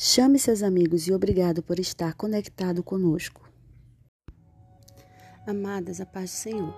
Chame 0.00 0.38
seus 0.38 0.62
amigos 0.62 1.08
e 1.08 1.12
obrigado 1.12 1.60
por 1.60 1.80
estar 1.80 2.14
conectado 2.14 2.84
conosco. 2.84 3.50
Amadas, 5.44 6.00
a 6.00 6.06
paz 6.06 6.30
do 6.30 6.34
Senhor. 6.34 6.74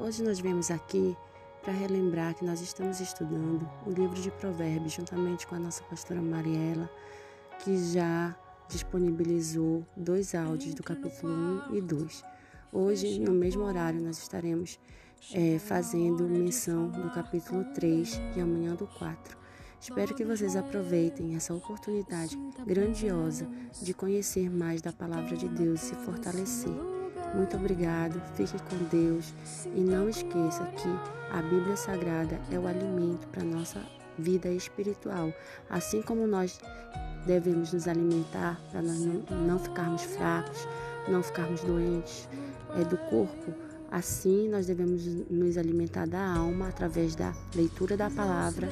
Hoje 0.00 0.24
nós 0.24 0.40
viemos 0.40 0.72
aqui 0.72 1.16
para 1.62 1.72
relembrar 1.72 2.34
que 2.34 2.44
nós 2.44 2.60
estamos 2.60 2.98
estudando 2.98 3.64
o 3.86 3.90
livro 3.90 4.20
de 4.20 4.28
Provérbios 4.28 4.94
juntamente 4.94 5.46
com 5.46 5.54
a 5.54 5.58
nossa 5.60 5.84
pastora 5.84 6.20
Mariela, 6.20 6.90
que 7.62 7.78
já 7.92 8.36
disponibilizou 8.68 9.86
dois 9.96 10.34
áudios 10.34 10.74
do 10.74 10.82
capítulo 10.82 11.32
1 11.70 11.76
e 11.76 11.80
2. 11.80 12.24
Hoje, 12.72 13.20
no 13.20 13.30
mesmo 13.30 13.62
horário, 13.62 14.02
nós 14.02 14.18
estaremos 14.18 14.80
é, 15.32 15.60
fazendo 15.60 16.24
menção 16.24 16.90
do 16.90 17.08
capítulo 17.12 17.64
3 17.72 18.20
e 18.36 18.40
amanhã 18.40 18.74
do 18.74 18.88
4. 18.88 19.43
Espero 19.84 20.14
que 20.14 20.24
vocês 20.24 20.56
aproveitem 20.56 21.36
essa 21.36 21.52
oportunidade 21.52 22.38
grandiosa 22.66 23.46
de 23.82 23.92
conhecer 23.92 24.48
mais 24.48 24.80
da 24.80 24.90
palavra 24.90 25.36
de 25.36 25.46
Deus 25.46 25.82
e 25.82 25.86
se 25.88 25.94
fortalecer. 25.96 26.72
Muito 27.34 27.54
obrigado, 27.58 28.18
fique 28.34 28.56
com 28.62 28.82
Deus 28.90 29.34
e 29.74 29.80
não 29.80 30.08
esqueça 30.08 30.64
que 30.68 30.88
a 31.30 31.42
Bíblia 31.42 31.76
Sagrada 31.76 32.40
é 32.50 32.58
o 32.58 32.66
alimento 32.66 33.28
para 33.28 33.42
a 33.42 33.44
nossa 33.44 33.78
vida 34.18 34.48
espiritual, 34.48 35.30
assim 35.68 36.00
como 36.00 36.26
nós 36.26 36.58
devemos 37.26 37.74
nos 37.74 37.86
alimentar 37.86 38.58
para 38.70 38.80
nós 38.80 39.00
não 39.30 39.58
ficarmos 39.58 40.02
fracos, 40.02 40.66
não 41.06 41.22
ficarmos 41.22 41.60
doentes 41.60 42.26
é, 42.74 42.84
do 42.84 42.96
corpo 43.10 43.52
Assim, 43.94 44.48
nós 44.48 44.66
devemos 44.66 45.06
nos 45.30 45.56
alimentar 45.56 46.04
da 46.04 46.34
alma 46.34 46.66
através 46.66 47.14
da 47.14 47.32
leitura 47.54 47.96
da 47.96 48.10
palavra, 48.10 48.68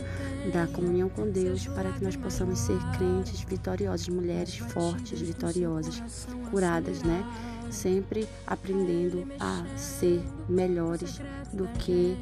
da 0.52 0.66
comunhão 0.66 1.08
com 1.08 1.30
Deus, 1.30 1.64
para 1.68 1.92
que 1.92 2.02
nós 2.02 2.16
possamos 2.16 2.58
ser 2.58 2.76
crentes 2.98 3.40
vitoriosos, 3.42 4.08
mulheres 4.08 4.56
fortes, 4.56 5.20
vitoriosas, 5.20 6.26
curadas, 6.50 7.04
né? 7.04 7.24
Sempre 7.70 8.26
aprendendo 8.44 9.24
a 9.38 9.64
ser 9.76 10.20
melhores 10.48 11.20
do 11.52 11.68
que 11.78 12.18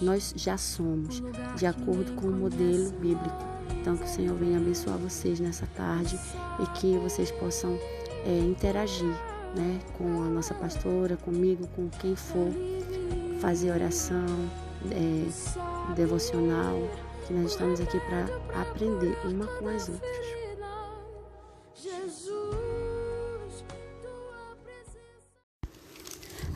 nós 0.00 0.32
já 0.36 0.56
somos, 0.56 1.20
de 1.56 1.66
acordo 1.66 2.12
com 2.12 2.28
o 2.28 2.32
modelo 2.32 2.92
bíblico. 2.92 3.44
Então, 3.80 3.96
que 3.96 4.04
o 4.04 4.08
Senhor 4.08 4.36
venha 4.36 4.58
abençoar 4.58 4.98
vocês 4.98 5.40
nessa 5.40 5.66
tarde 5.74 6.16
e 6.60 6.66
que 6.78 6.96
vocês 6.98 7.28
possam 7.32 7.76
é, 8.24 8.38
interagir 8.38 9.35
né, 9.56 9.80
com 9.96 10.22
a 10.22 10.28
nossa 10.28 10.54
pastora, 10.54 11.16
comigo, 11.16 11.66
com 11.74 11.88
quem 11.88 12.14
for, 12.14 12.52
fazer 13.40 13.70
oração, 13.70 14.26
é, 14.90 15.94
devocional, 15.94 16.76
que 17.26 17.32
nós 17.32 17.52
estamos 17.52 17.80
aqui 17.80 17.98
para 18.00 18.60
aprender 18.60 19.16
uma 19.24 19.46
com 19.46 19.68
as 19.68 19.88
outras. 19.88 20.46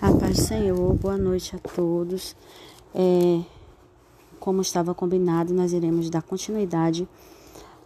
A 0.02 0.12
paz 0.18 0.36
do 0.36 0.42
Senhor, 0.42 0.94
boa 0.94 1.16
noite 1.16 1.56
a 1.56 1.58
todos. 1.58 2.36
É, 2.94 3.42
como 4.38 4.62
estava 4.62 4.94
combinado, 4.94 5.52
nós 5.52 5.72
iremos 5.72 6.08
dar 6.08 6.22
continuidade 6.22 7.08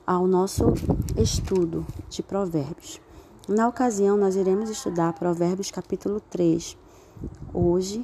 ao 0.06 0.26
nosso 0.26 0.72
estudo 1.16 1.86
de 2.08 2.22
Provérbios. 2.22 3.03
Na 3.46 3.68
ocasião, 3.68 4.16
nós 4.16 4.36
iremos 4.36 4.70
estudar 4.70 5.12
Provérbios 5.12 5.70
capítulo 5.70 6.18
3, 6.18 6.78
hoje 7.52 8.02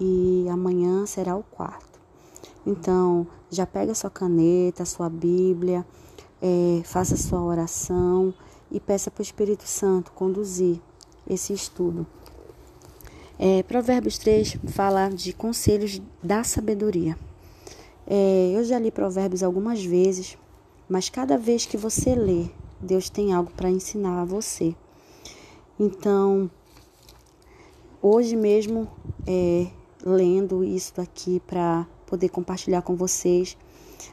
e 0.00 0.46
amanhã 0.50 1.06
será 1.06 1.36
o 1.36 1.44
quarto. 1.44 2.00
Então, 2.66 3.24
já 3.48 3.64
pega 3.64 3.94
sua 3.94 4.10
caneta, 4.10 4.84
sua 4.84 5.08
Bíblia, 5.08 5.86
é, 6.42 6.82
faça 6.84 7.16
sua 7.16 7.40
oração 7.40 8.34
e 8.68 8.80
peça 8.80 9.12
para 9.12 9.20
o 9.20 9.22
Espírito 9.22 9.62
Santo 9.62 10.10
conduzir 10.10 10.80
esse 11.24 11.52
estudo. 11.52 12.04
É, 13.38 13.62
Provérbios 13.62 14.18
3 14.18 14.58
fala 14.70 15.08
de 15.08 15.32
conselhos 15.32 16.02
da 16.20 16.42
sabedoria. 16.42 17.16
É, 18.08 18.54
eu 18.56 18.64
já 18.64 18.76
li 18.76 18.90
Provérbios 18.90 19.44
algumas 19.44 19.84
vezes, 19.84 20.36
mas 20.88 21.08
cada 21.08 21.38
vez 21.38 21.64
que 21.64 21.76
você 21.76 22.16
lê, 22.16 22.50
Deus 22.80 23.10
tem 23.10 23.32
algo 23.32 23.50
para 23.52 23.70
ensinar 23.70 24.22
a 24.22 24.24
você. 24.24 24.74
Então, 25.78 26.50
hoje 28.02 28.36
mesmo, 28.36 28.88
é, 29.26 29.66
lendo 30.04 30.64
isso 30.64 31.00
aqui 31.00 31.40
para 31.46 31.86
poder 32.06 32.28
compartilhar 32.28 32.82
com 32.82 32.96
vocês, 32.96 33.56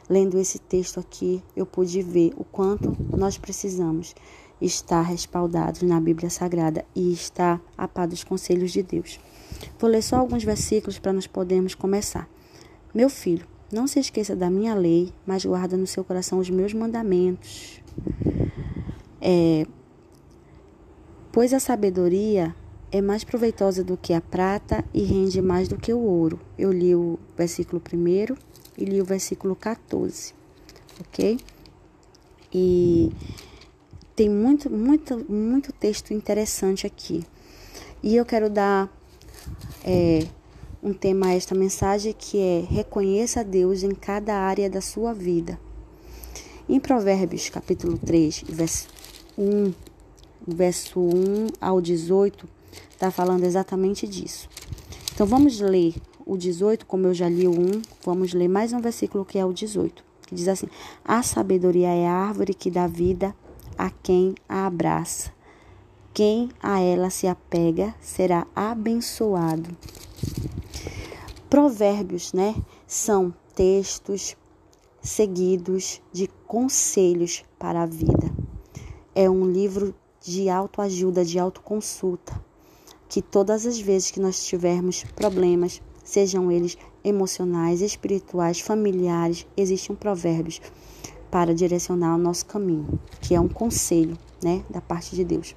lendo 0.08 0.38
esse 0.38 0.58
texto 0.58 1.00
aqui, 1.00 1.42
eu 1.56 1.66
pude 1.66 2.02
ver 2.02 2.32
o 2.36 2.44
quanto 2.44 2.96
nós 3.16 3.38
precisamos 3.38 4.14
estar 4.60 5.02
respaldados 5.02 5.82
na 5.82 6.00
Bíblia 6.00 6.30
Sagrada 6.30 6.84
e 6.94 7.12
estar 7.12 7.60
a 7.76 7.86
par 7.86 8.06
dos 8.06 8.24
conselhos 8.24 8.72
de 8.72 8.82
Deus. 8.82 9.18
Vou 9.78 9.88
ler 9.88 10.02
só 10.02 10.16
alguns 10.16 10.44
versículos 10.44 10.98
para 10.98 11.12
nós 11.12 11.26
podermos 11.26 11.74
começar. 11.74 12.28
Meu 12.94 13.08
filho, 13.08 13.46
não 13.72 13.86
se 13.86 14.00
esqueça 14.00 14.34
da 14.34 14.50
minha 14.50 14.74
lei, 14.74 15.12
mas 15.26 15.44
guarda 15.44 15.76
no 15.76 15.86
seu 15.86 16.02
coração 16.02 16.38
os 16.38 16.50
meus 16.50 16.72
mandamentos. 16.72 17.80
É, 19.30 19.66
pois 21.30 21.52
a 21.52 21.60
sabedoria 21.60 22.56
é 22.90 23.02
mais 23.02 23.24
proveitosa 23.24 23.84
do 23.84 23.94
que 23.94 24.14
a 24.14 24.22
prata 24.22 24.82
e 24.94 25.02
rende 25.02 25.42
mais 25.42 25.68
do 25.68 25.76
que 25.76 25.92
o 25.92 25.98
ouro. 25.98 26.40
Eu 26.56 26.72
li 26.72 26.94
o 26.94 27.18
versículo 27.36 27.82
1 27.92 28.34
e 28.78 28.84
li 28.86 29.02
o 29.02 29.04
versículo 29.04 29.54
14, 29.54 30.32
ok? 30.98 31.38
E 32.50 33.12
tem 34.16 34.30
muito, 34.30 34.70
muito, 34.70 35.30
muito 35.30 35.74
texto 35.74 36.14
interessante 36.14 36.86
aqui. 36.86 37.22
E 38.02 38.16
eu 38.16 38.24
quero 38.24 38.48
dar 38.48 38.90
é, 39.84 40.26
um 40.82 40.94
tema 40.94 41.26
a 41.26 41.34
esta 41.34 41.54
mensagem 41.54 42.14
que 42.16 42.40
é 42.40 42.64
reconheça 42.66 43.44
Deus 43.44 43.82
em 43.82 43.90
cada 43.90 44.34
área 44.36 44.70
da 44.70 44.80
sua 44.80 45.12
vida. 45.12 45.60
Em 46.66 46.80
Provérbios 46.80 47.50
capítulo 47.50 47.98
3, 47.98 48.44
verso 48.48 48.97
1, 49.38 49.72
verso 50.46 51.00
1 51.00 51.46
ao 51.60 51.80
18, 51.80 52.48
está 52.90 53.10
falando 53.10 53.44
exatamente 53.44 54.06
disso. 54.06 54.48
Então 55.14 55.26
vamos 55.26 55.60
ler 55.60 55.94
o 56.26 56.36
18, 56.36 56.84
como 56.84 57.06
eu 57.06 57.14
já 57.14 57.28
li 57.28 57.46
o 57.46 57.52
1, 57.52 57.82
vamos 58.04 58.34
ler 58.34 58.48
mais 58.48 58.72
um 58.72 58.80
versículo 58.80 59.24
que 59.24 59.38
é 59.38 59.44
o 59.44 59.52
18, 59.52 60.04
que 60.26 60.34
diz 60.34 60.48
assim: 60.48 60.66
A 61.04 61.22
sabedoria 61.22 61.88
é 61.88 62.06
a 62.06 62.12
árvore 62.12 62.52
que 62.52 62.70
dá 62.70 62.86
vida 62.86 63.34
a 63.78 63.90
quem 63.90 64.34
a 64.48 64.66
abraça. 64.66 65.32
Quem 66.12 66.50
a 66.60 66.80
ela 66.80 67.10
se 67.10 67.28
apega 67.28 67.94
será 68.00 68.46
abençoado. 68.54 69.70
Provérbios, 71.48 72.32
né, 72.32 72.56
são 72.86 73.32
textos 73.54 74.36
seguidos 75.00 76.02
de 76.12 76.28
conselhos 76.46 77.44
para 77.58 77.82
a 77.82 77.86
vida. 77.86 78.37
É 79.20 79.28
um 79.28 79.50
livro 79.50 79.92
de 80.20 80.48
autoajuda, 80.48 81.24
de 81.24 81.40
autoconsulta, 81.40 82.40
que 83.08 83.20
todas 83.20 83.66
as 83.66 83.80
vezes 83.80 84.12
que 84.12 84.20
nós 84.20 84.46
tivermos 84.46 85.02
problemas, 85.16 85.82
sejam 86.04 86.52
eles 86.52 86.78
emocionais, 87.02 87.80
espirituais, 87.80 88.60
familiares, 88.60 89.44
existem 89.56 89.96
provérbios 89.96 90.60
para 91.32 91.52
direcionar 91.52 92.14
o 92.14 92.18
nosso 92.18 92.46
caminho, 92.46 92.96
que 93.20 93.34
é 93.34 93.40
um 93.40 93.48
conselho, 93.48 94.16
né, 94.40 94.64
da 94.70 94.80
parte 94.80 95.16
de 95.16 95.24
Deus. 95.24 95.52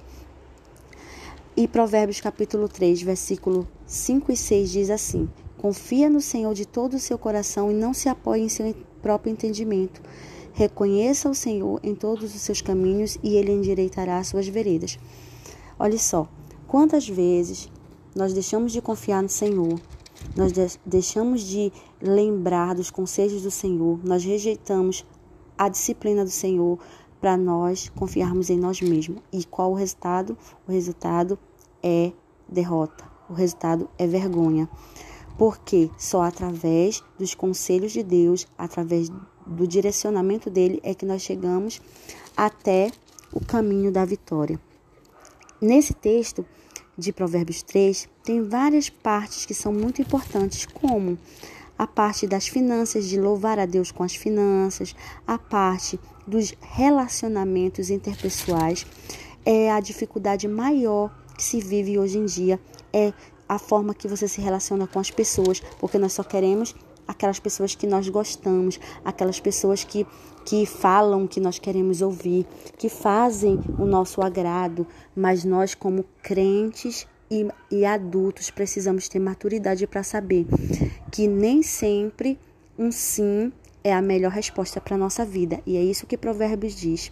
E 1.56 1.68
Provérbios 1.68 2.20
capítulo 2.20 2.68
3, 2.68 3.00
versículo 3.02 3.68
5 3.86 4.32
e 4.32 4.36
6 4.36 4.70
diz 4.72 4.90
assim: 4.90 5.30
Confia 5.56 6.10
no 6.10 6.20
Senhor 6.20 6.52
de 6.52 6.66
todo 6.66 6.94
o 6.94 6.98
seu 6.98 7.16
coração 7.16 7.70
e 7.70 7.74
não 7.74 7.94
se 7.94 8.08
apoie 8.08 8.40
em 8.42 8.48
seu 8.48 8.74
próprio 9.00 9.30
entendimento. 9.30 10.02
Reconheça 10.54 11.28
o 11.28 11.34
Senhor 11.34 11.80
em 11.82 11.94
todos 11.94 12.34
os 12.34 12.40
seus 12.40 12.60
caminhos 12.60 13.18
e 13.22 13.36
ele 13.36 13.52
endireitará 13.52 14.22
suas 14.22 14.46
veredas. 14.46 14.98
Olha 15.78 15.98
só, 15.98 16.28
quantas 16.66 17.08
vezes 17.08 17.70
nós 18.14 18.32
deixamos 18.32 18.72
de 18.72 18.82
confiar 18.82 19.22
no 19.22 19.28
Senhor, 19.28 19.80
nós 20.36 20.52
deixamos 20.84 21.42
de 21.42 21.72
lembrar 22.00 22.74
dos 22.74 22.90
conselhos 22.90 23.42
do 23.42 23.50
Senhor, 23.50 23.98
nós 24.04 24.24
rejeitamos 24.24 25.04
a 25.56 25.68
disciplina 25.68 26.24
do 26.24 26.30
Senhor 26.30 26.78
para 27.20 27.36
nós 27.36 27.88
confiarmos 27.90 28.50
em 28.50 28.58
nós 28.58 28.80
mesmos. 28.80 29.22
E 29.32 29.44
qual 29.44 29.70
o 29.70 29.74
resultado? 29.74 30.36
O 30.66 30.72
resultado 30.72 31.38
é 31.82 32.12
derrota, 32.48 33.04
o 33.30 33.32
resultado 33.32 33.88
é 33.96 34.06
vergonha. 34.06 34.68
Porque 35.38 35.88
só 35.96 36.22
através 36.22 37.02
dos 37.18 37.34
conselhos 37.34 37.92
de 37.92 38.02
Deus, 38.02 38.46
através 38.58 39.08
do 39.46 39.66
direcionamento 39.66 40.50
dele 40.50 40.80
é 40.82 40.94
que 40.94 41.06
nós 41.06 41.22
chegamos 41.22 41.80
até 42.36 42.90
o 43.32 43.44
caminho 43.44 43.90
da 43.90 44.04
vitória. 44.04 44.60
Nesse 45.60 45.94
texto 45.94 46.44
de 46.96 47.12
Provérbios 47.12 47.62
3, 47.62 48.08
tem 48.22 48.42
várias 48.42 48.88
partes 48.88 49.46
que 49.46 49.54
são 49.54 49.72
muito 49.72 50.02
importantes, 50.02 50.66
como 50.66 51.18
a 51.78 51.86
parte 51.86 52.26
das 52.26 52.46
finanças, 52.46 53.08
de 53.08 53.18
louvar 53.18 53.58
a 53.58 53.66
Deus 53.66 53.90
com 53.90 54.02
as 54.02 54.14
finanças, 54.14 54.94
a 55.26 55.38
parte 55.38 55.98
dos 56.26 56.54
relacionamentos 56.60 57.90
interpessoais. 57.90 58.86
É 59.44 59.70
a 59.72 59.80
dificuldade 59.80 60.46
maior 60.46 61.10
que 61.36 61.42
se 61.42 61.60
vive 61.60 61.98
hoje 61.98 62.18
em 62.18 62.24
dia 62.24 62.60
é 62.92 63.12
a 63.48 63.58
forma 63.58 63.94
que 63.94 64.06
você 64.06 64.28
se 64.28 64.40
relaciona 64.40 64.86
com 64.86 64.98
as 64.98 65.10
pessoas, 65.10 65.60
porque 65.78 65.98
nós 65.98 66.12
só 66.12 66.22
queremos 66.22 66.74
aquelas 67.06 67.38
pessoas 67.38 67.74
que 67.74 67.86
nós 67.86 68.08
gostamos, 68.08 68.78
aquelas 69.04 69.40
pessoas 69.40 69.84
que, 69.84 70.06
que 70.44 70.66
falam 70.66 71.26
que 71.26 71.40
nós 71.40 71.58
queremos 71.58 72.02
ouvir, 72.02 72.46
que 72.78 72.88
fazem 72.88 73.60
o 73.78 73.84
nosso 73.84 74.22
agrado, 74.22 74.86
mas 75.14 75.44
nós, 75.44 75.74
como 75.74 76.04
crentes 76.22 77.06
e, 77.30 77.46
e 77.70 77.84
adultos, 77.84 78.50
precisamos 78.50 79.08
ter 79.08 79.18
maturidade 79.18 79.86
para 79.86 80.02
saber 80.02 80.46
que 81.10 81.26
nem 81.26 81.62
sempre 81.62 82.38
um 82.78 82.90
sim 82.90 83.52
é 83.84 83.92
a 83.92 84.00
melhor 84.00 84.30
resposta 84.30 84.80
para 84.80 84.94
a 84.94 84.98
nossa 84.98 85.24
vida, 85.24 85.60
e 85.66 85.76
é 85.76 85.82
isso 85.82 86.06
que 86.06 86.16
Provérbios 86.16 86.74
diz. 86.74 87.10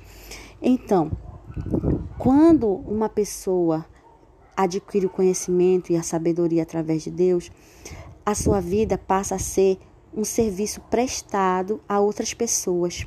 Então, 0.63 1.11
quando 2.19 2.69
uma 2.69 3.09
pessoa 3.09 3.85
adquire 4.57 5.07
o 5.07 5.11
conhecimento 5.11 5.91
e 5.91 5.97
a 5.97 6.03
sabedoria 6.03 6.63
através 6.63 7.03
de 7.03 7.11
Deus, 7.11 7.51
a 8.25 8.35
sua 8.35 8.61
vida 8.61 8.99
passa 8.99 9.35
a 9.35 9.39
ser 9.39 9.79
um 10.15 10.25
serviço 10.25 10.81
prestado 10.83 11.81
a 11.89 12.01
outras 12.01 12.35
pessoas. 12.35 13.07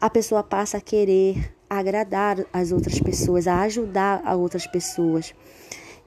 A 0.00 0.08
pessoa 0.08 0.42
passa 0.42 0.78
a 0.78 0.80
querer 0.80 1.54
agradar 1.68 2.44
as 2.52 2.72
outras 2.72 3.00
pessoas, 3.00 3.46
a 3.46 3.60
ajudar 3.62 4.22
a 4.24 4.34
outras 4.34 4.66
pessoas. 4.66 5.34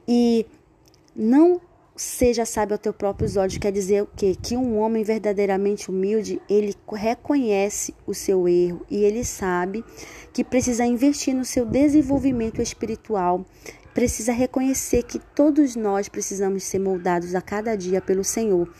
E 0.06 0.46
não 1.14 1.60
seja 1.98 2.44
sábio 2.46 2.74
aos 2.74 2.80
teus 2.80 2.94
próprios 2.94 3.36
olhos 3.36 3.58
quer 3.58 3.72
dizer 3.72 4.02
o 4.02 4.08
quê? 4.16 4.36
Que 4.40 4.56
um 4.56 4.78
homem 4.78 5.02
verdadeiramente 5.02 5.90
humilde, 5.90 6.40
ele 6.48 6.74
reconhece 6.92 7.92
o 8.06 8.14
seu 8.14 8.46
erro 8.46 8.86
e 8.88 9.04
ele 9.04 9.24
sabe 9.24 9.84
que 10.32 10.44
precisa 10.44 10.86
investir 10.86 11.34
no 11.34 11.44
seu 11.44 11.66
desenvolvimento 11.66 12.62
espiritual, 12.62 13.44
precisa 13.98 14.30
reconhecer 14.30 15.02
que 15.02 15.18
todos 15.18 15.74
nós 15.74 16.08
precisamos 16.08 16.62
ser 16.62 16.78
moldados 16.78 17.34
a 17.34 17.42
cada 17.42 17.76
dia 17.76 18.00
pelo 18.00 18.22
Senhor. 18.22 18.72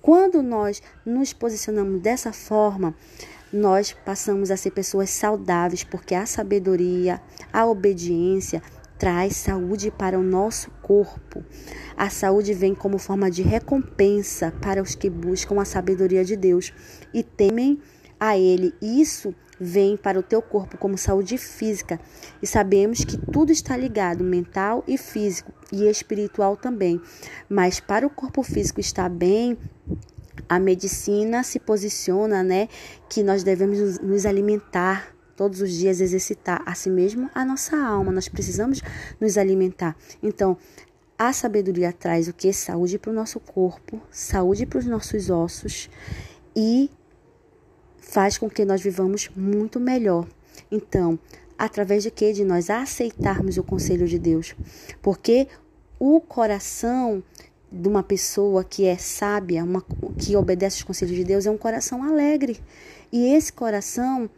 Quando 0.00 0.42
nós 0.42 0.82
nos 1.04 1.34
posicionamos 1.34 2.00
dessa 2.00 2.32
forma, 2.32 2.94
nós 3.52 3.92
passamos 3.92 4.50
a 4.50 4.56
ser 4.56 4.70
pessoas 4.70 5.10
saudáveis, 5.10 5.84
porque 5.84 6.14
a 6.14 6.24
sabedoria, 6.24 7.20
a 7.52 7.66
obediência 7.66 8.62
traz 8.98 9.36
saúde 9.36 9.90
para 9.90 10.18
o 10.18 10.22
nosso 10.22 10.70
corpo. 10.80 11.44
A 11.94 12.08
saúde 12.08 12.54
vem 12.54 12.74
como 12.74 12.96
forma 12.96 13.30
de 13.30 13.42
recompensa 13.42 14.54
para 14.62 14.80
os 14.80 14.94
que 14.94 15.10
buscam 15.10 15.60
a 15.60 15.66
sabedoria 15.66 16.24
de 16.24 16.34
Deus 16.34 16.72
e 17.12 17.22
temem 17.22 17.78
a 18.18 18.38
Ele. 18.38 18.72
Isso 18.80 19.34
vem 19.62 19.96
para 19.96 20.18
o 20.18 20.22
teu 20.22 20.42
corpo 20.42 20.76
como 20.76 20.98
saúde 20.98 21.38
física. 21.38 22.00
E 22.42 22.46
sabemos 22.46 23.04
que 23.04 23.16
tudo 23.16 23.52
está 23.52 23.76
ligado, 23.76 24.24
mental 24.24 24.82
e 24.88 24.98
físico, 24.98 25.52
e 25.70 25.88
espiritual 25.88 26.56
também. 26.56 27.00
Mas 27.48 27.78
para 27.78 28.06
o 28.06 28.10
corpo 28.10 28.42
físico 28.42 28.80
estar 28.80 29.08
bem, 29.08 29.56
a 30.48 30.58
medicina 30.58 31.44
se 31.44 31.60
posiciona, 31.60 32.42
né, 32.42 32.68
que 33.08 33.22
nós 33.22 33.44
devemos 33.44 34.00
nos 34.00 34.26
alimentar 34.26 35.14
todos 35.36 35.60
os 35.60 35.72
dias, 35.72 36.00
exercitar 36.00 36.62
assim 36.66 36.90
mesmo 36.90 37.30
a 37.32 37.44
nossa 37.44 37.76
alma. 37.76 38.10
Nós 38.10 38.28
precisamos 38.28 38.82
nos 39.20 39.38
alimentar. 39.38 39.96
Então, 40.22 40.56
a 41.16 41.32
sabedoria 41.32 41.92
traz 41.92 42.26
o 42.26 42.32
que? 42.32 42.52
Saúde 42.52 42.98
para 42.98 43.10
o 43.10 43.14
nosso 43.14 43.38
corpo, 43.38 44.00
saúde 44.10 44.66
para 44.66 44.80
os 44.80 44.86
nossos 44.86 45.30
ossos 45.30 45.88
e 46.54 46.90
faz 48.12 48.36
com 48.36 48.48
que 48.48 48.62
nós 48.62 48.82
vivamos 48.82 49.30
muito 49.34 49.80
melhor. 49.80 50.26
Então, 50.70 51.18
através 51.58 52.02
de 52.02 52.10
que? 52.10 52.30
De 52.34 52.44
nós 52.44 52.68
aceitarmos 52.68 53.56
o 53.56 53.64
conselho 53.64 54.06
de 54.06 54.18
Deus. 54.18 54.54
Porque 55.00 55.48
o 55.98 56.20
coração 56.20 57.22
de 57.70 57.88
uma 57.88 58.02
pessoa 58.02 58.62
que 58.62 58.84
é 58.84 58.98
sábia, 58.98 59.64
uma, 59.64 59.82
que 60.18 60.36
obedece 60.36 60.76
os 60.76 60.82
conselhos 60.82 61.16
de 61.16 61.24
Deus, 61.24 61.46
é 61.46 61.50
um 61.50 61.56
coração 61.56 62.04
alegre. 62.04 62.60
E 63.10 63.34
esse 63.34 63.50
coração 63.50 64.28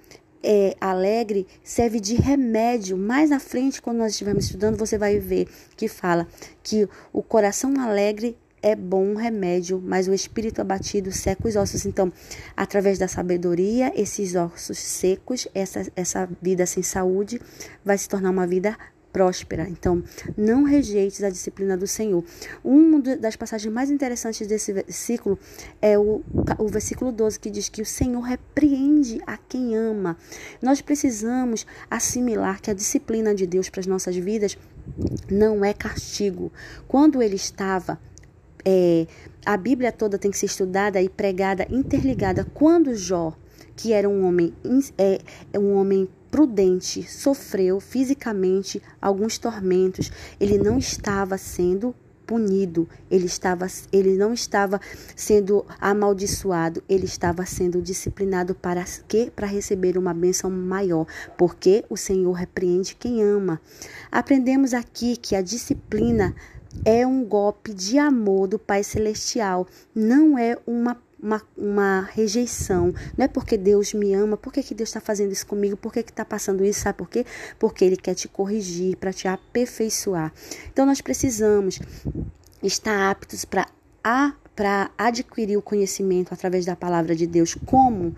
é, 0.40 0.76
alegre 0.80 1.44
serve 1.64 1.98
de 1.98 2.14
remédio. 2.14 2.96
Mais 2.96 3.32
à 3.32 3.40
frente, 3.40 3.82
quando 3.82 3.98
nós 3.98 4.12
estivermos 4.12 4.44
estudando, 4.44 4.78
você 4.78 4.96
vai 4.96 5.18
ver 5.18 5.48
que 5.76 5.88
fala 5.88 6.28
que 6.62 6.88
o 7.12 7.24
coração 7.24 7.74
alegre 7.80 8.36
é 8.64 8.74
bom 8.74 9.14
remédio, 9.14 9.78
mas 9.84 10.08
o 10.08 10.14
espírito 10.14 10.58
abatido 10.58 11.12
seca 11.12 11.46
os 11.46 11.54
ossos. 11.54 11.84
Então, 11.84 12.10
através 12.56 12.98
da 12.98 13.06
sabedoria, 13.06 13.92
esses 13.94 14.34
ossos 14.34 14.78
secos, 14.78 15.46
essa, 15.54 15.86
essa 15.94 16.26
vida 16.40 16.64
sem 16.64 16.82
saúde, 16.82 17.38
vai 17.84 17.98
se 17.98 18.08
tornar 18.08 18.30
uma 18.30 18.46
vida 18.46 18.74
próspera. 19.12 19.68
Então, 19.68 20.02
não 20.34 20.62
rejeites 20.62 21.22
a 21.22 21.28
disciplina 21.28 21.76
do 21.76 21.86
Senhor. 21.86 22.24
Uma 22.64 23.00
das 23.00 23.36
passagens 23.36 23.72
mais 23.72 23.90
interessantes 23.90 24.46
desse 24.46 24.72
versículo 24.72 25.38
é 25.82 25.98
o, 25.98 26.22
o 26.58 26.66
versículo 26.66 27.12
12, 27.12 27.38
que 27.38 27.50
diz 27.50 27.68
que 27.68 27.82
o 27.82 27.86
Senhor 27.86 28.22
repreende 28.22 29.20
a 29.26 29.36
quem 29.36 29.76
ama. 29.76 30.16
Nós 30.62 30.80
precisamos 30.80 31.66
assimilar 31.90 32.62
que 32.62 32.70
a 32.70 32.74
disciplina 32.74 33.34
de 33.34 33.46
Deus 33.46 33.68
para 33.68 33.80
as 33.80 33.86
nossas 33.86 34.16
vidas 34.16 34.56
não 35.30 35.62
é 35.62 35.74
castigo. 35.74 36.50
Quando 36.88 37.22
ele 37.22 37.36
estava 37.36 38.00
é, 38.64 39.06
a 39.44 39.56
Bíblia 39.56 39.92
toda 39.92 40.18
tem 40.18 40.30
que 40.30 40.38
ser 40.38 40.46
estudada 40.46 41.00
e 41.00 41.08
pregada, 41.08 41.66
interligada. 41.70 42.46
Quando 42.54 42.94
Jó, 42.94 43.34
que 43.76 43.92
era 43.92 44.08
um 44.08 44.24
homem, 44.26 44.54
é, 44.96 45.20
é, 45.52 45.58
um 45.58 45.74
homem 45.74 46.08
prudente, 46.30 47.02
sofreu 47.02 47.78
fisicamente 47.78 48.82
alguns 49.00 49.38
tormentos, 49.38 50.10
ele 50.40 50.58
não 50.58 50.78
estava 50.78 51.38
sendo 51.38 51.94
punido, 52.26 52.88
ele, 53.10 53.26
estava, 53.26 53.66
ele 53.92 54.16
não 54.16 54.32
estava 54.32 54.80
sendo 55.14 55.64
amaldiçoado, 55.78 56.82
ele 56.88 57.04
estava 57.04 57.44
sendo 57.44 57.80
disciplinado 57.80 58.54
para 58.54 58.84
que 59.06 59.30
para 59.30 59.46
receber 59.46 59.98
uma 59.98 60.14
bênção 60.14 60.50
maior, 60.50 61.06
porque 61.36 61.84
o 61.88 61.96
Senhor 61.96 62.32
repreende 62.32 62.96
quem 62.96 63.22
ama. 63.22 63.60
Aprendemos 64.10 64.74
aqui 64.74 65.16
que 65.16 65.36
a 65.36 65.42
disciplina 65.42 66.34
é 66.84 67.06
um 67.06 67.24
golpe 67.24 67.74
de 67.74 67.98
amor 67.98 68.48
do 68.48 68.58
Pai 68.58 68.82
Celestial, 68.82 69.66
não 69.94 70.38
é 70.38 70.56
uma 70.66 70.96
uma, 71.24 71.42
uma, 71.56 72.00
rejeição. 72.12 72.92
Não 73.16 73.24
é 73.24 73.28
porque 73.28 73.56
Deus 73.56 73.94
me 73.94 74.12
ama, 74.12 74.36
por 74.36 74.52
que, 74.52 74.62
que 74.62 74.74
Deus 74.74 74.90
está 74.90 75.00
fazendo 75.00 75.32
isso 75.32 75.46
comigo, 75.46 75.74
por 75.74 75.90
que 75.90 76.00
está 76.00 76.22
passando 76.22 76.62
isso, 76.62 76.80
sabe 76.80 76.98
por 76.98 77.08
quê? 77.08 77.24
Porque 77.58 77.82
Ele 77.82 77.96
quer 77.96 78.14
te 78.14 78.28
corrigir, 78.28 78.96
para 78.98 79.10
te 79.10 79.26
aperfeiçoar. 79.26 80.30
Então 80.70 80.84
nós 80.84 81.00
precisamos 81.00 81.80
estar 82.62 83.10
aptos 83.10 83.46
para 83.46 83.66
para 84.54 84.90
adquirir 84.96 85.56
o 85.56 85.62
conhecimento 85.62 86.32
através 86.32 86.64
da 86.64 86.76
palavra 86.76 87.14
de 87.14 87.26
Deus. 87.26 87.56
Como? 87.66 88.14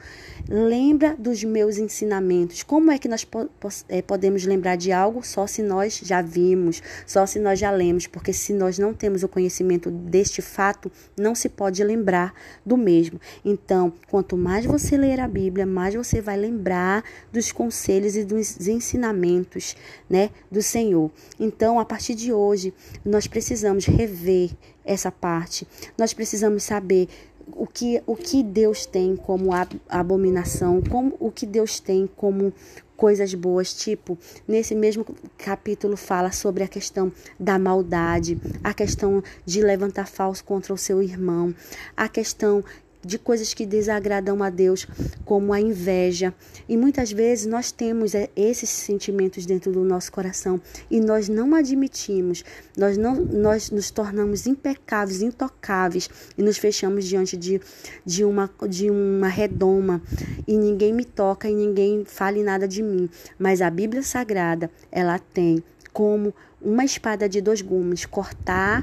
Lembra 0.48 1.16
dos 1.18 1.42
meus 1.42 1.78
ensinamentos. 1.78 2.62
Como 2.62 2.90
é 2.90 2.98
que 2.98 3.08
nós 3.08 3.24
po 3.24 3.48
é, 3.88 4.02
podemos 4.02 4.44
lembrar 4.44 4.76
de 4.76 4.92
algo 4.92 5.24
só 5.24 5.46
se 5.46 5.62
nós 5.62 6.00
já 6.04 6.20
vimos, 6.20 6.82
só 7.06 7.26
se 7.26 7.38
nós 7.38 7.58
já 7.58 7.70
lemos? 7.70 8.06
Porque 8.06 8.32
se 8.32 8.52
nós 8.52 8.78
não 8.78 8.92
temos 8.92 9.22
o 9.22 9.28
conhecimento 9.28 9.90
deste 9.90 10.42
fato, 10.42 10.90
não 11.16 11.34
se 11.34 11.48
pode 11.48 11.82
lembrar 11.82 12.34
do 12.64 12.76
mesmo. 12.76 13.20
Então, 13.44 13.92
quanto 14.08 14.36
mais 14.36 14.66
você 14.66 14.96
ler 14.96 15.20
a 15.20 15.28
Bíblia, 15.28 15.66
mais 15.66 15.94
você 15.94 16.20
vai 16.20 16.36
lembrar 16.36 17.02
dos 17.32 17.50
conselhos 17.50 18.14
e 18.16 18.24
dos 18.24 18.68
ensinamentos 18.68 19.74
né, 20.08 20.30
do 20.50 20.62
Senhor. 20.62 21.10
Então, 21.40 21.80
a 21.80 21.84
partir 21.84 22.14
de 22.14 22.32
hoje, 22.32 22.72
nós 23.04 23.26
precisamos 23.26 23.86
rever 23.86 24.50
essa 24.86 25.10
parte. 25.10 25.66
Nós 25.98 26.14
precisamos 26.14 26.62
saber 26.62 27.08
o 27.52 27.66
que, 27.66 28.02
o 28.06 28.16
que 28.16 28.42
Deus 28.42 28.86
tem 28.86 29.16
como 29.16 29.50
abominação, 29.88 30.80
como 30.82 31.16
o 31.20 31.30
que 31.30 31.46
Deus 31.46 31.78
tem 31.78 32.08
como 32.16 32.52
coisas 32.96 33.34
boas, 33.34 33.74
tipo, 33.74 34.18
nesse 34.48 34.74
mesmo 34.74 35.04
capítulo 35.36 35.96
fala 35.96 36.32
sobre 36.32 36.64
a 36.64 36.68
questão 36.68 37.12
da 37.38 37.58
maldade, 37.58 38.40
a 38.64 38.72
questão 38.72 39.22
de 39.44 39.62
levantar 39.62 40.06
falso 40.06 40.42
contra 40.42 40.72
o 40.72 40.78
seu 40.78 41.02
irmão, 41.02 41.54
a 41.94 42.08
questão 42.08 42.64
de 43.06 43.18
coisas 43.18 43.54
que 43.54 43.64
desagradam 43.64 44.42
a 44.42 44.50
Deus, 44.50 44.86
como 45.24 45.52
a 45.52 45.60
inveja. 45.60 46.34
E 46.68 46.76
muitas 46.76 47.12
vezes 47.12 47.46
nós 47.46 47.70
temos 47.70 48.14
é, 48.14 48.28
esses 48.34 48.68
sentimentos 48.68 49.46
dentro 49.46 49.72
do 49.72 49.84
nosso 49.84 50.10
coração 50.10 50.60
e 50.90 51.00
nós 51.00 51.28
não 51.28 51.54
admitimos, 51.54 52.44
nós, 52.76 52.98
não, 52.98 53.14
nós 53.14 53.70
nos 53.70 53.90
tornamos 53.90 54.46
impecáveis, 54.46 55.22
intocáveis 55.22 56.10
e 56.36 56.42
nos 56.42 56.58
fechamos 56.58 57.04
diante 57.04 57.36
de, 57.36 57.60
de, 58.04 58.24
uma, 58.24 58.50
de 58.68 58.90
uma 58.90 59.28
redoma 59.28 60.02
e 60.46 60.56
ninguém 60.56 60.92
me 60.92 61.04
toca 61.04 61.48
e 61.48 61.54
ninguém 61.54 62.04
fale 62.04 62.42
nada 62.42 62.66
de 62.66 62.82
mim. 62.82 63.08
Mas 63.38 63.62
a 63.62 63.70
Bíblia 63.70 64.02
Sagrada, 64.02 64.70
ela 64.90 65.18
tem 65.18 65.62
como 65.92 66.34
uma 66.60 66.84
espada 66.84 67.28
de 67.28 67.40
dois 67.40 67.62
gumes 67.62 68.04
cortar 68.04 68.82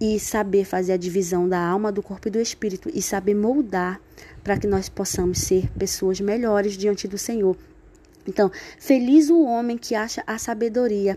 e 0.00 0.18
saber 0.20 0.64
fazer 0.64 0.92
a 0.92 0.96
divisão 0.96 1.48
da 1.48 1.58
alma, 1.58 1.90
do 1.90 2.02
corpo 2.02 2.28
e 2.28 2.30
do 2.30 2.40
espírito 2.40 2.90
e 2.92 3.00
saber 3.00 3.34
moldar 3.34 4.00
para 4.42 4.58
que 4.58 4.66
nós 4.66 4.88
possamos 4.88 5.38
ser 5.38 5.70
pessoas 5.72 6.20
melhores 6.20 6.76
diante 6.76 7.08
do 7.08 7.18
Senhor. 7.18 7.56
Então, 8.28 8.50
feliz 8.78 9.30
o 9.30 9.44
homem 9.44 9.78
que 9.78 9.94
acha 9.94 10.22
a 10.26 10.36
sabedoria. 10.36 11.16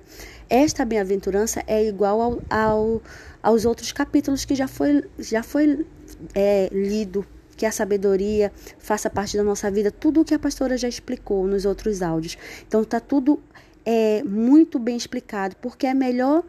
Esta 0.49 0.85
bem-aventurança 0.85 1.63
é 1.65 1.83
igual 1.87 2.21
ao, 2.21 2.41
ao, 2.49 3.01
aos 3.41 3.65
outros 3.65 3.91
capítulos 3.91 4.45
que 4.45 4.55
já 4.55 4.67
foi, 4.67 5.03
já 5.17 5.41
foi 5.41 5.85
é, 6.35 6.69
lido 6.71 7.25
que 7.57 7.65
a 7.65 7.71
sabedoria 7.71 8.53
faça 8.77 9.09
parte 9.09 9.35
da 9.35 9.43
nossa 9.43 9.69
vida, 9.69 9.91
tudo 9.91 10.21
o 10.21 10.25
que 10.25 10.33
a 10.33 10.39
pastora 10.39 10.77
já 10.77 10.87
explicou 10.87 11.45
nos 11.45 11.65
outros 11.65 12.01
áudios. 12.01 12.37
Então 12.65 12.83
tá 12.85 13.01
tudo 13.01 13.41
é, 13.85 14.23
muito 14.23 14.79
bem 14.79 14.95
explicado, 14.95 15.55
porque 15.57 15.85
é 15.87 15.93
melhor 15.93 16.43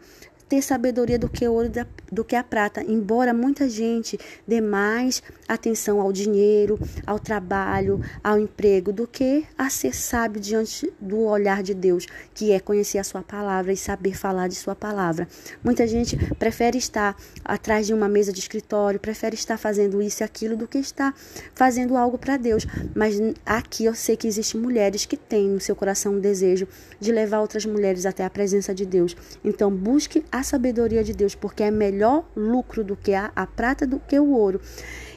ter 0.51 0.61
sabedoria 0.61 1.17
do 1.17 1.29
que 1.29 1.47
ouro 1.47 1.71
do 2.11 2.25
que 2.25 2.35
a 2.35 2.43
prata, 2.43 2.83
embora 2.83 3.33
muita 3.33 3.69
gente 3.69 4.19
dê 4.45 4.59
mais 4.59 5.23
atenção 5.47 6.01
ao 6.01 6.11
dinheiro, 6.11 6.77
ao 7.07 7.17
trabalho, 7.17 8.01
ao 8.21 8.37
emprego, 8.37 8.91
do 8.91 9.07
que 9.07 9.45
a 9.57 9.69
ser 9.69 9.95
sábio 9.95 10.41
diante 10.41 10.91
do 10.99 11.21
olhar 11.21 11.63
de 11.63 11.73
Deus, 11.73 12.05
que 12.33 12.51
é 12.51 12.59
conhecer 12.59 12.97
a 12.97 13.03
sua 13.05 13.21
palavra 13.21 13.71
e 13.71 13.77
saber 13.77 14.13
falar 14.13 14.49
de 14.49 14.55
sua 14.55 14.75
palavra. 14.75 15.25
Muita 15.63 15.87
gente 15.87 16.17
prefere 16.35 16.77
estar 16.77 17.15
atrás 17.45 17.87
de 17.87 17.93
uma 17.93 18.09
mesa 18.09 18.33
de 18.33 18.41
escritório, 18.41 18.99
prefere 18.99 19.35
estar 19.35 19.57
fazendo 19.57 20.01
isso 20.01 20.21
e 20.21 20.25
aquilo 20.25 20.57
do 20.57 20.67
que 20.67 20.79
estar 20.79 21.15
fazendo 21.55 21.95
algo 21.95 22.17
para 22.17 22.35
Deus. 22.35 22.67
Mas 22.93 23.15
aqui 23.45 23.85
eu 23.85 23.95
sei 23.95 24.17
que 24.17 24.27
existem 24.27 24.59
mulheres 24.59 25.05
que 25.05 25.15
têm 25.15 25.47
no 25.47 25.61
seu 25.61 25.77
coração 25.77 26.15
um 26.15 26.19
desejo 26.19 26.67
de 26.99 27.09
levar 27.09 27.39
outras 27.39 27.65
mulheres 27.65 28.05
até 28.05 28.25
a 28.25 28.29
presença 28.29 28.75
de 28.75 28.85
Deus. 28.85 29.15
Então 29.45 29.71
busque 29.71 30.25
a 30.29 30.40
sabedoria 30.43 31.03
de 31.03 31.13
Deus, 31.13 31.35
porque 31.35 31.63
é 31.63 31.71
melhor 31.71 32.23
lucro 32.35 32.83
do 32.83 32.95
que 32.95 33.13
a, 33.13 33.31
a 33.35 33.45
prata 33.45 33.85
do 33.85 33.99
que 33.99 34.19
o 34.19 34.31
ouro. 34.31 34.61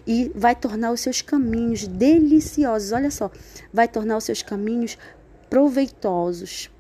E 0.07 0.31
vai 0.35 0.55
tornar 0.55 0.93
os 0.93 1.01
seus 1.01 1.23
caminhos 1.23 1.87
deliciosos. 1.87 2.93
Olha 2.93 3.11
só, 3.11 3.31
vai 3.73 3.89
tornar 3.89 4.17
os 4.17 4.25
seus 4.25 4.43
caminhos 4.43 4.99
proveitosos. 5.49 6.71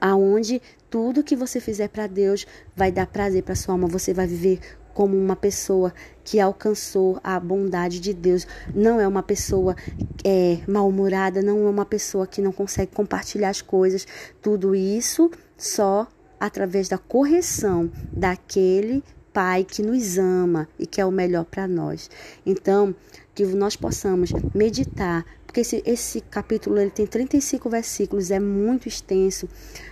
Aonde 0.00 0.62
tudo 0.88 1.24
que 1.24 1.36
você 1.36 1.60
fizer 1.60 1.88
para 1.88 2.06
Deus 2.06 2.46
vai 2.74 2.90
dar 2.90 3.06
prazer 3.06 3.42
para 3.42 3.54
sua 3.54 3.74
alma, 3.74 3.88
você 3.88 4.14
vai 4.14 4.26
viver 4.26 4.60
como 4.98 5.16
uma 5.16 5.36
pessoa 5.36 5.94
que 6.24 6.40
alcançou 6.40 7.20
a 7.22 7.38
bondade 7.38 8.00
de 8.00 8.12
Deus. 8.12 8.46
Não 8.74 9.00
é 9.00 9.06
uma 9.06 9.22
pessoa 9.22 9.76
é, 10.24 10.58
mal-humorada, 10.66 11.40
não 11.40 11.66
é 11.66 11.70
uma 11.70 11.86
pessoa 11.86 12.26
que 12.26 12.42
não 12.42 12.50
consegue 12.50 12.90
compartilhar 12.92 13.50
as 13.50 13.62
coisas. 13.62 14.04
Tudo 14.42 14.74
isso 14.74 15.30
só 15.56 16.08
através 16.40 16.88
da 16.88 16.98
correção 16.98 17.90
daquele 18.12 19.02
Pai 19.32 19.62
que 19.62 19.82
nos 19.82 20.18
ama 20.18 20.68
e 20.78 20.86
que 20.86 21.00
é 21.00 21.04
o 21.04 21.12
melhor 21.12 21.44
para 21.44 21.68
nós. 21.68 22.10
Então, 22.44 22.94
que 23.34 23.44
nós 23.44 23.76
possamos 23.76 24.32
meditar, 24.52 25.24
porque 25.46 25.60
esse, 25.60 25.80
esse 25.86 26.20
capítulo 26.20 26.78
ele 26.78 26.90
tem 26.90 27.06
35 27.06 27.70
versículos, 27.70 28.32
é 28.32 28.40
muito 28.40 28.88
extenso, 28.88 29.48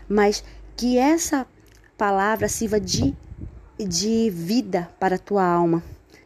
mas 0.08 0.42
que 0.76 0.98
essa 0.98 1.46
palavra 1.96 2.48
sirva 2.48 2.80
de, 2.80 3.14
de 3.78 4.30
vida 4.30 4.90
para 4.98 5.14
a 5.14 5.18
tua 5.18 5.44
alma, 5.44 5.80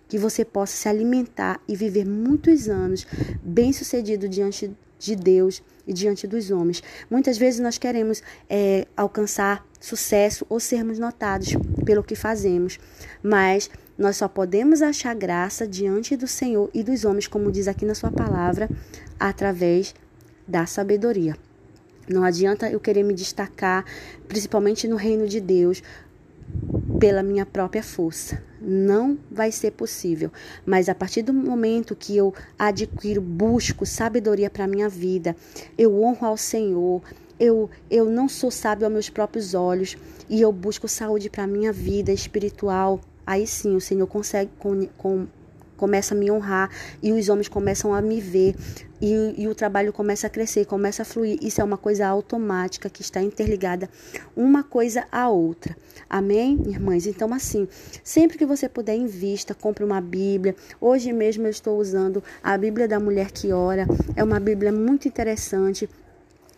que 0.09 0.17
você 0.17 0.43
possa 0.45 0.75
se 0.75 0.89
alimentar 0.89 1.61
e 1.69 1.77
viver 1.77 2.07
muitos 2.07 2.69
anos 2.69 3.07
bem-sucedido 3.43 4.29
diante 4.29 4.75
de 4.99 5.15
Deus 5.15 5.62
e 5.90 5.92
diante 5.92 6.25
dos 6.25 6.52
homens. 6.52 6.82
Muitas 7.11 7.37
vezes 7.37 7.59
nós 7.59 7.76
queremos 7.76 8.23
é, 8.49 8.87
alcançar 8.97 9.66
sucesso 9.80 10.47
ou 10.49 10.61
sermos 10.61 11.00
notados 11.00 11.49
pelo 11.85 12.04
que 12.04 12.14
fazemos, 12.14 12.78
mas 13.20 13.68
nós 13.99 14.16
só 14.16 14.28
podemos 14.28 14.82
achar 14.82 15.12
graça 15.16 15.66
diante 15.66 16.16
do 16.16 16.28
Senhor 16.28 16.70
e 16.73 16.85
dos 16.85 17.04
homens, 17.04 17.26
como 17.26 17.50
diz 17.50 17.66
aqui 17.66 17.85
na 17.85 17.94
sua 17.97 18.12
palavra, 18.12 18.70
através 19.18 19.92
da 20.47 20.64
sabedoria. 20.64 21.37
Não 22.09 22.23
adianta 22.23 22.70
eu 22.70 22.78
querer 22.78 23.02
me 23.02 23.12
destacar, 23.12 23.85
principalmente 24.28 24.87
no 24.87 24.94
reino 24.94 25.26
de 25.26 25.40
Deus, 25.40 25.82
pela 27.00 27.23
minha 27.23 27.44
própria 27.44 27.82
força. 27.82 28.40
Não 28.61 29.19
vai 29.31 29.50
ser 29.50 29.71
possível. 29.73 30.31
Mas 30.67 30.88
a 30.88 30.95
partir 30.95 31.23
do 31.23 31.33
momento 31.33 31.97
que 31.97 32.17
eu 32.17 32.35
adquiro, 32.59 33.21
busco 33.21 33.87
sabedoria 33.87 34.50
para 34.50 34.67
minha 34.67 34.88
vida, 34.88 35.35
eu 35.79 36.02
honro 36.02 36.26
ao 36.26 36.37
Senhor, 36.37 37.02
eu, 37.38 37.71
eu 37.90 38.05
não 38.05 38.29
sou 38.29 38.50
sábio 38.50 38.85
aos 38.85 38.93
meus 38.93 39.09
próprios 39.09 39.55
olhos 39.55 39.97
e 40.29 40.43
eu 40.43 40.52
busco 40.52 40.87
saúde 40.87 41.31
para 41.31 41.47
minha 41.47 41.73
vida 41.73 42.12
espiritual, 42.12 43.00
aí 43.26 43.47
sim 43.47 43.75
o 43.75 43.81
Senhor 43.81 44.07
consegue 44.07 44.50
com, 44.59 44.87
com, 44.99 45.26
começa 45.75 46.14
a 46.14 46.19
me 46.19 46.31
honrar 46.31 46.71
e 47.02 47.12
os 47.12 47.31
homens 47.31 47.49
começam 47.49 47.95
a 47.95 48.02
me 48.02 48.21
ver 48.21 48.55
e, 49.00 49.35
e, 49.42 49.49
o 49.49 49.54
trabalho 49.54 49.92
começa 49.92 50.26
a 50.26 50.30
crescer, 50.30 50.66
começa 50.66 51.02
a 51.02 51.04
fluir. 51.04 51.38
Isso 51.40 51.61
é 51.61 51.64
uma 51.64 51.78
coisa 51.78 52.07
automática 52.07 52.90
que 52.90 53.02
está 53.02 53.23
interligada 53.23 53.88
uma 54.37 54.62
coisa 54.62 55.07
à 55.11 55.28
outra. 55.28 55.76
Amém, 56.09 56.59
irmãs? 56.66 57.07
Então, 57.07 57.33
assim, 57.33 57.66
sempre 58.04 58.37
que 58.37 58.45
você 58.45 58.69
puder, 58.69 58.97
invista, 58.97 59.54
compre 59.54 59.85
uma 59.85 60.00
Bíblia. 60.00 60.54
Hoje 60.80 61.12
mesmo 61.12 61.47
eu 61.47 61.50
estou 61.50 61.78
usando 61.78 62.23
a 62.42 62.57
Bíblia 62.59 62.87
da 62.87 63.00
Mulher 63.00 63.30
que 63.30 63.52
Ora. 63.52 63.87
É 64.14 64.23
uma 64.23 64.40
Bíblia 64.40 64.73
muito 64.73 65.09
interessante 65.09 65.88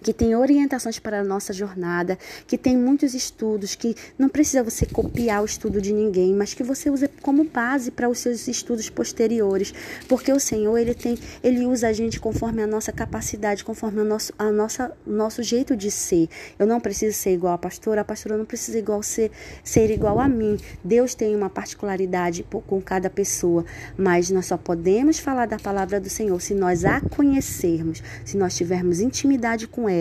que 0.02 0.12
tem 0.12 0.34
orientações 0.34 0.98
para 0.98 1.20
a 1.20 1.24
nossa 1.24 1.52
jornada, 1.52 2.18
que 2.46 2.58
tem 2.58 2.76
muitos 2.76 3.14
estudos, 3.14 3.74
que 3.74 3.94
não 4.18 4.28
precisa 4.28 4.62
você 4.62 4.84
copiar 4.84 5.42
o 5.42 5.46
estudo 5.46 5.80
de 5.80 5.92
ninguém, 5.92 6.34
mas 6.34 6.52
que 6.52 6.62
você 6.62 6.90
use 6.90 7.08
como 7.22 7.44
base 7.44 7.90
para 7.90 8.08
os 8.08 8.18
seus 8.18 8.48
estudos 8.48 8.90
posteriores, 8.90 9.72
porque 10.08 10.32
o 10.32 10.40
Senhor 10.40 10.76
ele 10.76 10.94
tem, 10.94 11.16
ele 11.42 11.64
usa 11.64 11.88
a 11.88 11.92
gente 11.92 12.18
conforme 12.18 12.62
a 12.62 12.66
nossa 12.66 12.92
capacidade, 12.92 13.64
conforme 13.64 14.00
o 14.00 14.04
nosso, 14.04 14.32
a 14.38 14.50
nossa, 14.50 14.92
nosso 15.06 15.42
jeito 15.42 15.76
de 15.76 15.90
ser. 15.90 16.28
Eu 16.58 16.66
não 16.66 16.80
preciso 16.80 17.16
ser 17.16 17.32
igual 17.34 17.54
a 17.54 17.58
pastora, 17.58 18.00
a 18.00 18.04
pastora 18.04 18.36
não 18.36 18.44
precisa 18.44 18.78
igual 18.78 19.02
ser, 19.02 19.30
ser 19.62 19.90
igual 19.90 20.18
a 20.18 20.28
mim. 20.28 20.58
Deus 20.82 21.14
tem 21.14 21.36
uma 21.36 21.48
particularidade 21.48 22.44
com 22.66 22.80
cada 22.82 23.08
pessoa, 23.08 23.64
mas 23.96 24.30
nós 24.30 24.46
só 24.46 24.56
podemos 24.56 25.18
falar 25.18 25.46
da 25.46 25.58
palavra 25.58 26.00
do 26.00 26.10
Senhor 26.10 26.40
se 26.40 26.54
nós 26.54 26.84
a 26.84 27.00
conhecermos, 27.00 28.02
se 28.24 28.36
nós 28.36 28.56
tivermos 28.56 29.00
intimidade 29.00 29.68
com 29.68 29.88
ela. 29.88 29.91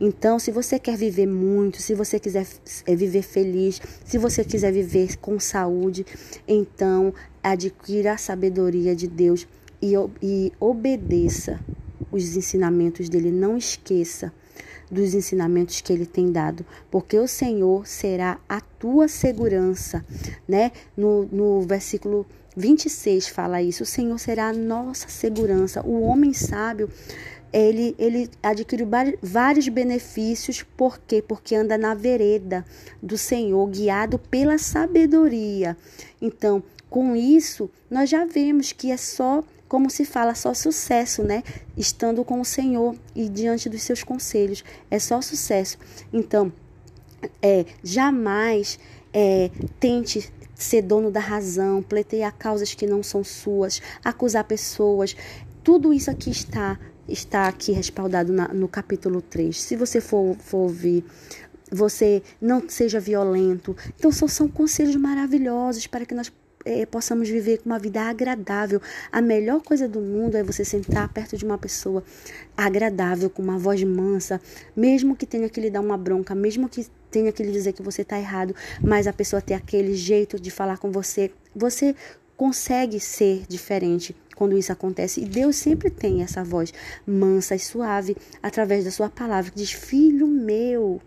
Então, 0.00 0.38
se 0.38 0.50
você 0.50 0.78
quer 0.78 0.96
viver 0.96 1.26
muito, 1.26 1.80
se 1.80 1.94
você 1.94 2.18
quiser 2.18 2.46
é, 2.86 2.96
viver 2.96 3.22
feliz, 3.22 3.80
se 4.04 4.18
você 4.18 4.44
quiser 4.44 4.72
viver 4.72 5.16
com 5.18 5.38
saúde, 5.38 6.04
então 6.46 7.14
adquira 7.42 8.12
a 8.12 8.18
sabedoria 8.18 8.94
de 8.94 9.06
Deus 9.06 9.46
e, 9.80 9.92
e 10.22 10.52
obedeça 10.58 11.60
os 12.10 12.36
ensinamentos 12.36 13.08
dele. 13.08 13.30
Não 13.30 13.56
esqueça 13.56 14.32
dos 14.90 15.14
ensinamentos 15.14 15.80
que 15.80 15.92
ele 15.92 16.04
tem 16.04 16.32
dado, 16.32 16.66
porque 16.90 17.18
o 17.18 17.28
Senhor 17.28 17.86
será 17.86 18.38
a 18.48 18.60
tua 18.60 19.06
segurança, 19.06 20.04
né? 20.48 20.72
No, 20.96 21.24
no 21.26 21.60
versículo 21.62 22.26
26 22.56 23.28
fala 23.28 23.62
isso: 23.62 23.84
o 23.84 23.86
Senhor 23.86 24.18
será 24.18 24.48
a 24.48 24.52
nossa 24.52 25.08
segurança. 25.08 25.82
O 25.86 26.02
homem 26.02 26.32
sábio 26.32 26.90
ele, 27.52 27.94
ele 27.98 28.30
adquire 28.42 28.86
vários 29.22 29.68
benefícios, 29.68 30.62
por 30.62 30.98
quê? 30.98 31.22
Porque 31.22 31.54
anda 31.54 31.76
na 31.76 31.94
vereda 31.94 32.64
do 33.02 33.18
Senhor, 33.18 33.66
guiado 33.68 34.18
pela 34.18 34.58
sabedoria. 34.58 35.76
Então, 36.20 36.62
com 36.88 37.14
isso, 37.14 37.70
nós 37.90 38.08
já 38.08 38.24
vemos 38.24 38.72
que 38.72 38.90
é 38.90 38.96
só, 38.96 39.44
como 39.68 39.90
se 39.90 40.04
fala, 40.04 40.34
só 40.34 40.54
sucesso, 40.54 41.22
né? 41.22 41.42
Estando 41.76 42.24
com 42.24 42.40
o 42.40 42.44
Senhor 42.44 42.96
e 43.14 43.28
diante 43.28 43.68
dos 43.68 43.82
seus 43.82 44.02
conselhos, 44.02 44.64
é 44.90 44.98
só 44.98 45.20
sucesso. 45.20 45.78
Então, 46.12 46.52
é, 47.42 47.64
jamais 47.82 48.78
é, 49.12 49.50
tente 49.78 50.32
ser 50.54 50.82
dono 50.82 51.10
da 51.10 51.20
razão, 51.20 51.82
pleitear 51.82 52.34
causas 52.36 52.74
que 52.74 52.86
não 52.86 53.02
são 53.02 53.24
suas, 53.24 53.80
acusar 54.04 54.44
pessoas. 54.44 55.16
Tudo 55.64 55.92
isso 55.92 56.10
aqui 56.10 56.30
está 56.30 56.78
está 57.08 57.48
aqui 57.48 57.72
respaldado 57.72 58.32
na, 58.32 58.48
no 58.48 58.68
capítulo 58.68 59.20
3. 59.20 59.56
Se 59.56 59.76
você 59.76 60.00
for, 60.00 60.36
for 60.38 60.58
ouvir, 60.58 61.04
você 61.70 62.22
não 62.40 62.68
seja 62.68 63.00
violento. 63.00 63.76
Então, 63.96 64.10
são, 64.10 64.28
são 64.28 64.48
conselhos 64.48 64.96
maravilhosos 64.96 65.86
para 65.86 66.04
que 66.04 66.14
nós 66.14 66.32
é, 66.64 66.84
possamos 66.84 67.28
viver 67.28 67.58
com 67.58 67.70
uma 67.70 67.78
vida 67.78 68.02
agradável. 68.02 68.80
A 69.10 69.22
melhor 69.22 69.62
coisa 69.62 69.88
do 69.88 70.00
mundo 70.00 70.36
é 70.36 70.42
você 70.42 70.64
sentar 70.64 71.08
perto 71.12 71.36
de 71.36 71.44
uma 71.44 71.58
pessoa 71.58 72.02
agradável, 72.56 73.30
com 73.30 73.42
uma 73.42 73.58
voz 73.58 73.82
mansa, 73.82 74.40
mesmo 74.76 75.16
que 75.16 75.26
tenha 75.26 75.48
que 75.48 75.60
lhe 75.60 75.70
dar 75.70 75.80
uma 75.80 75.96
bronca, 75.96 76.34
mesmo 76.34 76.68
que 76.68 76.86
tenha 77.10 77.32
que 77.32 77.42
lhe 77.42 77.52
dizer 77.52 77.72
que 77.72 77.82
você 77.82 78.02
está 78.02 78.18
errado, 78.18 78.54
mas 78.82 79.06
a 79.06 79.12
pessoa 79.12 79.42
ter 79.42 79.54
aquele 79.54 79.94
jeito 79.94 80.38
de 80.38 80.50
falar 80.50 80.78
com 80.78 80.90
você. 80.90 81.32
Você 81.54 81.94
consegue 82.36 83.00
ser 83.00 83.44
diferente 83.48 84.14
quando 84.40 84.56
isso 84.56 84.72
acontece. 84.72 85.20
E 85.20 85.26
Deus 85.26 85.56
sempre 85.56 85.90
tem 85.90 86.22
essa 86.22 86.42
voz 86.42 86.72
mansa 87.06 87.54
e 87.54 87.58
suave 87.58 88.16
através 88.42 88.86
da 88.86 88.90
sua 88.90 89.10
palavra 89.10 89.50
que 89.50 89.58
diz: 89.58 89.70
Filho 89.70 90.26
meu, 90.26 90.98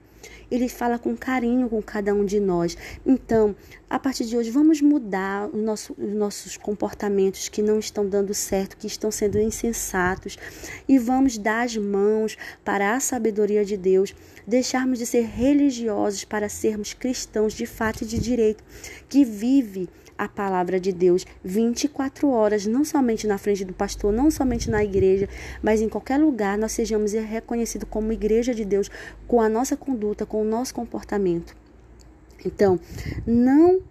Ele 0.51 0.69
fala 0.69 0.99
com 0.99 1.17
carinho 1.17 1.67
com 1.67 1.81
cada 1.81 2.13
um 2.13 2.23
de 2.25 2.39
nós. 2.39 2.77
Então, 3.03 3.55
a 3.89 3.97
partir 3.97 4.25
de 4.25 4.37
hoje, 4.37 4.51
vamos 4.51 4.81
mudar 4.81 5.49
o 5.51 5.57
nosso, 5.57 5.95
os 5.97 6.13
nossos 6.13 6.57
comportamentos 6.57 7.49
que 7.49 7.63
não 7.63 7.79
estão 7.79 8.07
dando 8.07 8.35
certo, 8.35 8.77
que 8.77 8.85
estão 8.85 9.09
sendo 9.09 9.39
insensatos, 9.39 10.37
e 10.87 10.99
vamos 10.99 11.35
dar 11.35 11.63
as 11.63 11.75
mãos 11.75 12.37
para 12.63 12.93
a 12.95 12.99
sabedoria 12.99 13.65
de 13.65 13.75
Deus, 13.75 14.13
deixarmos 14.45 14.99
de 14.99 15.07
ser 15.07 15.25
religiosos 15.25 16.23
para 16.23 16.47
sermos 16.47 16.93
cristãos 16.93 17.53
de 17.53 17.65
fato 17.65 18.03
e 18.03 18.05
de 18.05 18.19
direito, 18.19 18.63
que 19.09 19.25
vive 19.25 19.89
a 20.23 20.29
palavra 20.29 20.79
de 20.79 20.91
Deus 20.91 21.25
24 21.43 22.29
horas, 22.29 22.65
não 22.65 22.83
somente 22.83 23.27
na 23.27 23.37
frente 23.37 23.63
do 23.65 23.73
pastor, 23.73 24.11
não 24.11 24.29
somente 24.31 24.69
na 24.69 24.83
igreja, 24.83 25.27
mas 25.61 25.81
em 25.81 25.89
qualquer 25.89 26.17
lugar 26.17 26.57
nós 26.57 26.71
sejamos 26.71 27.13
reconhecidos 27.13 27.87
como 27.89 28.11
igreja 28.11 28.53
de 28.53 28.65
Deus 28.65 28.89
com 29.27 29.41
a 29.41 29.49
nossa 29.49 29.75
conduta, 29.75 30.25
com 30.25 30.41
o 30.41 30.45
nosso 30.45 30.73
comportamento. 30.73 31.55
Então, 32.45 32.79
não 33.25 33.81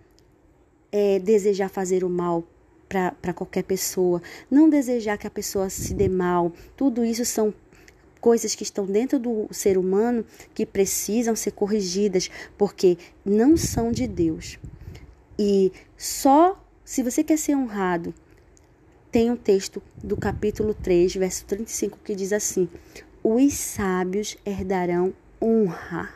é, 0.90 1.18
desejar 1.18 1.68
fazer 1.68 2.04
o 2.04 2.08
mal 2.08 2.44
para 2.88 3.32
qualquer 3.32 3.62
pessoa, 3.62 4.20
não 4.50 4.68
desejar 4.68 5.16
que 5.16 5.26
a 5.26 5.30
pessoa 5.30 5.70
se 5.70 5.94
dê 5.94 6.08
mal, 6.08 6.52
tudo 6.76 7.02
isso 7.02 7.24
são 7.24 7.54
coisas 8.20 8.54
que 8.54 8.62
estão 8.62 8.86
dentro 8.86 9.18
do 9.18 9.48
ser 9.50 9.78
humano 9.78 10.24
que 10.54 10.64
precisam 10.64 11.34
ser 11.34 11.52
corrigidas, 11.52 12.30
porque 12.56 12.98
não 13.24 13.56
são 13.56 13.90
de 13.90 14.06
Deus. 14.06 14.58
E 15.38 15.72
só 15.96 16.62
se 16.84 17.02
você 17.02 17.22
quer 17.22 17.38
ser 17.38 17.56
honrado, 17.56 18.12
tem 19.10 19.30
um 19.30 19.36
texto 19.36 19.82
do 20.02 20.16
capítulo 20.16 20.74
3, 20.74 21.14
verso 21.14 21.44
35, 21.46 21.98
que 22.04 22.14
diz 22.14 22.32
assim: 22.32 22.68
Os 23.22 23.54
sábios 23.54 24.36
herdarão 24.44 25.14
honra. 25.40 26.10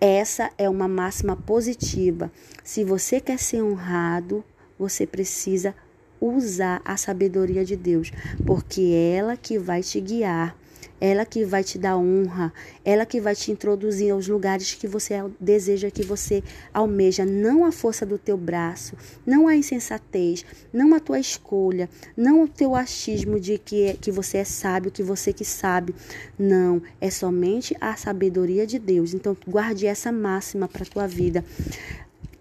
Essa 0.00 0.50
é 0.58 0.68
uma 0.68 0.88
máxima 0.88 1.36
positiva. 1.36 2.30
Se 2.64 2.82
você 2.82 3.20
quer 3.20 3.38
ser 3.38 3.62
honrado, 3.62 4.44
você 4.78 5.06
precisa 5.06 5.74
usar 6.20 6.82
a 6.84 6.96
sabedoria 6.96 7.64
de 7.64 7.76
Deus, 7.76 8.10
porque 8.44 8.80
é 8.80 9.16
ela 9.16 9.36
que 9.36 9.58
vai 9.58 9.82
te 9.82 10.00
guiar 10.00 10.56
ela 11.00 11.24
que 11.24 11.44
vai 11.44 11.62
te 11.62 11.78
dar 11.78 11.96
honra, 11.96 12.52
ela 12.84 13.04
que 13.04 13.20
vai 13.20 13.34
te 13.34 13.50
introduzir 13.50 14.10
aos 14.10 14.28
lugares 14.28 14.74
que 14.74 14.86
você 14.86 15.14
deseja, 15.38 15.90
que 15.90 16.02
você 16.02 16.42
almeja, 16.72 17.24
não 17.24 17.64
a 17.64 17.72
força 17.72 18.06
do 18.06 18.18
teu 18.18 18.36
braço, 18.36 18.96
não 19.24 19.46
a 19.46 19.56
insensatez, 19.56 20.44
não 20.72 20.94
a 20.94 21.00
tua 21.00 21.18
escolha, 21.18 21.88
não 22.16 22.42
o 22.42 22.48
teu 22.48 22.74
achismo 22.74 23.38
de 23.38 23.58
que, 23.58 23.94
que 23.94 24.10
você 24.10 24.38
é 24.38 24.44
sábio, 24.44 24.90
que 24.90 25.02
você 25.02 25.32
que 25.32 25.44
sabe. 25.44 25.94
Não, 26.38 26.82
é 27.00 27.10
somente 27.10 27.76
a 27.80 27.96
sabedoria 27.96 28.66
de 28.66 28.78
Deus. 28.78 29.14
Então, 29.14 29.36
guarde 29.46 29.86
essa 29.86 30.10
máxima 30.10 30.68
para 30.68 30.82
a 30.82 30.86
tua 30.86 31.06
vida 31.06 31.44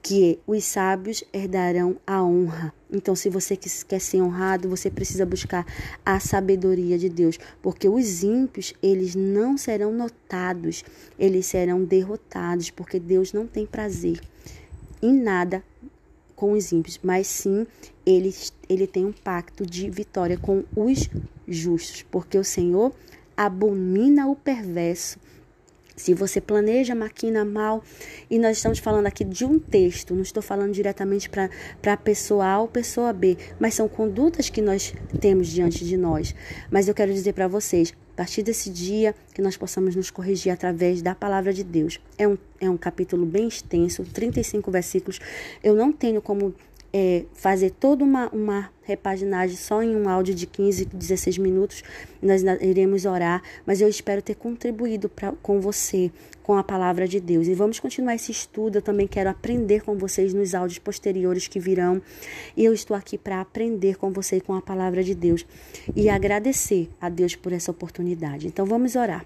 que 0.06 0.38
os 0.46 0.64
sábios 0.64 1.24
herdarão 1.34 1.98
a 2.06 2.24
honra. 2.24 2.72
Então, 2.94 3.16
se 3.16 3.28
você 3.28 3.58
quer 3.58 4.00
ser 4.00 4.22
honrado, 4.22 4.70
você 4.70 4.88
precisa 4.88 5.26
buscar 5.26 5.66
a 6.06 6.20
sabedoria 6.20 6.96
de 6.96 7.10
Deus, 7.10 7.40
porque 7.60 7.90
os 7.90 8.22
ímpios, 8.22 8.72
eles 8.84 9.16
não 9.16 9.58
serão 9.58 9.92
notados, 9.92 10.86
eles 11.18 11.48
serão 11.48 11.84
derrotados, 11.84 12.70
porque 12.70 13.00
Deus 13.00 13.34
não 13.34 13.48
tem 13.48 13.66
prazer 13.66 14.22
em 15.02 15.12
nada 15.12 15.64
com 16.36 16.52
os 16.52 16.72
ímpios, 16.72 17.00
mas 17.02 17.26
sim 17.26 17.66
ele, 18.06 18.32
ele 18.70 18.86
tem 18.86 19.08
um 19.08 19.12
pacto 19.12 19.66
de 19.66 19.90
vitória 19.90 20.38
com 20.38 20.64
os 20.76 21.10
justos, 21.48 22.04
porque 22.12 22.38
o 22.38 22.44
Senhor 22.44 22.94
abomina 23.36 24.28
o 24.28 24.36
perverso 24.36 25.18
se 25.96 26.14
você 26.14 26.42
planeja, 26.42 26.94
maquina 26.94 27.46
mal, 27.46 27.84
e 28.30 28.38
nós 28.38 28.58
estamos 28.58 28.80
falando 28.80 29.08
aqui 29.08 29.24
de 29.24 29.46
um 29.46 29.58
texto, 29.58 30.14
não 30.14 30.22
estou 30.22 30.44
falando 30.44 30.74
diretamente 30.74 31.30
para 31.30 31.50
a 31.94 31.98
pessoa 31.98 32.46
A 32.46 32.60
ou 32.60 32.68
pessoa 32.68 33.14
B, 33.14 33.38
mas 33.60 33.74
são 33.74 33.88
condutas 33.88 34.50
que 34.50 34.62
nós 34.62 34.94
temos 35.20 35.48
diante 35.48 35.86
de 35.86 35.98
nós. 35.98 36.36
Mas 36.70 36.88
eu 36.88 36.94
quero 36.94 37.14
dizer 37.14 37.34
para 37.34 37.48
vocês, 37.48 37.94
a 38.14 38.18
partir 38.18 38.44
desse 38.44 38.70
dia, 38.70 39.16
que 39.34 39.42
nós 39.42 39.58
possamos 39.58 39.96
nos 39.96 40.10
corrigir 40.10 40.52
através 40.52 41.02
da 41.02 41.14
palavra 41.16 41.54
de 41.54 41.64
Deus. 41.64 42.00
É 42.18 42.28
um, 42.28 42.38
é 42.60 42.70
um 42.70 42.78
capítulo 42.78 43.26
bem 43.26 43.48
extenso, 43.48 44.04
35 44.04 44.72
versículos. 44.72 45.20
Eu 45.64 45.76
não 45.76 45.92
tenho 45.92 46.22
como 46.22 46.54
é, 46.94 47.26
fazer 47.34 47.72
toda 47.72 48.06
uma, 48.06 48.30
uma 48.30 48.72
repaginagem 48.86 49.58
só 49.58 49.82
em 49.82 49.96
um 49.96 50.08
áudio 50.08 50.34
de 50.34 50.46
15, 50.46 50.86
16 50.86 51.38
minutos, 51.38 51.84
nós 52.22 52.44
iremos 52.62 53.06
orar, 53.06 53.42
mas 53.66 53.82
eu 53.82 53.90
espero 53.90 54.22
ter 54.22 54.36
contribuído 54.36 55.10
pra, 55.10 55.34
com 55.42 55.60
você, 55.60 56.12
com 56.42 56.56
a 56.56 56.64
palavra 56.64 57.08
de 57.08 57.20
Deus. 57.20 57.48
E 57.48 57.54
vamos 57.54 57.80
continuar 57.80 58.16
esse 58.16 58.32
estudo. 58.32 58.78
Eu 58.78 58.82
também 58.82 59.08
quero 59.08 59.30
aprender 59.30 59.82
com 59.82 59.98
vocês 59.98 60.34
nos 60.34 60.54
áudios 60.54 60.80
posteriores 60.80 61.48
que 61.48 61.60
virão. 61.60 62.02
E 62.56 62.64
eu 62.64 62.74
estou 62.74 62.96
aqui 62.96 63.18
para 63.18 63.42
aprender 63.42 63.98
com 63.98 64.12
você 64.12 64.40
com 64.40 64.54
a 64.54 64.62
palavra 64.62 65.04
de 65.04 65.16
Deus 65.16 65.46
e 65.96 66.08
agradecer 66.08 66.90
a 67.02 67.10
Deus 67.10 67.36
por 67.36 67.52
essa 67.52 67.72
oportunidade. 67.72 68.48
Então 68.48 68.66
vamos 68.66 68.96
orar. 68.96 69.26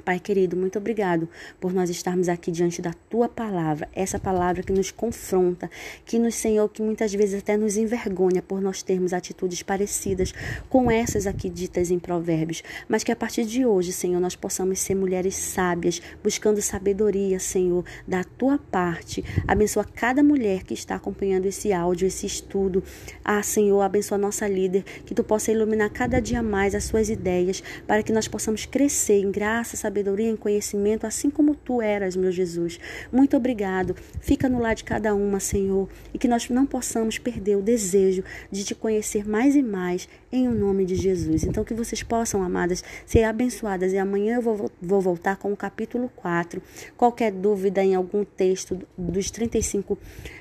Pai 0.00 0.18
querido, 0.18 0.56
muito 0.56 0.78
obrigado 0.78 1.28
por 1.60 1.72
nós 1.72 1.90
estarmos 1.90 2.28
aqui 2.28 2.50
diante 2.50 2.80
da 2.82 2.92
tua 3.08 3.28
palavra, 3.28 3.88
essa 3.94 4.18
palavra 4.18 4.62
que 4.62 4.72
nos 4.72 4.90
confronta, 4.90 5.70
que 6.04 6.18
nos, 6.18 6.34
Senhor, 6.34 6.68
que 6.68 6.82
muitas 6.82 7.12
vezes 7.12 7.40
até 7.40 7.56
nos 7.56 7.76
envergonha 7.76 8.42
por 8.42 8.60
nós 8.60 8.82
termos 8.82 9.12
atitudes 9.12 9.62
parecidas 9.62 10.32
com 10.68 10.90
essas 10.90 11.26
aqui 11.26 11.48
ditas 11.48 11.90
em 11.90 11.98
Provérbios, 11.98 12.62
mas 12.88 13.04
que 13.04 13.12
a 13.12 13.16
partir 13.16 13.44
de 13.44 13.64
hoje, 13.64 13.92
Senhor, 13.92 14.20
nós 14.20 14.34
possamos 14.34 14.80
ser 14.80 14.94
mulheres 14.94 15.36
sábias, 15.36 16.00
buscando 16.22 16.60
sabedoria, 16.60 17.38
Senhor, 17.38 17.84
da 18.06 18.24
tua 18.24 18.58
parte. 18.58 19.24
Abençoa 19.46 19.84
cada 19.84 20.22
mulher 20.22 20.64
que 20.64 20.74
está 20.74 20.96
acompanhando 20.96 21.46
esse 21.46 21.72
áudio, 21.72 22.06
esse 22.06 22.26
estudo. 22.26 22.82
Ah, 23.24 23.42
Senhor, 23.42 23.80
abençoa 23.80 24.18
nossa 24.18 24.48
líder, 24.48 24.82
que 25.04 25.14
tu 25.14 25.22
possa 25.22 25.52
iluminar 25.52 25.90
cada 25.90 26.20
dia 26.20 26.42
mais 26.42 26.74
as 26.74 26.84
suas 26.84 27.08
ideias, 27.08 27.62
para 27.86 28.02
que 28.02 28.12
nós 28.12 28.26
possamos 28.26 28.66
crescer 28.66 29.20
em 29.20 29.30
graça, 29.30 29.76
sabedoria 29.76 29.89
e 29.98 30.36
conhecimento, 30.36 31.06
assim 31.06 31.30
como 31.30 31.54
tu 31.54 31.80
eras, 31.80 32.16
meu 32.16 32.30
Jesus. 32.30 32.78
Muito 33.12 33.36
obrigado. 33.36 33.94
Fica 34.20 34.48
no 34.48 34.60
lar 34.60 34.74
de 34.74 34.84
cada 34.84 35.14
uma, 35.14 35.40
Senhor, 35.40 35.88
e 36.12 36.18
que 36.18 36.28
nós 36.28 36.48
não 36.48 36.66
possamos 36.66 37.18
perder 37.18 37.56
o 37.56 37.62
desejo 37.62 38.22
de 38.50 38.64
te 38.64 38.74
conhecer 38.74 39.28
mais 39.28 39.56
e 39.56 39.62
mais, 39.62 40.08
em 40.32 40.48
o 40.48 40.52
nome 40.52 40.84
de 40.84 40.94
Jesus. 40.94 41.44
Então, 41.44 41.64
que 41.64 41.74
vocês 41.74 42.02
possam, 42.02 42.42
amadas, 42.42 42.84
ser 43.04 43.24
abençoadas. 43.24 43.92
E 43.92 43.98
amanhã 43.98 44.36
eu 44.36 44.42
vou, 44.42 44.70
vou 44.80 45.00
voltar 45.00 45.36
com 45.36 45.52
o 45.52 45.56
capítulo 45.56 46.10
4. 46.16 46.62
Qualquer 46.96 47.32
dúvida 47.32 47.82
em 47.82 47.94
algum 47.94 48.24
texto 48.24 48.78
dos 48.96 49.30
35 49.30 49.98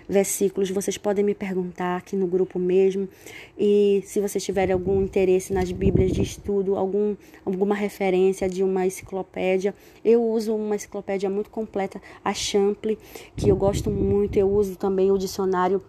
versículos, 0.07 0.71
vocês 0.71 0.97
podem 0.97 1.23
me 1.23 1.35
perguntar 1.35 1.97
aqui 1.97 2.15
no 2.15 2.25
grupo 2.27 2.57
mesmo. 2.57 3.07
E 3.57 4.01
se 4.05 4.19
vocês 4.19 4.43
tiverem 4.43 4.73
algum 4.73 5.01
interesse 5.01 5.53
nas 5.53 5.71
Bíblias 5.71 6.11
de 6.11 6.21
estudo, 6.21 6.75
algum, 6.75 7.15
alguma 7.45 7.75
referência 7.75 8.49
de 8.49 8.63
uma 8.63 8.85
enciclopédia, 8.85 9.38
enciclopédia. 9.39 9.73
Eu 10.03 10.23
uso 10.23 10.55
uma 10.55 10.75
enciclopédia 10.75 11.29
muito 11.29 11.49
completa, 11.49 12.01
a 12.23 12.33
Champlin, 12.33 12.97
que 13.35 13.49
eu 13.49 13.55
gosto 13.55 13.89
muito. 13.89 14.37
Eu 14.37 14.49
uso 14.49 14.75
também 14.75 15.11
o 15.11 15.17
dicionário 15.17 15.81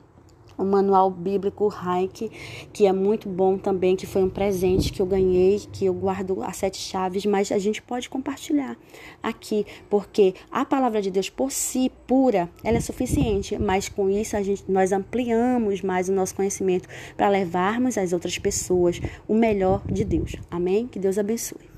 o 0.58 0.64
manual 0.64 1.10
bíblico 1.10 1.68
Hike, 1.68 2.30
que 2.70 2.86
é 2.86 2.92
muito 2.92 3.30
bom 3.30 3.56
também, 3.56 3.96
que 3.96 4.06
foi 4.06 4.22
um 4.22 4.28
presente 4.28 4.92
que 4.92 5.00
eu 5.00 5.06
ganhei, 5.06 5.58
que 5.72 5.86
eu 5.86 5.94
guardo 5.94 6.42
as 6.42 6.58
sete 6.58 6.76
chaves, 6.76 7.24
mas 7.24 7.50
a 7.50 7.58
gente 7.58 7.80
pode 7.80 8.10
compartilhar 8.10 8.76
aqui, 9.22 9.64
porque 9.88 10.34
a 10.52 10.62
palavra 10.62 11.00
de 11.00 11.10
Deus 11.10 11.30
por 11.30 11.50
si 11.50 11.90
pura, 12.06 12.46
ela 12.62 12.76
é 12.76 12.80
suficiente, 12.82 13.58
mas 13.58 13.88
com 13.88 14.10
isso 14.10 14.36
a 14.36 14.42
gente 14.42 14.62
nós 14.68 14.92
ampliamos 14.92 15.80
mais 15.80 16.10
o 16.10 16.12
nosso 16.12 16.34
conhecimento 16.34 16.86
para 17.16 17.30
levarmos 17.30 17.96
às 17.96 18.12
outras 18.12 18.36
pessoas 18.36 19.00
o 19.26 19.34
melhor 19.34 19.80
de 19.90 20.04
Deus. 20.04 20.36
Amém? 20.50 20.86
Que 20.86 20.98
Deus 20.98 21.16
abençoe. 21.16 21.69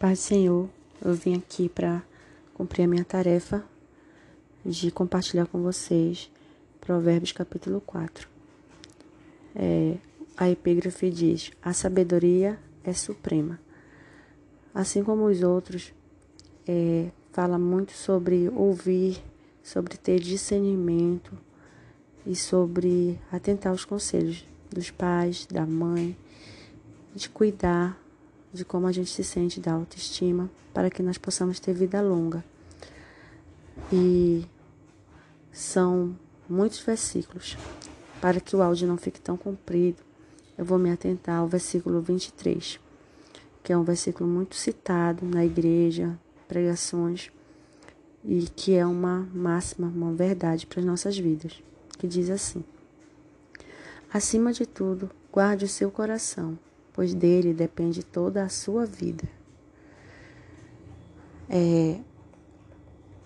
Pai 0.00 0.16
Senhor, 0.16 0.66
eu 1.04 1.12
vim 1.12 1.34
aqui 1.34 1.68
para 1.68 2.02
cumprir 2.54 2.84
a 2.84 2.86
minha 2.86 3.04
tarefa 3.04 3.62
de 4.64 4.90
compartilhar 4.90 5.44
com 5.46 5.60
vocês 5.60 6.30
Provérbios 6.80 7.32
capítulo 7.32 7.82
4. 7.82 8.26
É, 9.54 9.98
a 10.38 10.48
epígrafe 10.48 11.10
diz: 11.10 11.52
A 11.62 11.74
sabedoria 11.74 12.58
é 12.82 12.94
suprema. 12.94 13.60
Assim 14.72 15.04
como 15.04 15.26
os 15.26 15.42
outros, 15.42 15.92
é, 16.66 17.10
fala 17.30 17.58
muito 17.58 17.92
sobre 17.92 18.48
ouvir, 18.48 19.22
sobre 19.62 19.98
ter 19.98 20.18
discernimento 20.18 21.36
e 22.26 22.34
sobre 22.34 23.20
atentar 23.30 23.70
aos 23.70 23.84
conselhos 23.84 24.46
dos 24.70 24.90
pais, 24.90 25.44
da 25.44 25.66
mãe, 25.66 26.16
de 27.14 27.28
cuidar 27.28 28.00
de 28.52 28.64
como 28.64 28.86
a 28.86 28.92
gente 28.92 29.10
se 29.10 29.22
sente 29.22 29.60
da 29.60 29.72
autoestima, 29.72 30.50
para 30.74 30.90
que 30.90 31.02
nós 31.02 31.18
possamos 31.18 31.60
ter 31.60 31.74
vida 31.74 32.00
longa. 32.00 32.44
E 33.92 34.44
são 35.52 36.16
muitos 36.48 36.80
versículos. 36.80 37.56
Para 38.20 38.40
que 38.40 38.54
o 38.54 38.62
áudio 38.62 38.86
não 38.86 38.96
fique 38.96 39.20
tão 39.20 39.36
comprido, 39.36 40.02
eu 40.58 40.64
vou 40.64 40.78
me 40.78 40.90
atentar 40.90 41.38
ao 41.38 41.48
versículo 41.48 42.02
23, 42.02 42.78
que 43.62 43.72
é 43.72 43.78
um 43.78 43.82
versículo 43.82 44.28
muito 44.28 44.54
citado 44.54 45.24
na 45.24 45.44
igreja, 45.44 46.18
pregações, 46.46 47.30
e 48.22 48.42
que 48.42 48.74
é 48.74 48.84
uma 48.84 49.26
máxima, 49.32 49.88
uma 49.88 50.12
verdade 50.12 50.66
para 50.66 50.80
as 50.80 50.86
nossas 50.86 51.16
vidas, 51.18 51.62
que 51.98 52.06
diz 52.06 52.28
assim: 52.28 52.62
Acima 54.12 54.52
de 54.52 54.66
tudo, 54.66 55.10
guarde 55.32 55.64
o 55.64 55.68
seu 55.68 55.90
coração, 55.90 56.58
pois 57.00 57.14
dele 57.14 57.54
depende 57.54 58.02
toda 58.02 58.44
a 58.44 58.50
sua 58.50 58.84
vida. 58.84 59.26
É, 61.48 61.98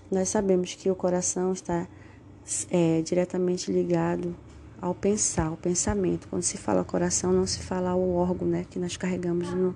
nós 0.08 0.28
sabemos 0.28 0.74
que 0.74 0.88
o 0.88 0.94
coração 0.94 1.52
está 1.52 1.88
é, 2.70 3.02
diretamente 3.02 3.72
ligado 3.72 4.36
ao 4.80 4.94
pensar, 4.94 5.46
ao 5.46 5.56
pensamento. 5.56 6.28
Quando 6.28 6.44
se 6.44 6.56
fala 6.56 6.84
coração, 6.84 7.32
não 7.32 7.48
se 7.48 7.64
fala 7.64 7.96
o 7.96 8.14
órgão 8.14 8.46
né, 8.46 8.64
que 8.70 8.78
nós 8.78 8.96
carregamos 8.96 9.52
no, 9.52 9.74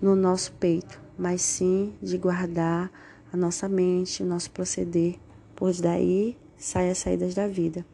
no 0.00 0.14
nosso 0.14 0.52
peito, 0.52 1.02
mas 1.18 1.42
sim 1.42 1.92
de 2.00 2.16
guardar 2.16 2.88
a 3.32 3.36
nossa 3.36 3.68
mente, 3.68 4.22
o 4.22 4.26
nosso 4.26 4.48
proceder, 4.52 5.16
pois 5.56 5.80
daí 5.80 6.38
saem 6.56 6.92
as 6.92 6.98
saídas 6.98 7.34
da 7.34 7.48
vida. 7.48 7.84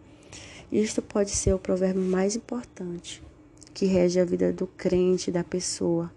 Isto 0.71 1.01
pode 1.01 1.31
ser 1.31 1.55
o 1.55 1.59
provérbio 1.59 2.03
mais 2.03 2.37
importante 2.37 3.24
que 3.75 3.87
rege 3.87 4.21
a 4.21 4.25
vida 4.25 4.53
do 4.53 4.69
crente, 4.69 5.33
da 5.33 5.43
pessoa, 5.43 6.11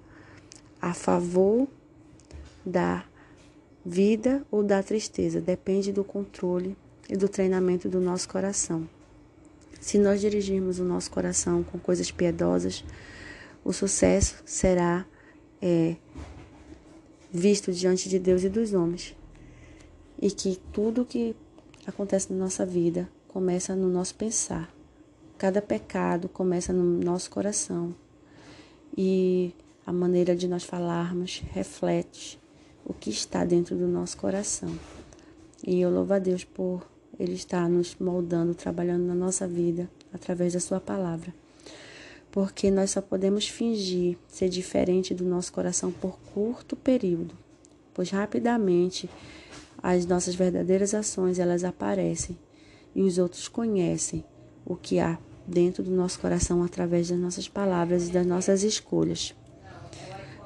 a 0.80 0.94
favor 0.94 1.68
da 2.64 3.04
vida 3.84 4.46
ou 4.52 4.62
da 4.62 4.84
tristeza, 4.84 5.42
depende 5.42 5.92
do 5.92 6.04
controle 6.04 6.78
e 7.10 7.18
do 7.18 7.28
treinamento 7.28 7.90
do 7.90 8.00
nosso 8.00 8.30
coração. 8.30 8.88
Se 9.80 9.98
nós 9.98 10.22
dirigirmos 10.22 10.80
o 10.80 10.84
nosso 10.84 11.10
coração 11.10 11.64
com 11.64 11.80
coisas 11.80 12.12
piedosas, 12.12 12.84
o 13.64 13.74
sucesso 13.74 14.36
será 14.46 15.06
é, 15.62 15.96
visto 17.32 17.72
diante 17.72 18.08
de 18.10 18.20
Deus 18.20 18.44
e 18.44 18.50
dos 18.50 18.74
homens. 18.74 19.16
E 20.22 20.30
que 20.30 20.60
tudo 20.72 21.06
que 21.06 21.36
acontece 21.86 22.32
na 22.32 22.40
nossa 22.40 22.66
vida 22.66 23.10
começa 23.28 23.76
no 23.76 23.88
nosso 23.88 24.16
pensar. 24.16 24.77
Cada 25.38 25.62
pecado 25.62 26.28
começa 26.28 26.74
no 26.74 26.84
nosso 26.84 27.30
coração. 27.30 27.94
E 28.98 29.54
a 29.86 29.94
maneira 29.94 30.36
de 30.36 30.48
nós 30.48 30.64
falarmos 30.64 31.44
reflete 31.52 32.40
o 32.84 32.94
que 32.94 33.10
está 33.10 33.46
dentro 33.46 33.76
do 33.76 33.88
nosso 33.88 34.18
coração. 34.18 34.74
E 35.66 35.80
eu 35.80 35.92
louvo 35.92 36.14
a 36.14 36.20
Deus 36.20 36.44
por 36.44 36.88
ele 37.20 37.34
está 37.34 37.68
nos 37.68 37.96
moldando, 38.00 38.54
trabalhando 38.54 39.06
na 39.06 39.16
nossa 39.16 39.48
vida 39.48 39.90
através 40.14 40.54
da 40.54 40.60
Sua 40.60 40.80
palavra. 40.80 41.34
Porque 42.32 42.70
nós 42.70 42.92
só 42.92 43.02
podemos 43.02 43.48
fingir 43.48 44.18
ser 44.28 44.50
diferente 44.50 45.14
do 45.14 45.24
nosso 45.24 45.52
coração 45.52 45.92
por 45.92 46.20
curto 46.34 46.76
período, 46.76 47.36
pois 47.94 48.10
rapidamente 48.12 49.10
as 49.82 50.06
nossas 50.06 50.36
verdadeiras 50.36 50.94
ações 50.94 51.40
elas 51.40 51.64
aparecem 51.64 52.38
e 52.96 53.02
os 53.02 53.18
outros 53.18 53.48
conhecem 53.48 54.24
o 54.66 54.76
que 54.76 55.00
há 55.00 55.18
dentro 55.48 55.82
do 55.82 55.92
nosso 55.92 56.20
coração 56.20 56.62
através 56.62 57.10
das 57.10 57.18
nossas 57.18 57.48
palavras 57.48 58.10
e 58.10 58.12
das 58.12 58.26
nossas 58.26 58.64
escolhas. 58.64 59.34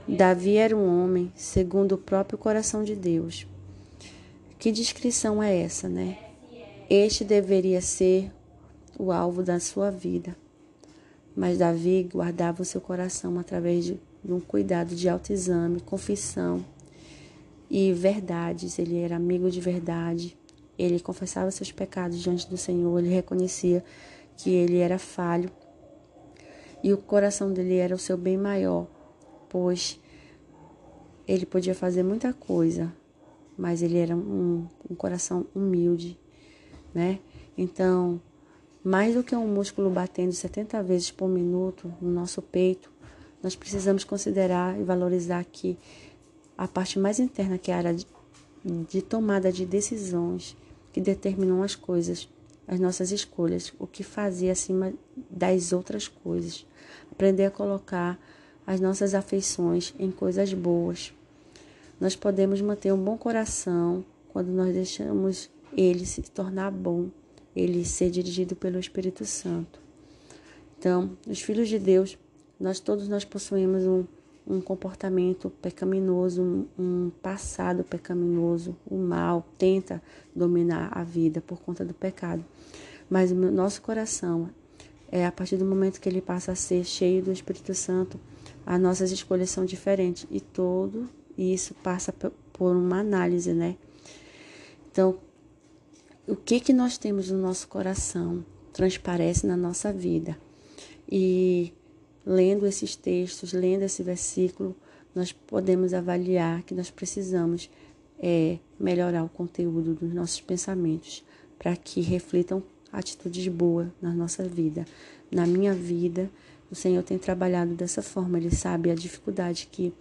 Davi 0.08 0.58
era 0.58 0.76
um 0.76 1.04
homem 1.04 1.32
segundo 1.36 1.94
o 1.94 1.98
próprio 1.98 2.38
coração 2.38 2.84
de 2.84 2.96
Deus. 2.96 3.48
Que 4.60 4.72
descrição 4.72 5.42
é 5.42 5.58
essa, 5.62 5.90
né? 5.90 6.18
Este 6.90 7.24
deveria 7.24 7.82
ser 7.82 8.32
o 9.00 9.12
alvo 9.12 9.42
da 9.42 9.60
sua 9.60 9.90
vida. 9.90 10.36
Mas 11.36 11.58
Davi 11.58 12.08
guardava 12.12 12.62
o 12.62 12.66
seu 12.66 12.82
coração 12.82 13.40
através 13.40 13.86
de, 13.86 14.00
um 14.28 14.40
cuidado 14.40 14.94
de 14.94 15.08
autoexame, 15.08 15.80
confissão 15.80 16.64
e 17.70 17.94
verdades. 17.94 18.78
Ele 18.78 19.00
era 19.00 19.16
amigo 19.16 19.50
de 19.50 19.62
verdade. 19.62 20.38
Ele 20.78 21.00
confessava 21.00 21.50
seus 21.52 21.72
pecados 21.72 22.20
diante 22.20 22.50
do 22.50 22.58
Senhor. 22.58 23.00
Ele 23.00 23.14
reconhecia 23.14 23.84
que 24.42 24.54
ele 24.54 24.78
era 24.78 24.98
falho. 24.98 25.50
E 26.84 26.94
o 26.94 26.98
coração 26.98 27.54
dele 27.54 27.78
era 27.78 27.94
o 27.94 28.00
seu 28.00 28.18
bem 28.18 28.38
maior, 28.38 28.88
pois 29.50 30.00
ele 31.28 31.46
podia 31.46 31.76
fazer 31.76 32.04
muita 32.04 32.34
coisa, 32.34 32.92
mas 33.58 33.82
ele 33.82 33.98
era 33.98 34.16
um, 34.16 34.68
um 34.90 34.96
coração 34.96 35.46
humilde 35.54 36.18
né? 36.94 37.20
Então, 37.58 38.22
mais 38.84 39.16
do 39.16 39.24
que 39.24 39.36
um 39.36 39.48
músculo 39.48 39.90
batendo 39.90 40.32
70 40.32 40.82
vezes 40.84 41.12
por 41.12 41.28
minuto 41.28 41.94
no 42.02 42.12
nosso 42.12 42.42
peito, 42.42 42.92
nós 43.42 43.56
precisamos 43.56 44.04
considerar 44.04 44.80
e 44.80 44.84
valorizar 44.84 45.44
que 45.46 45.78
a 46.58 46.68
parte 46.68 47.00
mais 47.00 47.20
interna, 47.20 47.58
que 47.58 47.72
é 47.72 47.74
a 47.74 47.78
área 47.78 47.94
de, 47.94 48.06
de 48.90 49.02
tomada 49.02 49.52
de 49.52 49.66
decisões, 49.66 50.56
que 50.94 51.02
determinam 51.02 51.64
as 51.64 51.76
coisas, 51.76 52.30
as 52.72 52.80
nossas 52.80 53.12
escolhas, 53.12 53.74
o 53.78 53.86
que 53.86 54.02
fazer 54.02 54.50
acima 54.50 54.94
das 55.30 55.74
outras 55.74 56.08
coisas. 56.08 56.66
Aprender 57.12 57.44
a 57.44 57.52
colocar 57.52 58.18
as 58.66 58.80
nossas 58.80 59.14
afeições 59.14 59.94
em 60.00 60.10
coisas 60.10 60.54
boas. 60.54 61.14
Nós 62.00 62.16
podemos 62.16 62.62
manter 62.62 62.94
um 62.94 62.98
bom 62.98 63.18
coração 63.18 64.06
quando 64.30 64.48
nós 64.48 64.74
deixamos 64.74 65.50
ele 65.76 66.06
se 66.06 66.22
tornar 66.22 66.72
bom, 66.72 67.10
ele 67.54 67.84
ser 67.84 68.10
dirigido 68.10 68.56
pelo 68.56 68.80
Espírito 68.80 69.26
Santo. 69.26 69.82
Então, 70.80 71.18
os 71.28 71.42
filhos 71.42 71.68
de 71.68 71.78
Deus, 71.78 72.18
nós 72.58 72.80
todos 72.80 73.10
nós 73.10 73.26
possuímos 73.26 73.84
um, 73.84 74.06
um 74.48 74.60
comportamento 74.60 75.50
pecaminoso, 75.62 76.68
um, 76.78 77.12
passado 77.22 77.84
pecaminoso, 77.84 78.76
o 78.86 78.98
mal 78.98 79.46
tenta 79.58 80.02
dominar 80.36 80.90
a 80.92 81.04
vida 81.04 81.42
por 81.42 81.60
conta 81.62 81.86
do 81.86 81.94
pecado. 81.94 82.44
Mas 83.10 83.32
o 83.32 83.36
nosso 83.36 83.82
coração, 83.82 84.50
é 85.12 85.26
a 85.26 85.32
partir 85.32 85.58
do 85.58 85.66
momento 85.66 86.00
que 86.00 86.08
ele 86.08 86.22
passa 86.22 86.54
a 86.54 86.56
ser 86.56 86.84
cheio 86.86 87.22
do 87.22 87.32
Espírito 87.32 87.74
Santo, 87.74 88.20
as 88.66 88.80
nossas 88.80 89.12
escolhas 89.12 89.50
são 89.50 89.66
diferentes 89.66 90.26
e 90.32 90.40
todo 90.40 91.10
isso 91.38 91.74
passa 91.84 92.14
por 92.14 92.76
uma 92.76 93.00
análise, 93.00 93.54
né? 93.54 93.76
Então, 94.92 95.18
o 96.28 96.36
que 96.36 96.60
que 96.60 96.72
nós 96.72 96.98
temos 96.98 97.30
no 97.30 97.42
nosso 97.42 97.68
coração 97.68 98.46
transparece 98.72 99.46
na 99.46 99.58
nossa 99.58 99.92
vida. 99.92 100.38
E 101.10 101.74
lendo 102.26 102.66
esses 102.66 102.96
textos, 102.96 103.54
lendo 103.54 103.84
esse 103.84 104.04
versículo, 104.04 104.76
nós 105.14 105.32
podemos 105.32 105.94
avaliar 105.94 106.64
que 106.64 106.74
nós 106.74 106.90
precisamos 106.90 107.70
é, 108.20 108.58
melhorar 108.80 109.24
o 109.24 109.30
conteúdo 109.30 109.94
dos 109.94 110.14
nossos 110.14 110.40
pensamentos 110.42 111.24
para 111.58 111.76
que 111.76 112.02
reflitam 112.02 112.64
atitudes 112.92 113.48
boas 113.48 113.88
na 114.02 114.14
nossa 114.14 114.44
vida. 114.44 114.86
Na 115.32 115.46
minha 115.46 115.74
vida, 115.74 116.30
o 116.70 116.76
Senhor 116.76 117.04
tem 117.04 117.18
trabalhado 117.18 117.74
dessa 117.74 118.02
forma. 118.02 118.38
Ele 118.38 118.52
sabe 118.52 118.92
a 118.92 118.96
dificuldade 118.96 119.68
que 119.72 119.94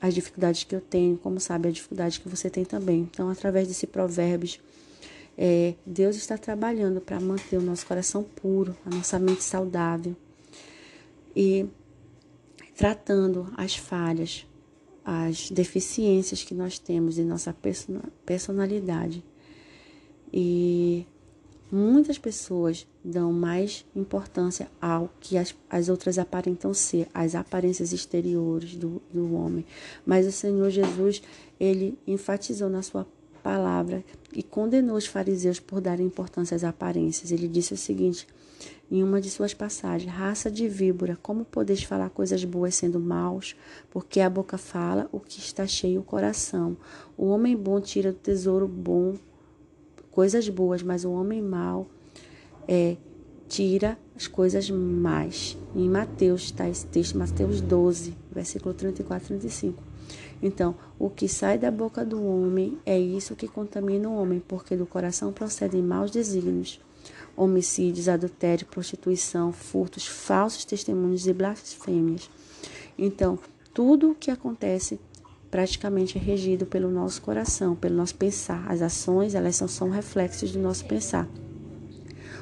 as 0.00 0.14
dificuldades 0.14 0.64
que 0.64 0.74
eu 0.74 0.80
tenho, 0.80 1.16
como 1.16 1.40
sabe 1.40 1.68
a 1.68 1.70
dificuldade 1.70 2.20
que 2.20 2.28
você 2.28 2.50
tem 2.50 2.64
também. 2.64 3.08
Então, 3.10 3.28
através 3.28 3.68
desse 3.68 3.86
provérbios 3.86 4.60
é, 5.36 5.74
Deus 5.84 6.16
está 6.16 6.38
trabalhando 6.38 7.00
para 7.00 7.18
manter 7.20 7.56
o 7.56 7.62
nosso 7.62 7.86
coração 7.86 8.22
puro, 8.22 8.76
a 8.86 8.90
nossa 8.90 9.18
mente 9.18 9.42
saudável 9.42 10.16
e 11.34 11.66
tratando 12.76 13.52
as 13.56 13.76
falhas, 13.76 14.46
as 15.04 15.50
deficiências 15.50 16.42
que 16.42 16.54
nós 16.54 16.78
temos 16.78 17.18
em 17.18 17.24
nossa 17.24 17.54
personalidade. 18.24 19.24
E 20.32 21.06
muitas 21.70 22.18
pessoas 22.18 22.86
dão 23.04 23.32
mais 23.32 23.84
importância 23.94 24.70
ao 24.80 25.10
que 25.20 25.36
as, 25.36 25.54
as 25.68 25.88
outras 25.88 26.18
aparentam 26.18 26.72
ser, 26.72 27.08
as 27.12 27.34
aparências 27.34 27.92
exteriores 27.92 28.76
do, 28.76 29.02
do 29.12 29.34
homem. 29.34 29.64
Mas 30.06 30.26
o 30.26 30.32
Senhor 30.32 30.70
Jesus, 30.70 31.22
ele 31.58 31.98
enfatizou 32.06 32.68
na 32.68 32.82
sua 32.82 33.06
palavra 33.44 34.02
e 34.32 34.42
condenou 34.42 34.96
os 34.96 35.06
fariseus 35.06 35.60
por 35.60 35.78
darem 35.78 36.06
importância 36.06 36.56
às 36.56 36.64
aparências. 36.64 37.30
Ele 37.30 37.46
disse 37.46 37.74
o 37.74 37.76
seguinte 37.76 38.26
em 38.90 39.04
uma 39.04 39.20
de 39.20 39.28
suas 39.28 39.52
passagens: 39.52 40.10
Raça 40.10 40.50
de 40.50 40.66
víbora, 40.66 41.18
como 41.22 41.44
podeis 41.44 41.82
falar 41.82 42.08
coisas 42.08 42.42
boas 42.42 42.74
sendo 42.74 42.98
maus? 42.98 43.54
Porque 43.90 44.20
a 44.20 44.30
boca 44.30 44.56
fala 44.56 45.08
o 45.12 45.20
que 45.20 45.38
está 45.38 45.66
cheio 45.66 46.00
o 46.00 46.04
coração. 46.04 46.74
O 47.18 47.26
homem 47.26 47.54
bom 47.54 47.78
tira 47.80 48.10
do 48.10 48.18
tesouro 48.18 48.66
bom 48.66 49.14
coisas 50.10 50.48
boas, 50.48 50.82
mas 50.82 51.04
o 51.04 51.10
homem 51.10 51.42
mau 51.42 51.86
é, 52.66 52.96
tira 53.46 53.98
as 54.16 54.26
coisas 54.26 54.70
más. 54.70 55.56
Em 55.76 55.88
Mateus 55.88 56.44
está 56.44 56.68
esse 56.68 56.86
texto, 56.86 57.18
Mateus 57.18 57.60
12, 57.60 58.16
versículo 58.32 58.72
34 58.74 59.26
e 59.26 59.28
35. 59.38 59.93
Então, 60.42 60.74
o 60.98 61.08
que 61.08 61.28
sai 61.28 61.58
da 61.58 61.70
boca 61.70 62.04
do 62.04 62.22
homem 62.22 62.78
é 62.84 62.98
isso 62.98 63.36
que 63.36 63.48
contamina 63.48 64.08
o 64.08 64.16
homem, 64.16 64.42
porque 64.46 64.76
do 64.76 64.86
coração 64.86 65.32
procedem 65.32 65.82
maus 65.82 66.10
desígnios. 66.10 66.80
homicídios, 67.36 68.08
adultério, 68.08 68.66
prostituição, 68.66 69.52
furtos, 69.52 70.06
falsos 70.06 70.64
testemunhos 70.64 71.26
e 71.26 71.32
blasfêmias. 71.32 72.30
Então, 72.96 73.38
tudo 73.72 74.12
o 74.12 74.14
que 74.14 74.30
acontece 74.30 75.00
praticamente 75.50 76.16
é 76.16 76.20
regido 76.20 76.64
pelo 76.64 76.90
nosso 76.90 77.20
coração, 77.22 77.76
pelo 77.76 77.96
nosso 77.96 78.14
pensar. 78.14 78.64
As 78.70 78.82
ações, 78.82 79.34
elas 79.34 79.56
são, 79.56 79.68
são 79.68 79.90
reflexos 79.90 80.52
do 80.52 80.58
nosso 80.58 80.84
pensar. 80.84 81.28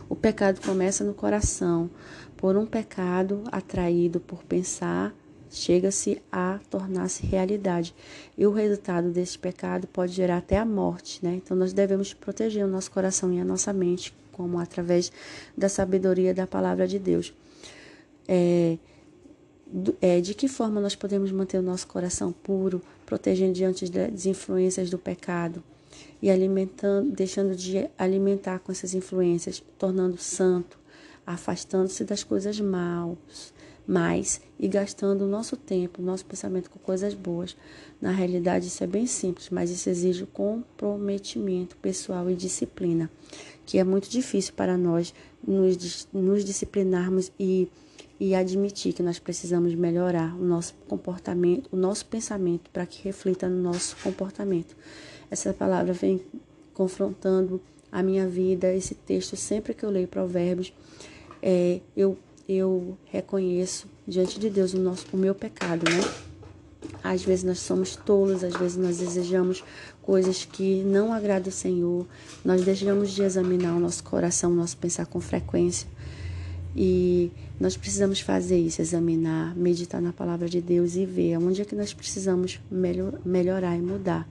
O 0.08 0.14
pecado 0.14 0.60
começa 0.60 1.02
no 1.04 1.14
coração. 1.14 1.90
Por 2.36 2.56
um 2.56 2.66
pecado 2.66 3.44
atraído 3.50 4.20
por 4.20 4.42
pensar, 4.44 5.14
chega-se 5.52 6.20
a 6.32 6.58
tornar-se 6.70 7.26
realidade. 7.26 7.94
E 8.36 8.46
o 8.46 8.50
resultado 8.50 9.10
desse 9.10 9.38
pecado 9.38 9.86
pode 9.86 10.12
gerar 10.12 10.38
até 10.38 10.58
a 10.58 10.64
morte, 10.64 11.22
né? 11.22 11.34
Então 11.36 11.56
nós 11.56 11.72
devemos 11.72 12.14
proteger 12.14 12.64
o 12.64 12.68
nosso 12.68 12.90
coração 12.90 13.32
e 13.32 13.38
a 13.38 13.44
nossa 13.44 13.72
mente, 13.72 14.14
como 14.32 14.58
através 14.58 15.12
da 15.56 15.68
sabedoria 15.68 16.32
da 16.32 16.46
palavra 16.46 16.88
de 16.88 16.98
Deus. 16.98 17.34
É, 18.26 18.78
é, 20.00 20.20
de 20.20 20.34
que 20.34 20.48
forma 20.48 20.80
nós 20.80 20.94
podemos 20.94 21.30
manter 21.32 21.58
o 21.58 21.62
nosso 21.62 21.86
coração 21.86 22.32
puro, 22.32 22.80
protegendo 23.04 23.52
diante 23.52 23.90
das 23.90 24.26
influências 24.26 24.90
do 24.90 24.98
pecado 24.98 25.62
e 26.20 26.30
alimentando, 26.30 27.10
deixando 27.10 27.54
de 27.54 27.88
alimentar 27.98 28.58
com 28.60 28.72
essas 28.72 28.94
influências, 28.94 29.62
tornando 29.78 30.16
santo, 30.18 30.78
afastando-se 31.26 32.04
das 32.04 32.22
coisas 32.22 32.58
maus, 32.60 33.52
mais 33.86 34.40
e 34.58 34.68
gastando 34.68 35.22
o 35.22 35.28
nosso 35.28 35.56
tempo, 35.56 36.00
o 36.00 36.04
nosso 36.04 36.24
pensamento 36.24 36.70
com 36.70 36.78
coisas 36.78 37.14
boas. 37.14 37.56
Na 38.00 38.10
realidade, 38.10 38.66
isso 38.66 38.82
é 38.82 38.86
bem 38.86 39.06
simples, 39.06 39.50
mas 39.50 39.70
isso 39.70 39.88
exige 39.88 40.26
comprometimento 40.26 41.76
pessoal 41.76 42.30
e 42.30 42.34
disciplina, 42.34 43.10
que 43.66 43.78
é 43.78 43.84
muito 43.84 44.08
difícil 44.08 44.54
para 44.54 44.76
nós 44.76 45.14
nos, 45.46 46.08
nos 46.12 46.44
disciplinarmos 46.44 47.32
e, 47.38 47.68
e 48.18 48.34
admitir 48.34 48.92
que 48.92 49.02
nós 49.02 49.18
precisamos 49.18 49.74
melhorar 49.74 50.34
o 50.36 50.44
nosso 50.44 50.74
comportamento, 50.86 51.68
o 51.72 51.76
nosso 51.76 52.06
pensamento, 52.06 52.70
para 52.70 52.86
que 52.86 53.02
reflita 53.02 53.48
no 53.48 53.60
nosso 53.60 53.96
comportamento. 54.02 54.76
Essa 55.30 55.52
palavra 55.52 55.92
vem 55.92 56.20
confrontando 56.72 57.60
a 57.90 58.02
minha 58.02 58.26
vida, 58.26 58.72
esse 58.72 58.94
texto, 58.94 59.36
sempre 59.36 59.74
que 59.74 59.84
eu 59.84 59.90
leio 59.90 60.08
Provérbios, 60.08 60.72
é, 61.42 61.80
eu 61.96 62.16
eu 62.52 62.96
reconheço 63.06 63.86
diante 64.06 64.38
de 64.38 64.50
Deus 64.50 64.74
o, 64.74 64.78
nosso, 64.78 65.06
o 65.12 65.16
meu 65.16 65.34
pecado, 65.34 65.84
né? 65.90 66.00
Às 67.02 67.22
vezes 67.22 67.44
nós 67.44 67.58
somos 67.58 67.96
tolos, 67.96 68.44
às 68.44 68.54
vezes 68.54 68.76
nós 68.76 68.98
desejamos 68.98 69.62
coisas 70.02 70.44
que 70.44 70.82
não 70.84 71.12
agradam 71.12 71.48
o 71.48 71.52
Senhor, 71.52 72.06
nós 72.44 72.64
deixamos 72.64 73.10
de 73.10 73.22
examinar 73.22 73.74
o 73.76 73.80
nosso 73.80 74.02
coração, 74.04 74.52
o 74.52 74.54
nosso 74.54 74.76
pensar 74.76 75.06
com 75.06 75.20
frequência. 75.20 75.86
E 76.74 77.30
nós 77.60 77.76
precisamos 77.76 78.20
fazer 78.20 78.58
isso, 78.58 78.80
examinar, 78.80 79.54
meditar 79.54 80.00
na 80.00 80.12
palavra 80.12 80.48
de 80.48 80.60
Deus 80.60 80.96
e 80.96 81.04
ver 81.04 81.36
onde 81.36 81.60
é 81.60 81.64
que 81.64 81.74
nós 81.74 81.92
precisamos 81.92 82.60
melhor, 82.70 83.14
melhorar 83.24 83.76
e 83.76 83.80
mudar. 83.80 84.28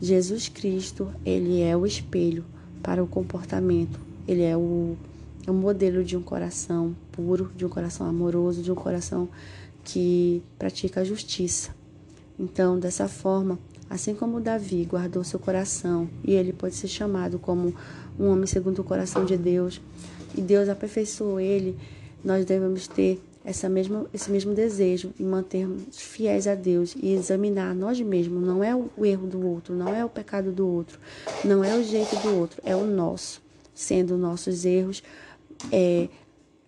Jesus 0.00 0.48
Cristo, 0.48 1.12
ele 1.24 1.60
é 1.60 1.76
o 1.76 1.86
espelho 1.86 2.44
para 2.82 3.02
o 3.02 3.06
comportamento, 3.06 4.00
ele 4.26 4.42
é 4.42 4.56
o 4.56 4.96
um 5.50 5.54
modelo 5.54 6.04
de 6.04 6.16
um 6.16 6.22
coração 6.22 6.94
puro, 7.12 7.50
de 7.56 7.66
um 7.66 7.68
coração 7.68 8.06
amoroso, 8.06 8.62
de 8.62 8.70
um 8.70 8.74
coração 8.74 9.28
que 9.84 10.42
pratica 10.58 11.00
a 11.00 11.04
justiça. 11.04 11.74
Então, 12.38 12.78
dessa 12.78 13.08
forma, 13.08 13.58
assim 13.88 14.14
como 14.14 14.40
Davi 14.40 14.84
guardou 14.84 15.22
seu 15.24 15.38
coração 15.38 16.08
e 16.24 16.32
ele 16.32 16.52
pode 16.52 16.74
ser 16.74 16.88
chamado 16.88 17.38
como 17.38 17.74
um 18.18 18.28
homem 18.28 18.46
segundo 18.46 18.80
o 18.80 18.84
coração 18.84 19.24
de 19.24 19.36
Deus, 19.36 19.80
e 20.36 20.40
Deus 20.40 20.68
aperfeiçoou 20.68 21.40
ele, 21.40 21.76
nós 22.24 22.44
devemos 22.44 22.86
ter 22.86 23.20
essa 23.44 23.68
mesma, 23.68 24.06
esse 24.12 24.30
mesmo 24.30 24.54
desejo 24.54 25.12
e 25.18 25.22
mantermos 25.22 25.98
fiéis 25.98 26.46
a 26.46 26.54
Deus 26.54 26.94
e 27.00 27.12
examinar 27.12 27.74
nós 27.74 28.00
mesmos. 28.00 28.42
Não 28.42 28.62
é 28.62 28.74
o 28.74 29.04
erro 29.04 29.26
do 29.26 29.46
outro, 29.46 29.74
não 29.74 29.88
é 29.94 30.04
o 30.04 30.08
pecado 30.08 30.52
do 30.52 30.66
outro, 30.66 30.98
não 31.44 31.64
é 31.64 31.74
o 31.74 31.82
jeito 31.82 32.14
do 32.16 32.36
outro, 32.36 32.60
é 32.64 32.76
o 32.76 32.84
nosso, 32.84 33.42
sendo 33.74 34.16
nossos 34.16 34.64
erros 34.64 35.02
é, 35.72 36.08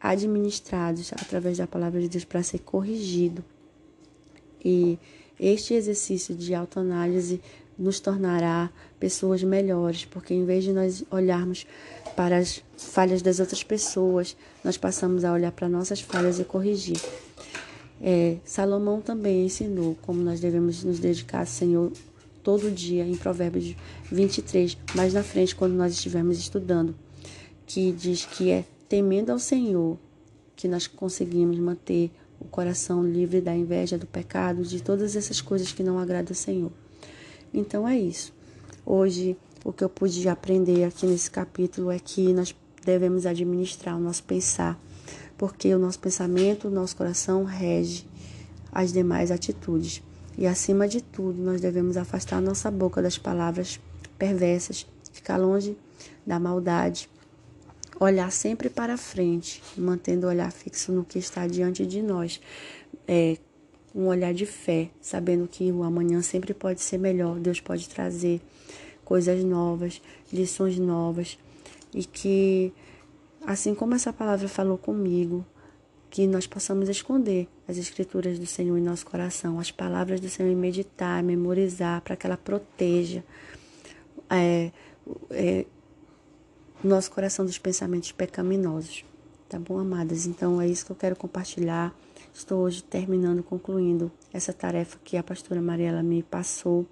administrados 0.00 1.12
através 1.12 1.58
da 1.58 1.66
palavra 1.66 2.00
de 2.00 2.08
Deus 2.08 2.24
para 2.24 2.42
ser 2.42 2.58
corrigido. 2.58 3.44
E 4.64 4.98
este 5.38 5.74
exercício 5.74 6.34
de 6.34 6.54
autoanálise 6.54 7.40
nos 7.78 8.00
tornará 8.00 8.70
pessoas 8.98 9.42
melhores, 9.42 10.04
porque 10.04 10.34
em 10.34 10.44
vez 10.44 10.64
de 10.64 10.72
nós 10.72 11.04
olharmos 11.10 11.66
para 12.16 12.38
as 12.38 12.62
falhas 12.76 13.22
das 13.22 13.40
outras 13.40 13.62
pessoas, 13.62 14.36
nós 14.62 14.76
passamos 14.76 15.24
a 15.24 15.32
olhar 15.32 15.52
para 15.52 15.68
nossas 15.68 16.00
falhas 16.00 16.38
e 16.38 16.44
corrigir. 16.44 17.00
É, 18.00 18.36
Salomão 18.44 19.00
também 19.00 19.46
ensinou 19.46 19.96
como 20.02 20.20
nós 20.22 20.40
devemos 20.40 20.82
nos 20.84 20.98
dedicar 20.98 21.40
ao 21.40 21.46
Senhor 21.46 21.92
todo 22.42 22.70
dia, 22.70 23.04
em 23.04 23.16
Provérbios 23.16 23.76
23, 24.10 24.76
mais 24.94 25.14
na 25.14 25.22
frente, 25.22 25.54
quando 25.54 25.74
nós 25.74 25.92
estivermos 25.92 26.38
estudando, 26.38 26.94
que 27.66 27.92
diz 27.92 28.26
que 28.26 28.50
é 28.50 28.64
temendo 28.92 29.30
ao 29.30 29.38
Senhor, 29.38 29.96
que 30.54 30.68
nós 30.68 30.86
conseguimos 30.86 31.58
manter 31.58 32.10
o 32.38 32.44
coração 32.44 33.02
livre 33.02 33.40
da 33.40 33.56
inveja, 33.56 33.96
do 33.96 34.06
pecado, 34.06 34.64
de 34.64 34.82
todas 34.82 35.16
essas 35.16 35.40
coisas 35.40 35.72
que 35.72 35.82
não 35.82 35.98
agradam 35.98 36.32
ao 36.32 36.34
Senhor. 36.34 36.70
Então 37.54 37.88
é 37.88 37.98
isso. 37.98 38.34
Hoje, 38.84 39.34
o 39.64 39.72
que 39.72 39.82
eu 39.82 39.88
pude 39.88 40.28
aprender 40.28 40.84
aqui 40.84 41.06
nesse 41.06 41.30
capítulo 41.30 41.90
é 41.90 41.98
que 41.98 42.34
nós 42.34 42.54
devemos 42.84 43.24
administrar 43.24 43.96
o 43.96 43.98
nosso 43.98 44.24
pensar, 44.24 44.78
porque 45.38 45.74
o 45.74 45.78
nosso 45.78 45.98
pensamento, 45.98 46.68
o 46.68 46.70
nosso 46.70 46.94
coração 46.94 47.44
rege 47.44 48.06
as 48.70 48.92
demais 48.92 49.30
atitudes. 49.30 50.02
E 50.36 50.46
acima 50.46 50.86
de 50.86 51.00
tudo, 51.00 51.42
nós 51.42 51.62
devemos 51.62 51.96
afastar 51.96 52.42
nossa 52.42 52.70
boca 52.70 53.00
das 53.00 53.16
palavras 53.16 53.80
perversas, 54.18 54.86
ficar 55.10 55.38
longe 55.38 55.78
da 56.26 56.38
maldade, 56.38 57.08
olhar 58.04 58.30
sempre 58.32 58.68
para 58.68 58.96
frente, 58.96 59.62
mantendo 59.76 60.26
o 60.26 60.30
olhar 60.30 60.50
fixo 60.50 60.92
no 60.92 61.04
que 61.04 61.18
está 61.18 61.46
diante 61.46 61.86
de 61.86 62.02
nós. 62.02 62.40
É, 63.06 63.36
um 63.94 64.06
olhar 64.06 64.32
de 64.32 64.46
fé, 64.46 64.90
sabendo 65.00 65.46
que 65.46 65.70
o 65.70 65.82
amanhã 65.82 66.22
sempre 66.22 66.54
pode 66.54 66.80
ser 66.80 66.98
melhor, 66.98 67.38
Deus 67.38 67.60
pode 67.60 67.88
trazer 67.88 68.40
coisas 69.04 69.44
novas, 69.44 70.00
lições 70.32 70.78
novas, 70.78 71.38
e 71.94 72.04
que, 72.04 72.72
assim 73.46 73.74
como 73.74 73.94
essa 73.94 74.12
palavra 74.12 74.48
falou 74.48 74.78
comigo, 74.78 75.44
que 76.08 76.26
nós 76.26 76.46
possamos 76.46 76.88
esconder 76.88 77.48
as 77.68 77.76
escrituras 77.76 78.38
do 78.38 78.46
Senhor 78.46 78.76
em 78.76 78.82
nosso 78.82 79.04
coração, 79.06 79.58
as 79.58 79.70
palavras 79.70 80.20
do 80.20 80.28
Senhor 80.28 80.50
e 80.50 80.54
meditar, 80.54 81.22
memorizar, 81.22 82.00
para 82.02 82.16
que 82.16 82.26
ela 82.26 82.36
proteja. 82.36 83.22
É, 84.28 84.70
é, 85.30 85.66
nosso 86.84 87.10
coração 87.12 87.44
dos 87.44 87.58
pensamentos 87.58 88.10
pecaminosos. 88.10 89.04
Tá 89.48 89.58
bom, 89.58 89.78
amadas? 89.78 90.26
Então 90.26 90.60
é 90.60 90.66
isso 90.66 90.84
que 90.84 90.92
eu 90.92 90.96
quero 90.96 91.14
compartilhar. 91.14 91.94
Estou 92.34 92.62
hoje 92.62 92.82
terminando, 92.82 93.42
concluindo 93.42 94.10
essa 94.32 94.52
tarefa 94.52 94.98
que 95.04 95.16
a 95.16 95.22
pastora 95.22 95.60
Mariela 95.62 96.02
me 96.02 96.22
passou. 96.22 96.86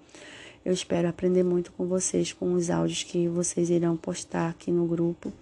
Eu 0.63 0.71
espero 0.71 1.09
aprender 1.09 1.43
muito 1.43 1.71
com 1.73 1.87
vocês, 1.87 2.31
com 2.31 2.53
os 2.53 2.69
áudios 2.69 3.03
que 3.03 3.27
vocês 3.27 3.69
irão 3.69 3.97
postar 3.97 4.49
aqui 4.49 4.71
no 4.71 4.85
grupo. 4.85 5.33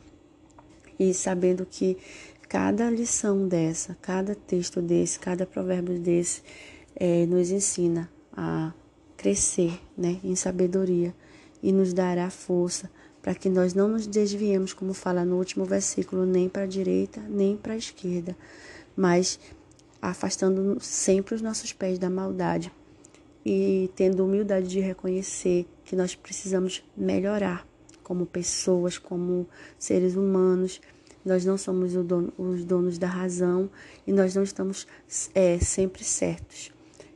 E 0.98 1.14
sabendo 1.14 1.66
que 1.66 1.98
cada 2.48 2.90
lição 2.90 3.48
dessa, 3.48 3.98
cada 4.02 4.34
texto 4.34 4.82
desse, 4.82 5.20
cada 5.20 5.46
provérbio 5.46 6.00
desse, 6.00 6.42
é, 6.96 7.26
nos 7.26 7.52
ensina 7.52 8.10
a 8.36 8.74
crescer 9.16 9.80
né, 9.98 10.20
em 10.24 10.36
sabedoria 10.36 11.14
e 11.62 11.72
nos 11.72 11.94
dará 11.94 12.30
força 12.30 12.90
para 13.22 13.36
que 13.36 13.50
nós 13.50 13.74
não 13.74 13.88
nos 13.88 14.08
desviemos, 14.08 14.74
como 14.74 14.94
fala 14.94 15.26
no 15.26 15.38
último 15.38 15.66
versículo, 15.66 16.26
nem 16.26 16.48
para 16.48 16.64
a 16.64 16.68
direita, 16.68 17.22
nem 17.30 17.58
para 17.58 17.74
a 17.74 17.78
esquerda, 17.78 18.36
mas 18.96 19.40
afastando 20.02 20.78
sempre 20.80 21.36
os 21.36 21.42
nossos 21.42 21.74
pés 21.74 22.00
da 22.00 22.10
maldade 22.10 22.72
e 23.46 23.90
tendo 23.96 24.24
humildade 24.26 24.68
de 24.68 24.80
reconhecer 24.80 25.66
que 25.84 25.96
nós 25.96 26.16
precisamos 26.16 26.84
melhorar 26.96 27.68
como 28.04 28.26
pessoas, 28.26 28.98
como 28.98 29.48
seres 29.78 30.16
humanos. 30.16 30.82
Nós 31.24 31.46
não 31.46 31.58
somos 31.58 31.94
dono, 31.94 32.34
os 32.38 32.64
donos 32.64 32.98
da 32.98 33.08
razão 33.08 33.70
e 34.08 34.12
nós 34.12 34.34
não 34.34 34.44
estamos 34.44 34.88
é, 35.36 35.60
sempre 35.60 36.04
certos. 36.04 36.72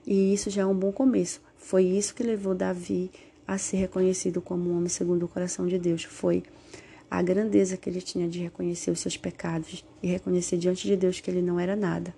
E 0.05 0.33
isso 0.33 0.49
já 0.49 0.63
é 0.63 0.65
um 0.65 0.75
bom 0.75 0.91
começo. 0.91 1.41
Foi 1.57 1.83
isso 1.83 2.13
que 2.13 2.23
levou 2.23 2.53
Davi 2.53 3.09
a 3.47 3.57
ser 3.57 3.77
reconhecido 3.77 4.41
como 4.41 4.69
um 4.69 4.77
homem 4.77 4.89
segundo 4.89 5.23
o 5.23 5.27
coração 5.27 5.67
de 5.67 5.77
Deus. 5.77 6.03
Foi 6.03 6.43
a 7.09 7.21
grandeza 7.21 7.77
que 7.77 7.89
ele 7.89 8.01
tinha 8.01 8.27
de 8.27 8.39
reconhecer 8.39 8.91
os 8.91 8.99
seus 8.99 9.17
pecados 9.17 9.85
e 10.01 10.07
reconhecer 10.07 10.57
diante 10.57 10.87
de 10.87 10.95
Deus 10.95 11.19
que 11.19 11.29
ele 11.29 11.41
não 11.41 11.59
era 11.59 11.75
nada. 11.75 12.13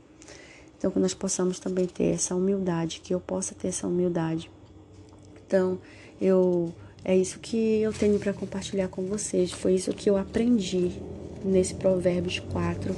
Então, 0.78 0.92
que 0.92 1.00
nós 1.00 1.14
possamos 1.14 1.60
também 1.60 1.86
ter 1.86 2.14
essa 2.14 2.36
humildade, 2.36 3.02
que 3.04 3.14
eu 3.14 3.20
possa 3.20 3.56
ter 3.56 3.70
essa 3.70 3.88
humildade. 3.88 4.52
Então, 5.46 5.80
eu 6.22 6.74
é 7.08 7.16
isso 7.16 7.38
que 7.38 7.82
eu 7.82 7.94
tenho 7.94 8.18
para 8.18 8.34
compartilhar 8.34 8.88
com 8.88 9.04
vocês. 9.04 9.52
Foi 9.52 9.76
isso 9.76 9.94
que 9.94 10.10
eu 10.10 10.18
aprendi 10.18 10.92
nesse 11.44 11.76
Provérbios 11.76 12.40
4 12.40 12.96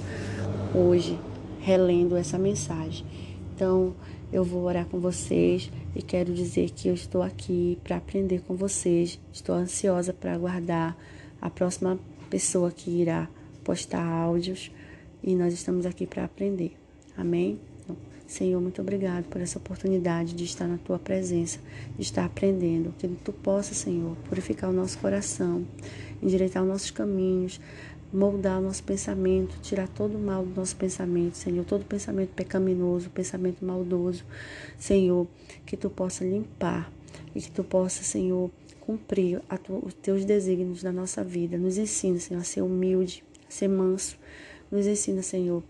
hoje, 0.73 1.19
relendo 1.59 2.15
essa 2.15 2.37
mensagem. 2.37 3.05
Então, 3.53 3.93
eu 4.31 4.43
vou 4.43 4.63
orar 4.63 4.85
com 4.85 4.99
vocês 4.99 5.71
e 5.95 6.01
quero 6.01 6.33
dizer 6.33 6.71
que 6.71 6.87
eu 6.87 6.93
estou 6.93 7.21
aqui 7.21 7.77
para 7.83 7.97
aprender 7.97 8.41
com 8.41 8.55
vocês. 8.55 9.19
Estou 9.31 9.55
ansiosa 9.55 10.13
para 10.13 10.33
aguardar 10.33 10.97
a 11.41 11.49
próxima 11.49 11.97
pessoa 12.29 12.71
que 12.71 12.89
irá 12.89 13.29
postar 13.63 14.05
áudios 14.05 14.71
e 15.23 15.35
nós 15.35 15.53
estamos 15.53 15.85
aqui 15.85 16.05
para 16.05 16.25
aprender. 16.25 16.75
Amém? 17.15 17.59
Então, 17.83 17.95
Senhor, 18.27 18.61
muito 18.61 18.81
obrigado 18.81 19.25
por 19.25 19.39
essa 19.39 19.57
oportunidade 19.57 20.33
de 20.33 20.43
estar 20.43 20.67
na 20.67 20.77
tua 20.77 20.99
presença, 20.99 21.59
de 21.95 22.01
estar 22.01 22.25
aprendendo. 22.25 22.93
Que 22.97 23.07
tu 23.07 23.31
possa, 23.31 23.73
Senhor, 23.73 24.15
purificar 24.27 24.69
o 24.69 24.73
nosso 24.73 24.99
coração, 24.99 25.65
endireitar 26.21 26.63
os 26.63 26.69
nossos 26.69 26.91
caminhos, 26.91 27.61
moldar 28.11 28.59
o 28.59 28.61
nosso 28.61 28.83
pensamento, 28.83 29.59
tirar 29.61 29.87
todo 29.87 30.15
o 30.15 30.19
mal 30.19 30.45
do 30.45 30.55
nosso 30.55 30.75
pensamento, 30.75 31.35
Senhor, 31.35 31.65
todo 31.65 31.85
pensamento 31.85 32.29
pecaminoso, 32.33 33.09
pensamento 33.09 33.65
maldoso, 33.65 34.23
Senhor, 34.77 35.27
que 35.65 35.75
tu 35.75 35.89
possa 35.89 36.23
limpar 36.23 36.91
e 37.35 37.41
que 37.41 37.51
tu 37.51 37.63
possa, 37.63 38.03
Senhor, 38.03 38.49
cumprir 38.81 39.41
tu, 39.63 39.81
os 39.85 39.93
teus 39.93 40.23
desígnios 40.23 40.83
na 40.83 40.91
nossa 40.91 41.23
vida. 41.23 41.57
Nos 41.57 41.77
ensina, 41.77 42.19
Senhor, 42.19 42.39
a 42.39 42.43
ser 42.43 42.61
humilde, 42.61 43.23
a 43.47 43.51
ser 43.51 43.67
manso. 43.67 44.17
Nos 44.71 44.87
ensina, 44.87 45.21
Senhor, 45.21 45.61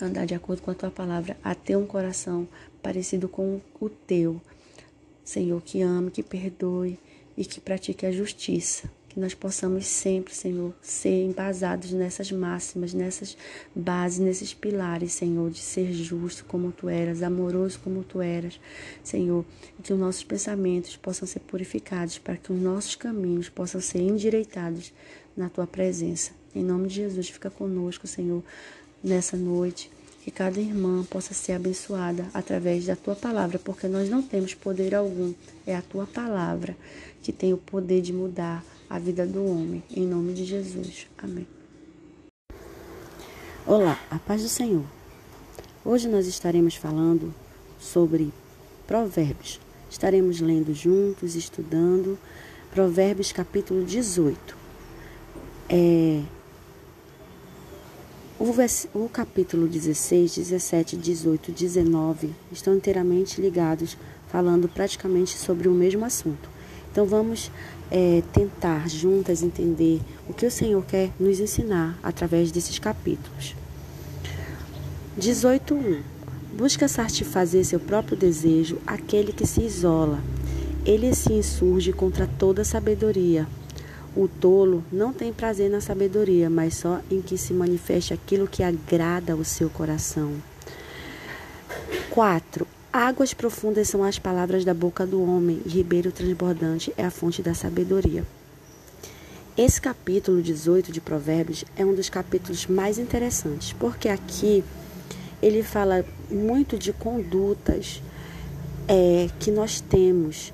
a 0.00 0.04
andar 0.04 0.26
de 0.26 0.34
acordo 0.34 0.60
com 0.62 0.70
a 0.70 0.74
tua 0.74 0.90
palavra, 0.90 1.36
a 1.42 1.54
ter 1.54 1.76
um 1.76 1.86
coração 1.86 2.46
parecido 2.82 3.28
com 3.28 3.60
o 3.80 3.88
teu. 3.88 4.40
Senhor, 5.24 5.62
que 5.62 5.80
ame, 5.80 6.10
que 6.10 6.22
perdoe 6.22 6.98
e 7.36 7.44
que 7.44 7.60
pratique 7.60 8.04
a 8.04 8.12
justiça 8.12 8.88
que 9.14 9.20
nós 9.20 9.32
possamos 9.32 9.86
sempre, 9.86 10.34
Senhor, 10.34 10.74
ser 10.82 11.24
embasados 11.24 11.92
nessas 11.92 12.32
máximas, 12.32 12.92
nessas 12.92 13.36
bases, 13.72 14.18
nesses 14.18 14.52
pilares, 14.52 15.12
Senhor, 15.12 15.52
de 15.52 15.60
ser 15.60 15.92
justo 15.92 16.44
como 16.46 16.72
tu 16.72 16.88
eras, 16.88 17.22
amoroso 17.22 17.78
como 17.78 18.02
tu 18.02 18.20
eras, 18.20 18.58
Senhor, 19.04 19.44
e 19.78 19.82
que 19.82 19.92
os 19.92 19.98
nossos 19.98 20.24
pensamentos 20.24 20.96
possam 20.96 21.28
ser 21.28 21.38
purificados 21.40 22.18
para 22.18 22.36
que 22.36 22.52
os 22.52 22.60
nossos 22.60 22.96
caminhos 22.96 23.48
possam 23.48 23.80
ser 23.80 24.00
endireitados 24.00 24.92
na 25.36 25.48
tua 25.48 25.66
presença. 25.66 26.32
Em 26.52 26.64
nome 26.64 26.88
de 26.88 26.96
Jesus, 26.96 27.28
fica 27.28 27.48
conosco, 27.48 28.08
Senhor, 28.08 28.42
nessa 29.02 29.36
noite. 29.36 29.92
Que 30.24 30.30
cada 30.30 30.58
irmã 30.58 31.04
possa 31.04 31.34
ser 31.34 31.52
abençoada 31.52 32.26
através 32.32 32.86
da 32.86 32.96
tua 32.96 33.14
palavra, 33.14 33.58
porque 33.58 33.86
nós 33.86 34.08
não 34.08 34.22
temos 34.22 34.54
poder 34.54 34.94
algum, 34.94 35.34
é 35.66 35.76
a 35.76 35.82
tua 35.82 36.06
palavra 36.06 36.74
que 37.22 37.30
tem 37.30 37.52
o 37.52 37.58
poder 37.58 38.00
de 38.00 38.10
mudar 38.10 38.64
a 38.88 38.98
vida 38.98 39.26
do 39.26 39.44
homem. 39.44 39.82
Em 39.90 40.06
nome 40.06 40.32
de 40.32 40.44
Jesus. 40.44 41.06
Amém. 41.18 41.46
Olá, 43.66 43.98
a 44.10 44.18
paz 44.18 44.42
do 44.42 44.48
Senhor. 44.48 44.84
Hoje 45.84 46.08
nós 46.08 46.26
estaremos 46.26 46.76
falando 46.76 47.34
sobre 47.78 48.32
Provérbios. 48.86 49.60
Estaremos 49.90 50.40
lendo 50.40 50.74
juntos, 50.74 51.34
estudando 51.34 52.18
Provérbios 52.70 53.32
capítulo 53.32 53.84
18. 53.84 54.56
É, 55.68 56.22
o, 58.38 58.52
o 58.98 59.08
capítulo 59.08 59.68
16, 59.68 60.34
17, 60.34 60.96
18, 60.96 61.52
19 61.52 62.34
estão 62.52 62.74
inteiramente 62.74 63.40
ligados, 63.40 63.96
falando 64.28 64.68
praticamente 64.68 65.38
sobre 65.38 65.68
o 65.68 65.72
mesmo 65.72 66.04
assunto. 66.04 66.53
Então 66.94 67.06
vamos 67.06 67.50
é, 67.90 68.22
tentar 68.32 68.88
juntas 68.88 69.42
entender 69.42 70.00
o 70.28 70.32
que 70.32 70.46
o 70.46 70.50
Senhor 70.50 70.80
quer 70.84 71.10
nos 71.18 71.40
ensinar 71.40 71.98
através 72.04 72.52
desses 72.52 72.78
capítulos. 72.78 73.56
18.1 75.18 76.02
Busca 76.56 76.86
satisfazer 76.86 77.64
seu 77.64 77.80
próprio 77.80 78.16
desejo 78.16 78.78
aquele 78.86 79.32
que 79.32 79.44
se 79.44 79.60
isola. 79.62 80.22
Ele 80.86 81.12
se 81.16 81.32
insurge 81.32 81.92
contra 81.92 82.28
toda 82.28 82.62
sabedoria. 82.62 83.44
O 84.14 84.28
tolo 84.28 84.84
não 84.92 85.12
tem 85.12 85.32
prazer 85.32 85.68
na 85.68 85.80
sabedoria, 85.80 86.48
mas 86.48 86.74
só 86.76 87.00
em 87.10 87.20
que 87.20 87.36
se 87.36 87.52
manifeste 87.52 88.14
aquilo 88.14 88.46
que 88.46 88.62
agrada 88.62 89.32
ao 89.32 89.42
seu 89.42 89.68
coração. 89.68 90.34
4. 92.10 92.64
Águas 92.96 93.34
profundas 93.34 93.88
são 93.88 94.04
as 94.04 94.20
palavras 94.20 94.64
da 94.64 94.72
boca 94.72 95.04
do 95.04 95.20
homem, 95.20 95.60
e 95.66 95.68
ribeiro 95.68 96.12
transbordante 96.12 96.94
é 96.96 97.04
a 97.04 97.10
fonte 97.10 97.42
da 97.42 97.52
sabedoria. 97.52 98.24
Esse 99.58 99.80
capítulo 99.80 100.40
18 100.40 100.92
de 100.92 101.00
Provérbios 101.00 101.64
é 101.76 101.84
um 101.84 101.92
dos 101.92 102.08
capítulos 102.08 102.68
mais 102.68 102.96
interessantes, 102.96 103.72
porque 103.72 104.08
aqui 104.08 104.62
ele 105.42 105.64
fala 105.64 106.04
muito 106.30 106.78
de 106.78 106.92
condutas 106.92 108.00
é, 108.86 109.28
que 109.40 109.50
nós 109.50 109.80
temos, 109.80 110.52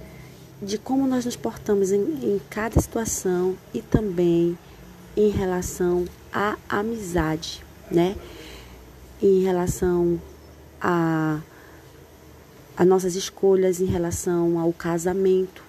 de 0.63 0.79
como 0.79 1.07
nós 1.07 1.27
nos 1.27 1.37
portamos 1.37 1.93
em, 1.93 2.01
em 2.01 2.41
cada 2.49 2.81
situação 2.81 3.55
e 3.75 3.83
também 3.83 4.57
em 5.15 5.29
relação 5.29 6.07
à 6.33 6.57
amizade, 6.71 7.63
né? 7.91 8.17
Em 9.23 9.43
relação 9.43 10.19
a 10.81 11.41
as 12.81 12.87
nossas 12.87 13.15
escolhas 13.15 13.79
em 13.79 13.85
relação 13.85 14.59
ao 14.59 14.73
casamento. 14.73 15.63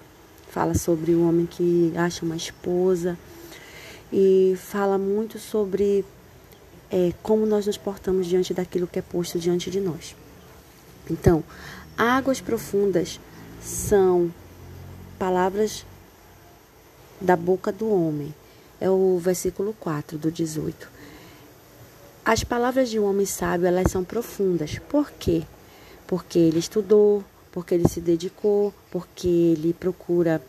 Fala 0.48 0.72
sobre 0.72 1.12
o 1.12 1.28
homem 1.28 1.44
que 1.44 1.92
acha 1.94 2.24
uma 2.24 2.34
esposa 2.34 3.18
e 4.10 4.54
fala 4.56 4.96
muito 4.96 5.38
sobre 5.38 6.06
é, 6.90 7.12
como 7.22 7.44
nós 7.44 7.66
nos 7.66 7.76
portamos 7.76 8.26
diante 8.26 8.54
daquilo 8.54 8.86
que 8.86 8.98
é 8.98 9.02
posto 9.02 9.38
diante 9.38 9.70
de 9.70 9.78
nós. 9.78 10.16
Então, 11.10 11.44
águas 11.98 12.40
profundas 12.40 13.20
são 13.60 14.32
palavras 15.18 15.84
da 17.20 17.36
boca 17.36 17.70
do 17.70 17.90
homem. 17.90 18.34
É 18.80 18.88
o 18.88 19.18
versículo 19.18 19.76
4 19.78 20.16
do 20.16 20.32
18. 20.32 20.88
As 22.24 22.42
palavras 22.42 22.88
de 22.88 22.98
um 22.98 23.04
homem 23.04 23.26
sábio, 23.26 23.66
elas 23.66 23.92
são 23.92 24.02
profundas. 24.02 24.78
Por 24.88 25.10
quê? 25.10 25.42
Porque 26.12 26.38
ele 26.38 26.58
estudou, 26.58 27.24
porque 27.50 27.74
ele 27.74 27.88
se 27.88 27.98
dedicou, 27.98 28.74
porque 28.90 29.26
ele 29.26 29.72
procura 29.72 30.42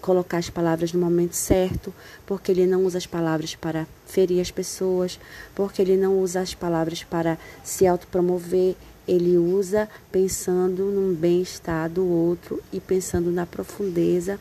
colocar 0.00 0.38
as 0.38 0.48
palavras 0.48 0.92
no 0.92 1.00
momento 1.00 1.32
certo, 1.32 1.92
porque 2.24 2.52
ele 2.52 2.66
não 2.66 2.84
usa 2.84 2.98
as 2.98 3.04
palavras 3.04 3.56
para 3.56 3.84
ferir 4.06 4.40
as 4.40 4.52
pessoas, 4.52 5.18
porque 5.56 5.82
ele 5.82 5.96
não 5.96 6.20
usa 6.20 6.40
as 6.40 6.54
palavras 6.54 7.02
para 7.02 7.36
se 7.64 7.84
autopromover, 7.84 8.76
ele 9.08 9.36
usa 9.36 9.88
pensando 10.12 10.84
no 10.84 11.12
bem-estar 11.16 11.90
do 11.90 12.06
outro 12.06 12.62
e 12.72 12.78
pensando 12.78 13.32
na 13.32 13.44
profundeza 13.44 14.38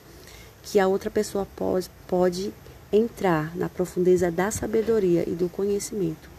que 0.62 0.77
a 0.79 0.88
outra 0.88 1.10
pessoa 1.10 1.47
pode, 1.55 1.89
pode 2.08 2.53
entrar, 2.93 3.58
na 3.58 3.67
profundeza 3.67 4.29
da 4.29 4.51
sabedoria 4.51 5.27
e 5.27 5.31
do 5.31 5.49
conhecimento. 5.49 6.29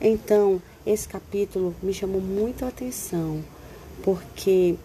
Então, 0.00 0.62
esse 0.86 1.08
capítulo 1.08 1.74
me 1.82 1.92
chamou 1.92 2.20
muito 2.20 2.64
a 2.64 2.68
atenção, 2.68 3.42
porque 4.02 4.76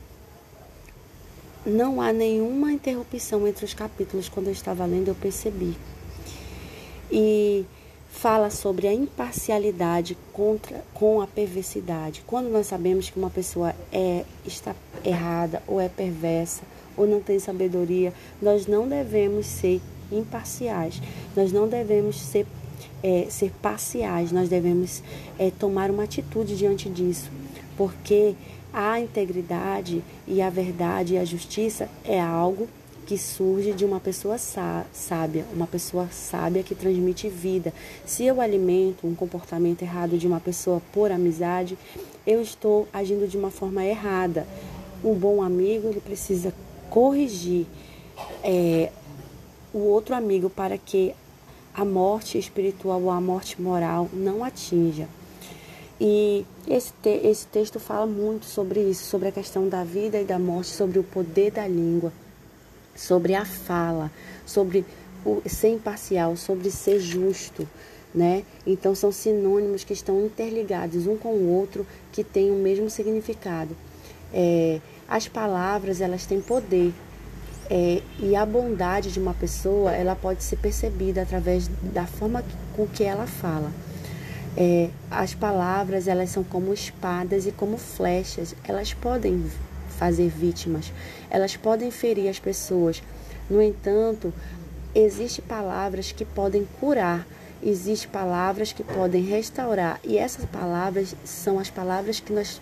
não 1.65 2.01
há 2.01 2.11
nenhuma 2.11 2.71
interrupção 2.71 3.47
entre 3.47 3.65
os 3.65 3.73
capítulos. 3.73 4.27
Quando 4.27 4.47
eu 4.47 4.53
estava 4.53 4.85
lendo, 4.85 5.09
eu 5.09 5.15
percebi. 5.15 5.77
E 7.11 7.65
fala 8.09 8.49
sobre 8.49 8.87
a 8.87 8.93
imparcialidade 8.93 10.17
contra, 10.33 10.83
com 10.93 11.21
a 11.21 11.27
perversidade. 11.27 12.23
Quando 12.25 12.49
nós 12.49 12.67
sabemos 12.67 13.09
que 13.09 13.19
uma 13.19 13.29
pessoa 13.29 13.75
é, 13.91 14.25
está 14.45 14.75
errada, 15.05 15.61
ou 15.67 15.79
é 15.79 15.87
perversa, 15.87 16.63
ou 16.97 17.07
não 17.07 17.21
tem 17.21 17.39
sabedoria, 17.39 18.13
nós 18.41 18.67
não 18.67 18.87
devemos 18.87 19.45
ser 19.45 19.81
imparciais, 20.11 21.01
nós 21.35 21.51
não 21.51 21.67
devemos 21.67 22.19
ser 22.19 22.45
é, 23.03 23.27
ser 23.29 23.51
parciais, 23.61 24.31
nós 24.31 24.49
devemos 24.49 25.03
é, 25.37 25.51
tomar 25.51 25.89
uma 25.89 26.03
atitude 26.03 26.55
diante 26.55 26.89
disso, 26.89 27.29
porque 27.77 28.35
a 28.73 28.99
integridade 28.99 30.03
e 30.27 30.41
a 30.41 30.49
verdade 30.49 31.15
e 31.15 31.17
a 31.17 31.25
justiça 31.25 31.89
é 32.05 32.19
algo 32.19 32.67
que 33.05 33.17
surge 33.17 33.73
de 33.73 33.83
uma 33.83 33.99
pessoa 33.99 34.37
sábia, 34.37 35.45
uma 35.53 35.67
pessoa 35.67 36.07
sábia 36.11 36.63
que 36.63 36.73
transmite 36.73 37.27
vida. 37.27 37.73
Se 38.05 38.23
eu 38.23 38.39
alimento 38.39 39.05
um 39.05 39.13
comportamento 39.13 39.81
errado 39.81 40.17
de 40.17 40.25
uma 40.27 40.39
pessoa 40.39 40.81
por 40.93 41.11
amizade, 41.11 41.77
eu 42.25 42.41
estou 42.41 42.87
agindo 42.93 43.27
de 43.27 43.37
uma 43.37 43.51
forma 43.51 43.83
errada. 43.83 44.47
Um 45.03 45.13
bom 45.13 45.41
amigo 45.41 45.89
ele 45.89 45.99
precisa 45.99 46.53
corrigir 46.89 47.65
é, 48.43 48.91
o 49.73 49.79
outro 49.79 50.15
amigo 50.15 50.49
para 50.49 50.77
que 50.77 51.13
a 51.73 51.85
morte 51.85 52.37
espiritual 52.37 53.01
ou 53.01 53.09
a 53.09 53.21
morte 53.21 53.61
moral 53.61 54.09
não 54.13 54.43
atinja. 54.43 55.07
E 55.99 56.45
esse, 56.67 56.91
te 57.01 57.09
esse 57.09 57.45
texto 57.45 57.79
fala 57.79 58.07
muito 58.07 58.45
sobre 58.45 58.79
isso, 58.81 59.03
sobre 59.03 59.27
a 59.27 59.31
questão 59.31 59.69
da 59.69 59.83
vida 59.83 60.19
e 60.19 60.25
da 60.25 60.39
morte, 60.39 60.69
sobre 60.69 60.97
o 60.97 61.03
poder 61.03 61.51
da 61.51 61.67
língua, 61.67 62.11
sobre 62.95 63.35
a 63.35 63.45
fala, 63.45 64.11
sobre 64.45 64.83
o 65.23 65.41
ser 65.47 65.69
imparcial, 65.69 66.35
sobre 66.35 66.71
ser 66.71 66.99
justo, 66.99 67.67
né? 68.13 68.43
Então 68.65 68.95
são 68.95 69.11
sinônimos 69.11 69.83
que 69.83 69.93
estão 69.93 70.25
interligados 70.25 71.05
um 71.05 71.15
com 71.15 71.33
o 71.33 71.49
outro, 71.49 71.85
que 72.11 72.23
têm 72.23 72.49
o 72.49 72.55
mesmo 72.55 72.89
significado. 72.89 73.77
É, 74.33 74.81
as 75.07 75.27
palavras 75.27 76.01
elas 76.01 76.25
têm 76.25 76.41
poder 76.41 76.93
é, 77.73 78.01
e 78.19 78.35
a 78.35 78.45
bondade 78.45 79.13
de 79.13 79.17
uma 79.17 79.33
pessoa 79.33 79.93
ela 79.93 80.13
pode 80.13 80.43
ser 80.43 80.57
percebida 80.57 81.21
através 81.21 81.69
da 81.81 82.05
forma 82.05 82.43
com 82.75 82.85
que 82.85 83.01
ela 83.01 83.25
fala. 83.25 83.71
É, 84.57 84.89
as 85.09 85.33
palavras 85.33 86.05
elas 86.05 86.31
são 86.31 86.43
como 86.43 86.73
espadas 86.73 87.47
e 87.47 87.51
como 87.53 87.77
flechas, 87.77 88.53
elas 88.67 88.93
podem 88.93 89.45
fazer 89.97 90.27
vítimas, 90.27 90.91
elas 91.29 91.55
podem 91.55 91.89
ferir 91.89 92.29
as 92.29 92.39
pessoas. 92.39 93.01
No 93.49 93.61
entanto, 93.61 94.33
existem 94.93 95.45
palavras 95.45 96.11
que 96.11 96.25
podem 96.25 96.67
curar, 96.77 97.25
existem 97.63 98.11
palavras 98.11 98.73
que 98.73 98.83
podem 98.83 99.23
restaurar, 99.23 99.97
e 100.03 100.17
essas 100.17 100.43
palavras 100.43 101.15
são 101.23 101.57
as 101.57 101.69
palavras 101.69 102.19
que 102.19 102.33
nós 102.33 102.59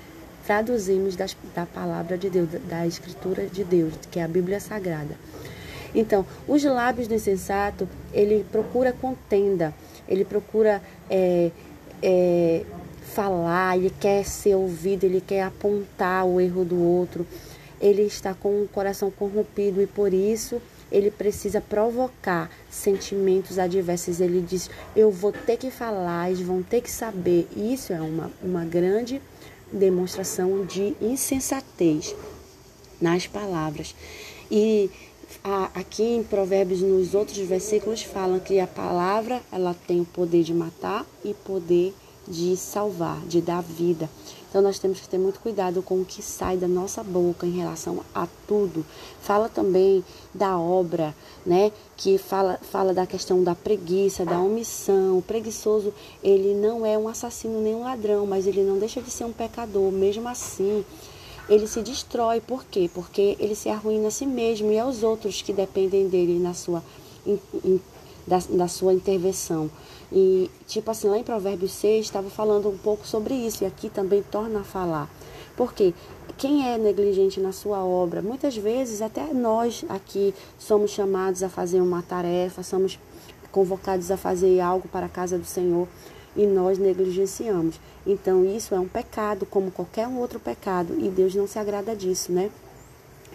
traduzimos 0.50 1.16
das, 1.16 1.38
da 1.54 1.64
palavra 1.64 2.18
de 2.18 2.28
Deus, 2.28 2.50
da 2.68 2.88
escritura 2.88 3.46
de 3.46 3.64
Deus, 3.64 3.94
que 4.10 4.20
é 4.20 4.24
a 4.24 4.28
Bíblia 4.28 4.60
Sagrada. 4.60 5.16
Então, 5.94 6.26
os 6.48 6.64
lábios 6.64 7.08
do 7.08 7.14
insensato, 7.14 7.88
ele 8.12 8.44
procura 8.52 8.92
contenda, 8.92 9.72
ele 10.08 10.26
procura 10.26 10.82
é, 11.08 11.52
é, 12.02 12.64
falar, 13.14 13.78
ele 13.78 13.92
quer 14.00 14.26
ser 14.26 14.56
ouvido, 14.56 15.04
ele 15.04 15.22
quer 15.22 15.44
apontar 15.44 16.26
o 16.26 16.42
erro 16.42 16.66
do 16.66 16.82
outro, 16.82 17.28
ele 17.80 18.02
está 18.02 18.34
com 18.34 18.64
o 18.64 18.68
coração 18.68 19.12
corrompido 19.12 19.80
e 19.84 19.86
por 19.86 20.12
isso 20.12 20.60
ele 20.92 21.12
precisa 21.12 21.62
provocar 21.62 22.50
sentimentos 22.72 23.60
adversos. 23.60 24.20
Ele 24.20 24.42
diz: 24.42 24.68
Eu 24.96 25.12
vou 25.12 25.32
ter 25.32 25.58
que 25.58 25.70
falar, 25.70 26.32
eles 26.32 26.42
vão 26.42 26.64
ter 26.64 26.82
que 26.82 26.90
saber. 26.90 27.48
Isso 27.56 27.94
é 27.94 28.02
uma, 28.02 28.32
uma 28.42 28.66
grande 28.66 29.22
demonstração 29.72 30.66
de 30.66 30.96
insensatez 31.02 32.16
nas 33.02 33.28
palavras. 33.28 33.96
E 34.52 34.90
aqui 35.74 36.04
em 36.04 36.24
Provérbios, 36.24 36.82
nos 36.82 37.14
outros 37.14 37.38
versículos, 37.38 38.02
falam 38.02 38.40
que 38.40 38.60
a 38.60 38.68
palavra 38.68 39.42
ela 39.52 39.76
tem 39.88 40.02
o 40.02 40.06
poder 40.06 40.44
de 40.44 40.54
matar 40.54 41.06
e 41.24 41.34
poder 41.34 41.94
de 42.28 42.56
salvar, 42.58 43.20
de 43.28 43.42
dar 43.42 43.62
vida. 43.62 44.10
Então 44.50 44.64
nós 44.64 44.80
temos 44.80 45.00
que 45.00 45.08
ter 45.08 45.20
muito 45.20 45.40
cuidado 45.40 45.84
com 45.84 46.02
o 46.02 46.06
que 46.06 46.24
sai 46.24 46.58
da 46.58 46.68
nossa 46.68 47.04
boca 47.04 47.46
em 47.46 47.52
relação 47.52 48.04
a 48.16 48.28
tudo. 48.48 48.84
Fala 49.22 49.48
também 49.48 50.04
da 50.34 50.58
obra, 50.58 51.16
né? 51.46 51.72
Que 51.96 52.18
fala, 52.18 52.60
fala 52.72 52.92
da 52.92 53.06
questão 53.06 53.44
da 53.44 53.54
preguiça, 53.54 54.26
da 54.26 54.40
omissão. 54.40 55.20
O 55.20 55.22
preguiçoso, 55.22 55.94
ele 56.24 56.56
não 56.56 56.84
é 56.84 56.98
um 56.98 57.08
assassino 57.08 57.62
nem 57.62 57.76
um 57.76 57.84
ladrão, 57.84 58.26
mas 58.26 58.48
ele 58.48 58.64
não 58.64 58.80
deixa 58.80 59.02
de 59.02 59.12
ser 59.12 59.26
um 59.26 59.32
pecador. 59.32 59.92
Mesmo 59.92 60.28
assim, 60.28 60.84
ele 61.48 61.68
se 61.68 61.84
destrói. 61.84 62.42
Por 62.42 62.66
quê? 62.66 62.90
Porque 62.92 63.38
ele 63.40 63.54
se 63.54 63.70
arruína 63.70 64.08
a 64.08 64.12
si 64.12 64.26
mesmo 64.26 64.72
e 64.72 64.80
aos 64.80 65.04
outros 65.04 65.44
que 65.44 65.54
dependem 65.54 66.08
dele 66.08 66.40
na 66.40 66.56
sua, 66.56 66.84
in, 67.24 67.38
in, 67.64 67.80
da, 68.26 68.40
da 68.50 68.68
sua 68.68 68.94
intervenção. 68.94 69.70
E, 70.12 70.50
tipo 70.68 70.90
assim, 70.90 71.08
lá 71.08 71.18
em 71.18 71.24
Provérbios 71.24 71.72
6 71.74 72.06
estava 72.06 72.30
falando 72.30 72.70
um 72.70 72.78
pouco 72.78 73.06
sobre 73.06 73.34
isso, 73.34 73.64
e 73.64 73.68
aqui 73.68 73.90
também 73.90 74.24
torna 74.24 74.62
a 74.62 74.64
falar. 74.64 75.10
Porque 75.56 75.94
quem 76.38 76.68
é 76.68 76.78
negligente 76.78 77.40
na 77.40 77.52
sua 77.52 77.84
obra, 77.84 78.22
muitas 78.22 78.56
vezes 78.56 79.02
até 79.02 79.34
nós 79.34 79.84
aqui 79.90 80.34
somos 80.58 80.92
chamados 80.92 81.44
a 81.44 81.50
fazer 81.50 81.82
uma 81.82 82.02
tarefa, 82.02 82.64
somos 82.64 82.98
convocados 83.52 84.10
a 84.10 84.18
fazer 84.18 84.60
algo 84.62 84.88
para 84.88 85.08
a 85.08 85.10
casa 85.10 85.38
do 85.38 85.46
Senhor 85.46 85.88
e 86.36 86.46
nós 86.46 86.78
negligenciamos. 86.78 87.80
Então 88.08 88.46
isso 88.46 88.74
é 88.74 88.80
um 88.80 88.88
pecado, 88.88 89.46
como 89.46 89.70
qualquer 89.70 90.08
outro 90.08 90.40
pecado, 90.40 90.96
e 90.98 91.10
Deus 91.10 91.36
não 91.36 91.46
se 91.46 91.60
agrada 91.60 91.96
disso, 91.96 92.32
né? 92.32 92.50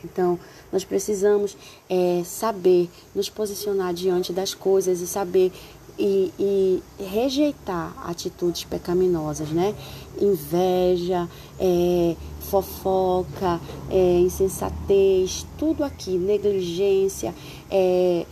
Então, 0.04 0.38
nós 0.70 0.84
precisamos 0.84 1.56
é, 1.88 2.22
saber 2.24 2.90
nos 3.14 3.30
posicionar 3.30 3.94
diante 3.94 4.32
das 4.32 4.52
coisas 4.52 5.00
e 5.00 5.06
saber 5.06 5.50
e, 5.98 6.32
e 6.38 6.82
rejeitar 7.02 7.94
atitudes 8.08 8.64
pecaminosas, 8.64 9.50
né? 9.50 9.74
Inveja, 10.20 11.28
é, 11.58 12.16
fofoca, 12.40 13.60
é, 13.90 14.18
insensatez, 14.20 15.46
tudo 15.58 15.84
aqui, 15.84 16.16
negligência, 16.18 17.34
é, 17.70 18.26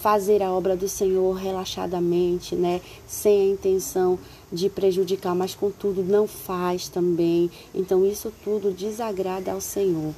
fazer 0.00 0.42
a 0.42 0.52
obra 0.52 0.76
do 0.76 0.88
Senhor 0.88 1.34
relaxadamente, 1.34 2.54
né? 2.54 2.80
Sem 3.06 3.40
a 3.40 3.52
intenção 3.52 4.18
de 4.52 4.68
prejudicar, 4.68 5.34
mas 5.34 5.54
contudo 5.54 6.02
não 6.02 6.26
faz 6.26 6.88
também. 6.88 7.50
Então 7.74 8.06
isso 8.06 8.32
tudo 8.44 8.70
desagrada 8.70 9.52
ao 9.52 9.60
Senhor. 9.60 10.14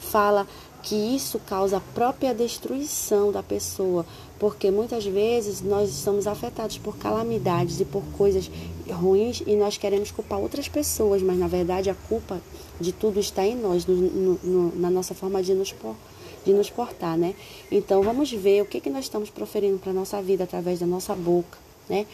Fala 0.00 0.46
que 0.82 0.94
isso 0.94 1.38
causa 1.40 1.78
a 1.78 1.80
própria 1.80 2.34
destruição 2.34 3.30
da 3.30 3.42
pessoa, 3.42 4.06
porque 4.38 4.70
muitas 4.70 5.04
vezes 5.04 5.62
nós 5.62 5.90
estamos 5.90 6.26
afetados 6.26 6.78
por 6.78 6.96
calamidades 6.96 7.80
e 7.80 7.84
por 7.84 8.02
coisas 8.16 8.50
ruins 8.88 9.42
e 9.46 9.56
nós 9.56 9.76
queremos 9.76 10.10
culpar 10.10 10.38
outras 10.38 10.68
pessoas, 10.68 11.22
mas 11.22 11.36
na 11.36 11.48
verdade 11.48 11.90
a 11.90 11.94
culpa 11.94 12.40
de 12.80 12.92
tudo 12.92 13.18
está 13.18 13.44
em 13.44 13.56
nós, 13.56 13.84
no, 13.86 13.96
no, 13.96 14.76
na 14.76 14.90
nossa 14.90 15.14
forma 15.14 15.42
de 15.42 15.54
nos, 15.54 15.74
de 16.44 16.52
nos 16.52 16.70
portar, 16.70 17.16
né? 17.16 17.34
Então 17.70 18.02
vamos 18.02 18.30
ver 18.32 18.62
o 18.62 18.66
que, 18.66 18.80
que 18.80 18.90
nós 18.90 19.04
estamos 19.04 19.28
proferindo 19.28 19.78
para 19.78 19.90
a 19.90 19.94
nossa 19.94 20.22
vida 20.22 20.44
através 20.44 20.78
da 20.78 20.86
nossa 20.86 21.14
boca, 21.14 21.58
né? 21.88 22.06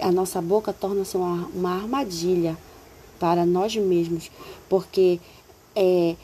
A 0.00 0.12
nossa 0.12 0.40
boca 0.40 0.72
torna-se 0.72 1.16
uma, 1.16 1.48
uma 1.54 1.74
armadilha 1.74 2.56
para 3.18 3.44
nós 3.44 3.74
mesmos, 3.74 4.30
porque 4.68 5.18
é, 5.74 6.14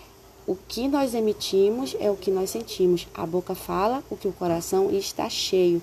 o 0.46 0.56
que 0.56 0.88
nós 0.88 1.14
emitimos 1.14 1.96
é 2.00 2.10
o 2.10 2.16
que 2.16 2.30
nós 2.30 2.50
sentimos. 2.50 3.06
A 3.14 3.24
boca 3.24 3.54
fala 3.54 4.02
o 4.10 4.16
que 4.16 4.26
o 4.26 4.32
coração 4.32 4.90
está 4.90 5.28
cheio. 5.28 5.80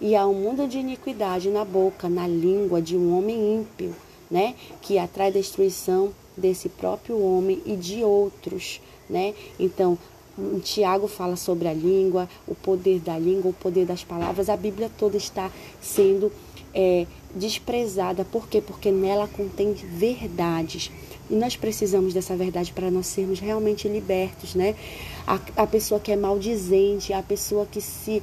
E 0.00 0.14
há 0.14 0.26
um 0.26 0.34
mundo 0.34 0.68
de 0.68 0.78
iniquidade 0.78 1.48
na 1.48 1.64
boca, 1.64 2.08
na 2.08 2.26
língua 2.26 2.80
de 2.80 2.96
um 2.96 3.16
homem 3.16 3.56
ímpio, 3.60 3.94
né? 4.30 4.54
Que 4.82 4.98
atrai 4.98 5.32
destruição 5.32 6.12
desse 6.36 6.68
próprio 6.68 7.18
homem 7.20 7.62
e 7.64 7.74
de 7.74 8.04
outros, 8.04 8.80
né? 9.08 9.34
Então, 9.58 9.98
Tiago 10.62 11.08
fala 11.08 11.34
sobre 11.34 11.66
a 11.66 11.72
língua, 11.72 12.28
o 12.46 12.54
poder 12.54 13.00
da 13.00 13.18
língua, 13.18 13.50
o 13.50 13.54
poder 13.54 13.86
das 13.86 14.04
palavras. 14.04 14.50
A 14.50 14.56
Bíblia 14.56 14.90
toda 14.98 15.16
está 15.16 15.50
sendo 15.80 16.30
é, 16.74 17.06
desprezada. 17.34 18.24
Por 18.24 18.46
quê? 18.48 18.60
Porque 18.60 18.90
nela 18.90 19.26
contém 19.26 19.72
verdades. 19.72 20.90
E 21.28 21.34
nós 21.34 21.56
precisamos 21.56 22.14
dessa 22.14 22.36
verdade 22.36 22.72
para 22.72 22.90
nós 22.90 23.06
sermos 23.06 23.40
realmente 23.40 23.88
libertos, 23.88 24.54
né? 24.54 24.74
A, 25.26 25.40
a 25.56 25.66
pessoa 25.66 26.00
que 26.00 26.12
é 26.12 26.16
maldizente, 26.16 27.12
a 27.12 27.22
pessoa 27.22 27.66
que 27.66 27.80
se 27.80 28.22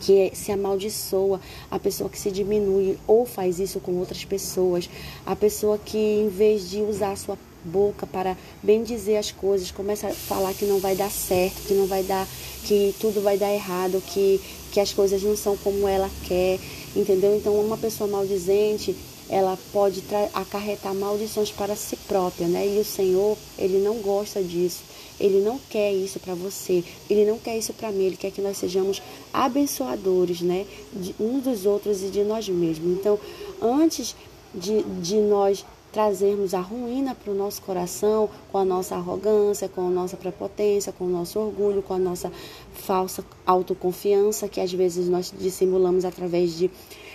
que 0.00 0.32
se 0.34 0.50
amaldiçoa, 0.50 1.40
a 1.70 1.78
pessoa 1.78 2.10
que 2.10 2.18
se 2.18 2.28
diminui 2.30 2.98
ou 3.06 3.24
faz 3.24 3.60
isso 3.60 3.78
com 3.78 3.92
outras 3.98 4.24
pessoas, 4.24 4.90
a 5.24 5.36
pessoa 5.36 5.78
que 5.78 5.96
em 5.96 6.28
vez 6.28 6.68
de 6.68 6.82
usar 6.82 7.12
a 7.12 7.16
sua 7.16 7.38
boca 7.64 8.04
para 8.04 8.36
bem 8.60 8.82
dizer 8.82 9.16
as 9.16 9.30
coisas, 9.30 9.70
começa 9.70 10.08
a 10.08 10.10
falar 10.10 10.52
que 10.54 10.64
não 10.64 10.80
vai 10.80 10.96
dar 10.96 11.08
certo, 11.08 11.62
que 11.68 11.74
não 11.74 11.86
vai 11.86 12.02
dar, 12.02 12.26
que 12.64 12.92
tudo 12.98 13.22
vai 13.22 13.38
dar 13.38 13.52
errado, 13.52 14.02
que, 14.04 14.40
que 14.72 14.80
as 14.80 14.92
coisas 14.92 15.22
não 15.22 15.36
são 15.36 15.56
como 15.56 15.86
ela 15.86 16.10
quer, 16.24 16.58
entendeu? 16.96 17.36
Então 17.36 17.54
uma 17.54 17.78
pessoa 17.78 18.10
maldizente 18.10 18.96
ela 19.28 19.58
pode 19.72 20.02
acarretar 20.34 20.94
maldições 20.94 21.50
para 21.50 21.74
si 21.76 21.96
própria, 21.96 22.46
né? 22.46 22.66
E 22.66 22.78
o 22.78 22.84
Senhor, 22.84 23.36
ele 23.58 23.78
não 23.78 23.96
gosta 23.96 24.42
disso. 24.42 24.82
Ele 25.18 25.40
não 25.40 25.58
quer 25.70 25.92
isso 25.92 26.18
para 26.18 26.34
você. 26.34 26.82
Ele 27.08 27.24
não 27.24 27.38
quer 27.38 27.56
isso 27.56 27.72
para 27.72 27.92
mim. 27.92 28.04
Ele 28.04 28.16
quer 28.16 28.30
que 28.30 28.40
nós 28.40 28.56
sejamos 28.56 29.00
abençoadores, 29.32 30.40
né? 30.40 30.66
De 30.92 31.14
uns 31.20 31.42
dos 31.42 31.66
outros 31.66 32.02
e 32.02 32.08
de 32.08 32.24
nós 32.24 32.48
mesmos. 32.48 32.98
Então, 32.98 33.18
antes 33.60 34.16
de, 34.54 34.82
de 34.82 35.16
nós 35.16 35.64
trazermos 35.92 36.54
a 36.54 36.60
ruína 36.60 37.14
para 37.14 37.30
o 37.30 37.36
nosso 37.36 37.60
coração 37.62 38.28
com 38.50 38.58
a 38.58 38.64
nossa 38.64 38.96
arrogância, 38.96 39.68
com 39.68 39.86
a 39.86 39.90
nossa 39.90 40.16
prepotência, 40.16 40.90
com 40.90 41.04
o 41.04 41.08
nosso 41.08 41.38
orgulho, 41.38 41.82
com 41.82 41.92
a 41.92 41.98
nossa 41.98 42.32
falsa 42.72 43.22
autoconfiança, 43.46 44.48
que 44.48 44.60
às 44.60 44.72
vezes 44.72 45.08
nós 45.08 45.32
dissimulamos 45.38 46.06
através 46.06 46.56
de, 46.56 46.70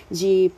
de 0.08 0.50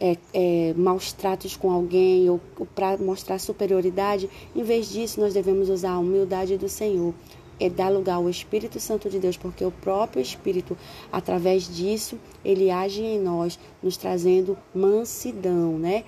é, 0.00 0.16
é, 0.32 0.74
maus 0.76 1.12
tratos 1.12 1.56
com 1.56 1.70
alguém 1.72 2.30
ou, 2.30 2.40
ou 2.56 2.64
para 2.64 2.96
mostrar 2.96 3.38
superioridade. 3.38 4.30
Em 4.54 4.62
vez 4.62 4.88
disso, 4.88 5.20
nós 5.20 5.34
devemos 5.34 5.68
usar 5.68 5.92
a 5.92 5.98
humildade 5.98 6.56
do 6.56 6.68
Senhor. 6.68 7.12
É 7.60 7.68
dar 7.68 7.88
lugar 7.88 8.14
ao 8.14 8.30
Espírito 8.30 8.78
Santo 8.78 9.10
de 9.10 9.18
Deus, 9.18 9.36
porque 9.36 9.64
o 9.64 9.72
próprio 9.72 10.22
Espírito, 10.22 10.78
através 11.10 11.68
disso, 11.68 12.16
ele 12.44 12.70
age 12.70 13.02
em 13.02 13.18
nós, 13.18 13.58
nos 13.82 13.96
trazendo 13.96 14.56
mansidão, 14.72 15.76
né? 15.76 16.04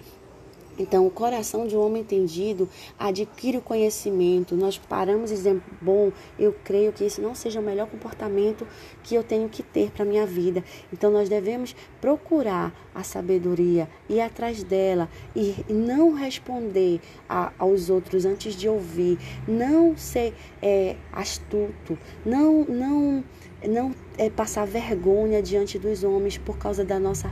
Então, 0.81 1.07
o 1.07 1.11
coração 1.11 1.67
de 1.67 1.77
um 1.77 1.85
homem 1.85 2.01
entendido 2.01 2.67
adquire 2.99 3.59
o 3.59 3.61
conhecimento. 3.61 4.57
Nós 4.57 4.79
paramos 4.79 5.31
e 5.31 5.35
dizemos: 5.35 5.63
bom, 5.81 6.11
eu 6.39 6.55
creio 6.65 6.91
que 6.91 7.05
isso 7.05 7.21
não 7.21 7.35
seja 7.35 7.61
o 7.61 7.63
melhor 7.63 7.87
comportamento 7.87 8.67
que 9.03 9.15
eu 9.15 9.23
tenho 9.23 9.49
que 9.49 9.63
ter 9.63 9.91
para 9.91 10.05
a 10.05 10.07
minha 10.07 10.25
vida. 10.25 10.65
Então, 10.91 11.11
nós 11.11 11.29
devemos 11.29 11.77
procurar 12.01 12.73
a 12.95 13.03
sabedoria, 13.03 13.89
ir 14.09 14.21
atrás 14.21 14.63
dela 14.63 15.09
e 15.37 15.55
não 15.69 16.15
responder 16.15 17.01
a, 17.29 17.53
aos 17.59 17.91
outros 17.91 18.25
antes 18.25 18.55
de 18.55 18.67
ouvir, 18.67 19.19
não 19.47 19.95
ser 19.97 20.35
é, 20.63 20.97
astuto, 21.13 21.99
não, 22.25 22.65
não, 22.65 23.25
não 23.69 23.95
é, 24.17 24.31
passar 24.31 24.67
vergonha 24.67 25.43
diante 25.43 25.79
dos 25.79 26.03
homens 26.03 26.39
por 26.39 26.57
causa 26.57 26.85
da 26.85 26.99
nossa 26.99 27.31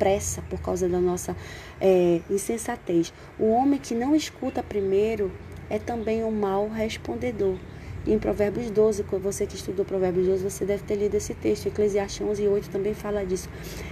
pressa, 0.00 0.40
por 0.48 0.58
causa 0.62 0.88
da 0.88 0.98
nossa 0.98 1.36
é, 1.80 2.20
insensatez. 2.28 3.12
O 3.38 3.50
homem 3.50 3.78
que 3.78 3.94
não 3.94 4.14
escuta 4.14 4.62
primeiro 4.62 5.32
é 5.68 5.78
também 5.78 6.22
um 6.22 6.30
mau 6.30 6.68
respondedor. 6.68 7.56
em 8.06 8.18
Provérbios 8.18 8.70
12, 8.70 9.02
você 9.02 9.46
que 9.46 9.56
estudou 9.56 9.84
Provérbios 9.84 10.26
12, 10.26 10.42
você 10.42 10.64
deve 10.64 10.82
ter 10.82 10.96
lido 10.96 11.14
esse 11.14 11.34
texto. 11.34 11.66
Eclesiastes 11.66 12.26
11 12.26 12.42
e 12.42 12.48
8 12.48 12.70
também 12.70 12.94
fala 12.94 13.24
disso. 13.24 13.48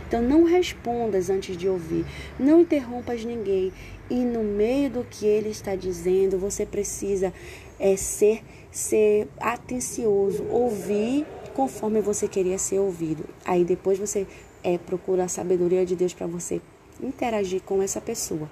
Então, 0.07 0.23
não 0.23 0.45
respondas 0.45 1.29
antes 1.29 1.57
de 1.57 1.69
ouvir. 1.69 2.07
Não 2.39 2.63
interrompas 2.63 3.25
ninguém. 3.25 3.73
E 4.09 4.25
no 4.25 4.43
meio 4.43 4.91
do 4.91 5.05
que 5.05 5.27
ele 5.27 5.51
está 5.51 5.77
dizendo, 5.77 6.39
você 6.39 6.65
precisa 6.65 7.35
é, 7.79 7.97
ser, 7.97 8.43
ser 8.71 9.29
atencioso, 9.39 10.43
ouvir 10.45 11.27
conforme 11.55 12.01
você 12.01 12.27
queria 12.27 12.57
ser 12.57 12.79
ouvido. 12.79 13.27
Aí 13.45 13.63
depois 13.63 13.99
você 13.99 14.27
é, 14.65 14.79
procura 14.79 15.25
a 15.25 15.29
sabedoria 15.29 15.85
de 15.85 15.95
Deus 15.95 16.15
para 16.15 16.27
você 16.27 16.63
interagir 17.03 17.63
com 17.63 17.83
essa 17.83 18.01
pessoa. 18.01 18.49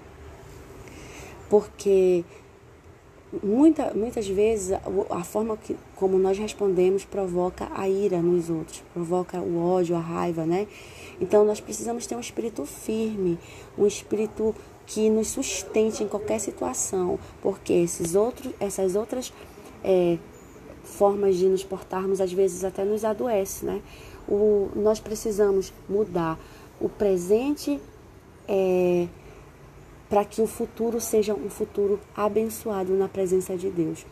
Porque 1.48 2.24
muita, 3.42 3.92
muitas 3.94 4.26
vezes 4.26 4.76
a, 5.10 5.24
forma 5.24 5.56
que, 5.56 5.76
como 5.94 6.18
nós 6.18 6.38
respondemos 6.38 7.04
provoca 7.04 7.68
a 7.74 7.88
ira 7.88 8.20
nos 8.20 8.48
outros, 8.50 8.82
provoca 8.92 9.40
o 9.40 9.62
ódio, 9.62 9.96
a 9.96 10.00
raiva, 10.00 10.44
né? 10.44 10.66
Então 11.20 11.44
nós 11.44 11.60
precisamos 11.60 12.06
ter 12.06 12.14
um 12.14 12.20
espírito 12.20 12.64
firme, 12.64 13.38
um 13.76 13.86
espírito 13.86 14.54
que 14.86 15.10
nos 15.10 15.28
sustente 15.28 16.02
em 16.02 16.08
qualquer 16.08 16.38
situação, 16.38 17.18
porque 17.42 17.72
esses 17.72 18.14
outros, 18.14 18.52
essas 18.60 18.94
outras 18.94 19.32
é, 19.82 20.18
formas 20.84 21.36
de 21.36 21.46
nos 21.46 21.64
portarmos 21.64 22.20
às 22.20 22.32
vezes 22.32 22.64
até 22.64 22.84
nos 22.84 23.04
adoece, 23.04 23.64
né? 23.64 23.82
O, 24.28 24.68
nós 24.74 25.00
precisamos 25.00 25.72
mudar 25.88 26.38
o 26.80 26.88
presente 26.88 27.80
é, 28.48 29.06
para 30.08 30.24
que 30.24 30.40
o 30.40 30.46
futuro 30.46 31.00
seja 31.00 31.34
um 31.34 31.50
futuro 31.50 32.00
abençoado 32.14 32.92
na 32.94 33.08
presença 33.08 33.56
de 33.56 33.70
Deus. 33.70 34.06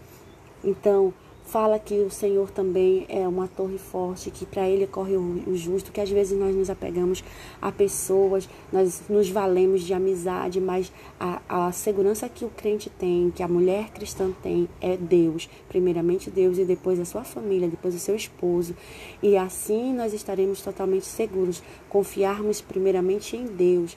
Então, 0.63 1.13
fala 1.45 1.79
que 1.79 1.95
o 2.01 2.11
Senhor 2.11 2.51
também 2.51 3.05
é 3.09 3.29
uma 3.29 3.47
torre 3.47 3.79
forte, 3.79 4.31
que 4.31 4.47
para 4.47 4.69
Ele 4.69 4.87
corre 4.87 5.17
o 5.17 5.55
justo, 5.55 5.93
que 5.93 6.01
às 6.01 6.11
vezes 6.11 6.39
nós 6.39 6.55
nos 6.55 6.71
apegamos 6.71 7.23
a 7.61 7.71
pessoas, 7.71 8.49
nós 8.73 9.03
nos 9.09 9.29
valemos 9.29 9.83
de 9.83 9.93
amizade, 9.93 10.61
mas 10.61 10.91
a, 11.21 11.67
a 11.67 11.73
segurança 11.73 12.29
que 12.29 12.45
o 12.45 12.51
crente 12.51 12.91
tem, 12.91 13.31
que 13.31 13.43
a 13.43 13.49
mulher 13.49 13.91
cristã 13.91 14.33
tem, 14.43 14.69
é 14.81 14.97
Deus. 14.97 15.49
Primeiramente 15.69 16.31
Deus 16.31 16.59
e 16.59 16.65
depois 16.65 16.99
a 16.99 17.05
sua 17.05 17.25
família, 17.25 17.69
depois 17.69 17.95
o 17.95 17.99
seu 17.99 18.17
esposo. 18.17 18.75
E 19.23 19.37
assim 19.37 19.93
nós 19.95 20.13
estaremos 20.13 20.63
totalmente 20.63 21.07
seguros, 21.07 21.63
confiarmos 21.89 22.61
primeiramente 22.61 23.37
em 23.37 23.45
Deus. 23.45 23.97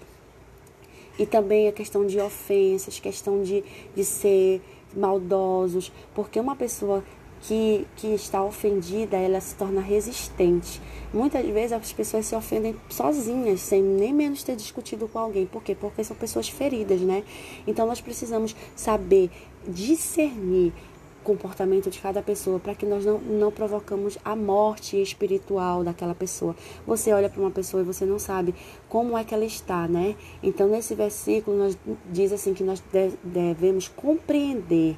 E 1.18 1.26
também 1.26 1.68
a 1.68 1.72
questão 1.72 2.05
de 2.05 2.20
ofensas, 2.20 2.99
questão 2.99 3.41
de, 3.41 3.63
de 3.95 4.05
ser 4.05 4.61
maldosos, 4.95 5.91
porque 6.13 6.39
uma 6.39 6.55
pessoa 6.55 7.03
que, 7.41 7.86
que 7.95 8.07
está 8.07 8.43
ofendida, 8.43 9.18
ela 9.18 9.39
se 9.39 9.55
torna 9.55 9.82
resistente. 9.82 10.82
Muitas 11.13 11.45
vezes 11.45 11.72
as 11.72 11.93
pessoas 11.93 12.26
se 12.26 12.36
ofendem 12.36 12.76
sozinhas, 12.89 13.61
sem 13.61 13.82
nem 13.82 14.13
menos 14.13 14.43
ter 14.43 14.55
discutido 14.55 15.07
com 15.07 15.20
alguém. 15.20 15.45
Por 15.45 15.63
quê? 15.63 15.76
Porque 15.76 16.03
são 16.03 16.15
pessoas 16.15 16.49
feridas, 16.49 17.01
né? 17.01 17.24
Então 17.65 17.88
nós 17.88 18.01
precisamos 18.01 18.55
saber 18.76 19.30
discernir 19.68 20.74
comportamento 21.28 21.89
de 21.89 21.99
cada 21.99 22.21
pessoa 22.21 22.57
para 22.57 22.73
que 22.73 22.86
nós 22.86 23.05
não, 23.05 23.19
não 23.19 23.51
provocamos 23.51 24.17
a 24.23 24.34
morte 24.34 25.01
espiritual 25.01 25.84
daquela 25.84 26.15
pessoa. 26.15 26.55
Você 26.86 27.11
olha 27.11 27.30
para 27.30 27.41
uma 27.41 27.51
pessoa 27.51 27.84
e 27.84 27.86
você 27.86 28.05
não 28.05 28.17
sabe 28.17 28.55
como 28.88 29.17
é 29.17 29.25
que 29.25 29.34
ela 29.34 29.43
está, 29.43 29.89
né? 29.89 30.15
Então 30.41 30.69
nesse 30.69 30.95
versículo 30.95 31.57
nós 31.57 31.78
diz 32.09 32.32
assim 32.32 32.53
que 32.53 32.63
nós 32.63 32.82
devemos 33.21 33.89
compreender 33.89 34.97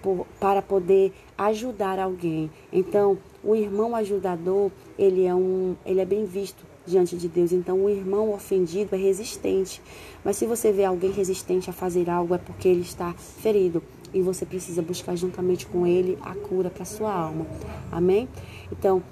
por, 0.00 0.26
para 0.40 0.62
poder 0.62 1.12
ajudar 1.36 1.98
alguém. 1.98 2.50
Então, 2.72 3.18
o 3.44 3.54
irmão 3.54 3.94
ajudador, 3.94 4.70
ele 4.98 5.26
é 5.26 5.34
um, 5.34 5.76
ele 5.84 6.00
é 6.00 6.04
bem 6.04 6.24
visto 6.24 6.64
diante 6.86 7.16
de 7.16 7.28
Deus. 7.28 7.52
Então, 7.52 7.84
o 7.84 7.90
irmão 7.90 8.32
ofendido 8.32 8.94
é 8.96 8.98
resistente. 8.98 9.80
Mas 10.24 10.36
se 10.36 10.46
você 10.46 10.72
vê 10.72 10.84
alguém 10.84 11.12
resistente 11.12 11.70
a 11.70 11.72
fazer 11.72 12.10
algo, 12.10 12.34
é 12.34 12.38
porque 12.38 12.68
ele 12.68 12.80
está 12.80 13.12
ferido 13.12 13.82
e 14.12 14.20
você 14.20 14.44
precisa 14.44 14.82
buscar 14.82 15.16
juntamente 15.16 15.66
com 15.66 15.86
ele 15.86 16.18
a 16.22 16.34
cura 16.34 16.70
para 16.70 16.84
sua 16.84 17.12
alma. 17.12 17.46
Amém? 17.90 18.28
Então, 18.70 19.02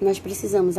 nós 0.00 0.18
precisamos 0.18 0.76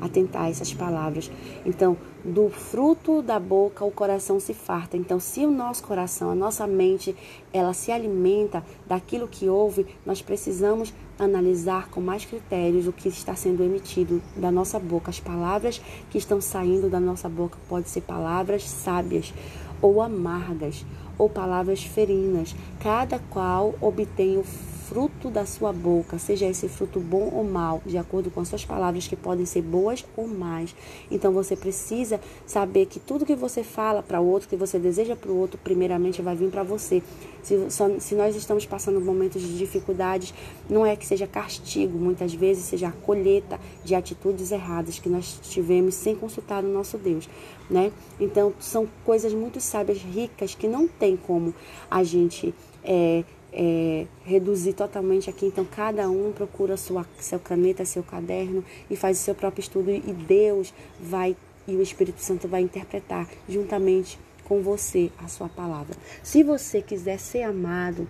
atentar 0.00 0.42
a 0.42 0.50
essas 0.50 0.72
palavras. 0.74 1.30
Então, 1.64 1.96
do 2.24 2.48
fruto 2.48 3.22
da 3.22 3.38
boca 3.38 3.84
o 3.84 3.90
coração 3.90 4.38
se 4.40 4.54
farta. 4.54 4.96
Então, 4.96 5.20
se 5.20 5.44
o 5.44 5.50
nosso 5.50 5.82
coração, 5.84 6.30
a 6.30 6.34
nossa 6.34 6.66
mente, 6.66 7.14
ela 7.52 7.72
se 7.72 7.92
alimenta 7.92 8.64
daquilo 8.86 9.28
que 9.28 9.48
ouve, 9.48 9.86
nós 10.04 10.22
precisamos 10.22 10.92
analisar 11.18 11.88
com 11.90 12.00
mais 12.00 12.24
critérios 12.24 12.86
o 12.86 12.92
que 12.92 13.08
está 13.08 13.34
sendo 13.36 13.62
emitido 13.62 14.20
da 14.36 14.50
nossa 14.50 14.78
boca. 14.78 15.10
As 15.10 15.20
palavras 15.20 15.80
que 16.10 16.18
estão 16.18 16.40
saindo 16.40 16.88
da 16.88 16.98
nossa 16.98 17.28
boca 17.28 17.58
podem 17.68 17.86
ser 17.86 18.02
palavras 18.02 18.68
sábias 18.68 19.32
ou 19.80 20.00
amargas 20.00 20.84
ou 21.18 21.28
palavras 21.28 21.82
ferinas, 21.82 22.54
cada 22.80 23.18
qual 23.18 23.74
obtém 23.80 24.38
o 24.38 24.44
fruto 24.92 25.30
da 25.30 25.46
sua 25.46 25.72
boca, 25.72 26.18
seja 26.18 26.44
esse 26.44 26.68
fruto 26.68 27.00
bom 27.00 27.30
ou 27.32 27.42
mal, 27.42 27.80
de 27.86 27.96
acordo 27.96 28.30
com 28.30 28.40
as 28.40 28.48
suas 28.48 28.62
palavras, 28.62 29.08
que 29.08 29.16
podem 29.16 29.46
ser 29.46 29.62
boas 29.62 30.04
ou 30.14 30.28
mais. 30.28 30.76
Então 31.10 31.32
você 31.32 31.56
precisa 31.56 32.20
saber 32.44 32.84
que 32.84 33.00
tudo 33.00 33.24
que 33.24 33.34
você 33.34 33.64
fala 33.64 34.02
para 34.02 34.20
o 34.20 34.26
outro, 34.26 34.50
que 34.50 34.56
você 34.56 34.78
deseja 34.78 35.16
para 35.16 35.30
o 35.30 35.36
outro, 35.38 35.58
primeiramente 35.64 36.20
vai 36.20 36.36
vir 36.36 36.50
para 36.50 36.62
você. 36.62 37.02
Se, 37.42 37.56
se 38.00 38.14
nós 38.14 38.36
estamos 38.36 38.66
passando 38.66 39.00
momentos 39.00 39.40
de 39.40 39.56
dificuldades, 39.56 40.34
não 40.68 40.84
é 40.84 40.94
que 40.94 41.06
seja 41.06 41.26
castigo, 41.26 41.98
muitas 41.98 42.34
vezes 42.34 42.64
seja 42.66 42.88
a 42.88 42.92
colheita 42.92 43.58
de 43.82 43.94
atitudes 43.94 44.52
erradas 44.52 44.98
que 44.98 45.08
nós 45.08 45.40
tivemos 45.42 45.94
sem 45.94 46.14
consultar 46.14 46.62
o 46.62 46.68
nosso 46.68 46.98
Deus, 46.98 47.30
né? 47.70 47.90
Então 48.20 48.52
são 48.60 48.86
coisas 49.06 49.32
muito 49.32 49.58
sábias, 49.58 50.02
ricas, 50.02 50.54
que 50.54 50.68
não 50.68 50.86
tem 50.86 51.16
como 51.16 51.54
a 51.90 52.04
gente 52.04 52.54
é, 52.84 53.24
é, 53.52 54.06
reduzir 54.24 54.72
totalmente 54.72 55.28
aqui. 55.28 55.46
Então, 55.46 55.64
cada 55.64 56.08
um 56.08 56.32
procura 56.32 56.76
sua, 56.76 57.06
seu 57.18 57.38
caneta, 57.38 57.84
seu 57.84 58.02
caderno 58.02 58.64
e 58.90 58.96
faz 58.96 59.20
o 59.20 59.22
seu 59.22 59.34
próprio 59.34 59.60
estudo 59.60 59.90
e 59.90 60.00
Deus 60.00 60.72
vai 61.00 61.36
e 61.66 61.76
o 61.76 61.82
Espírito 61.82 62.20
Santo 62.20 62.48
vai 62.48 62.62
interpretar 62.62 63.28
juntamente 63.48 64.18
com 64.44 64.60
você 64.60 65.10
a 65.18 65.28
sua 65.28 65.48
palavra. 65.48 65.96
Se 66.22 66.42
você 66.42 66.82
quiser 66.82 67.18
ser 67.18 67.42
amado, 67.42 68.08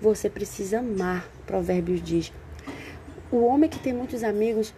você 0.00 0.30
precisa 0.30 0.78
amar. 0.78 1.28
Provérbios 1.46 2.02
diz. 2.02 2.32
O 3.30 3.44
homem 3.44 3.68
que 3.68 3.78
tem 3.78 3.92
muitos 3.92 4.22
amigos, 4.22 4.72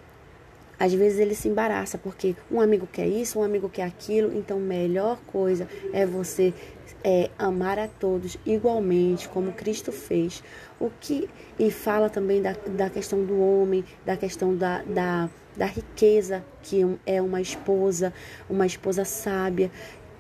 às 0.79 0.93
vezes 0.95 1.19
ele 1.19 1.35
se 1.35 1.49
embaraça 1.49 1.99
porque 1.99 2.35
um 2.51 2.61
amigo 2.61 2.89
quer 2.91 3.07
isso, 3.07 3.39
um 3.39 3.43
amigo 3.43 3.69
quer 3.69 3.85
aquilo. 3.85 4.37
Então, 4.37 4.59
melhor 4.59 5.19
coisa 5.27 5.69
é 5.93 6.07
você 6.07 6.55
é 7.03 7.31
amar 7.39 7.79
a 7.79 7.89
todos 7.89 8.37
igualmente, 8.45 9.29
como 9.29 9.53
Cristo 9.53 9.93
fez. 9.93 10.43
O 10.79 10.91
que 11.01 11.29
e 11.59 11.71
fala 11.71 12.11
também 12.11 12.43
da, 12.43 12.55
da 12.69 12.91
questão 12.91 13.25
do 13.25 13.41
homem, 13.41 13.85
da 14.05 14.17
questão 14.17 14.55
da, 14.55 14.83
da, 14.83 15.31
da 15.57 15.67
riqueza, 15.67 16.45
que 16.63 16.85
é 17.07 17.21
uma 17.23 17.41
esposa, 17.41 18.13
uma 18.49 18.67
esposa 18.67 19.05
sábia. 19.05 19.71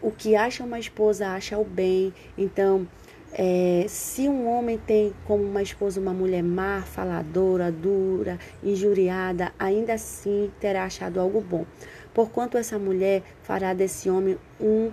O 0.00 0.10
que 0.10 0.36
acha 0.36 0.64
uma 0.64 0.78
esposa 0.78 1.28
acha 1.28 1.58
o 1.58 1.64
bem. 1.64 2.12
Então, 2.38 2.86
é, 3.32 3.84
se 3.88 4.28
um 4.28 4.48
homem 4.48 4.78
tem 4.78 5.12
como 5.26 5.44
uma 5.44 5.62
esposa 5.62 6.00
uma 6.00 6.14
mulher 6.14 6.42
má, 6.42 6.80
faladora, 6.82 7.70
dura, 7.70 8.38
injuriada, 8.62 9.52
ainda 9.58 9.94
assim 9.94 10.50
terá 10.58 10.84
achado 10.84 11.20
algo 11.20 11.40
bom. 11.40 11.66
Porquanto 12.14 12.56
essa 12.56 12.78
mulher 12.78 13.22
fará 13.42 13.74
desse 13.74 14.08
homem 14.08 14.38
um 14.58 14.90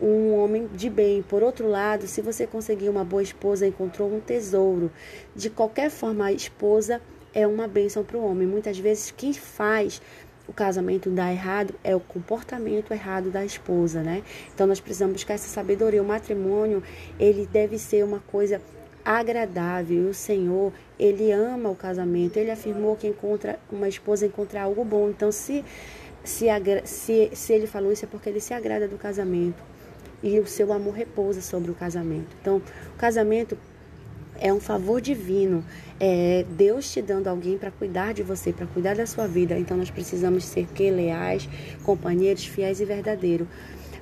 um 0.00 0.34
homem 0.34 0.66
de 0.68 0.88
bem. 0.88 1.22
Por 1.22 1.42
outro 1.42 1.68
lado, 1.68 2.06
se 2.06 2.20
você 2.20 2.46
conseguir 2.46 2.88
uma 2.88 3.04
boa 3.04 3.22
esposa, 3.22 3.66
encontrou 3.66 4.12
um 4.12 4.20
tesouro. 4.20 4.90
De 5.34 5.50
qualquer 5.50 5.90
forma, 5.90 6.26
a 6.26 6.32
esposa 6.32 7.00
é 7.34 7.46
uma 7.46 7.68
bênção 7.68 8.02
para 8.02 8.16
o 8.16 8.24
homem. 8.24 8.46
Muitas 8.46 8.78
vezes, 8.78 9.10
quem 9.10 9.32
faz 9.32 10.00
o 10.48 10.52
casamento 10.52 11.10
dá 11.10 11.30
errado 11.30 11.74
é 11.84 11.94
o 11.94 12.00
comportamento 12.00 12.92
errado 12.92 13.30
da 13.30 13.44
esposa, 13.44 14.02
né? 14.02 14.24
Então 14.52 14.66
nós 14.66 14.80
precisamos 14.80 15.14
buscar 15.14 15.34
essa 15.34 15.48
sabedoria. 15.48 16.02
O 16.02 16.06
matrimônio, 16.06 16.82
ele 17.20 17.46
deve 17.46 17.78
ser 17.78 18.04
uma 18.04 18.18
coisa 18.18 18.60
agradável. 19.04 20.08
O 20.08 20.14
Senhor, 20.14 20.72
ele 20.98 21.30
ama 21.30 21.70
o 21.70 21.76
casamento. 21.76 22.36
Ele 22.36 22.50
afirmou 22.50 22.96
que 22.96 23.06
encontra 23.06 23.60
uma 23.70 23.88
esposa 23.88 24.26
encontra 24.26 24.62
algo 24.62 24.84
bom. 24.84 25.10
Então 25.10 25.30
se 25.30 25.64
se, 26.24 26.46
se, 26.84 27.30
se 27.32 27.52
ele 27.52 27.66
falou 27.66 27.92
isso 27.92 28.04
é 28.04 28.08
porque 28.08 28.28
ele 28.28 28.40
se 28.40 28.52
agrada 28.52 28.86
do 28.86 28.98
casamento 28.98 29.69
e 30.22 30.38
o 30.38 30.46
seu 30.46 30.72
amor 30.72 30.94
repousa 30.94 31.40
sobre 31.40 31.70
o 31.70 31.74
casamento. 31.74 32.28
Então, 32.40 32.58
o 32.94 32.98
casamento 32.98 33.56
é 34.38 34.52
um 34.52 34.60
favor 34.60 35.00
divino, 35.00 35.64
é 35.98 36.46
Deus 36.56 36.90
te 36.90 37.02
dando 37.02 37.28
alguém 37.28 37.58
para 37.58 37.70
cuidar 37.70 38.14
de 38.14 38.22
você, 38.22 38.52
para 38.52 38.66
cuidar 38.66 38.96
da 38.96 39.06
sua 39.06 39.26
vida. 39.26 39.58
Então, 39.58 39.76
nós 39.76 39.90
precisamos 39.90 40.44
ser 40.44 40.66
que 40.66 40.90
leais, 40.90 41.48
companheiros, 41.82 42.44
fiéis 42.46 42.80
e 42.80 42.84
verdadeiros. 42.84 43.46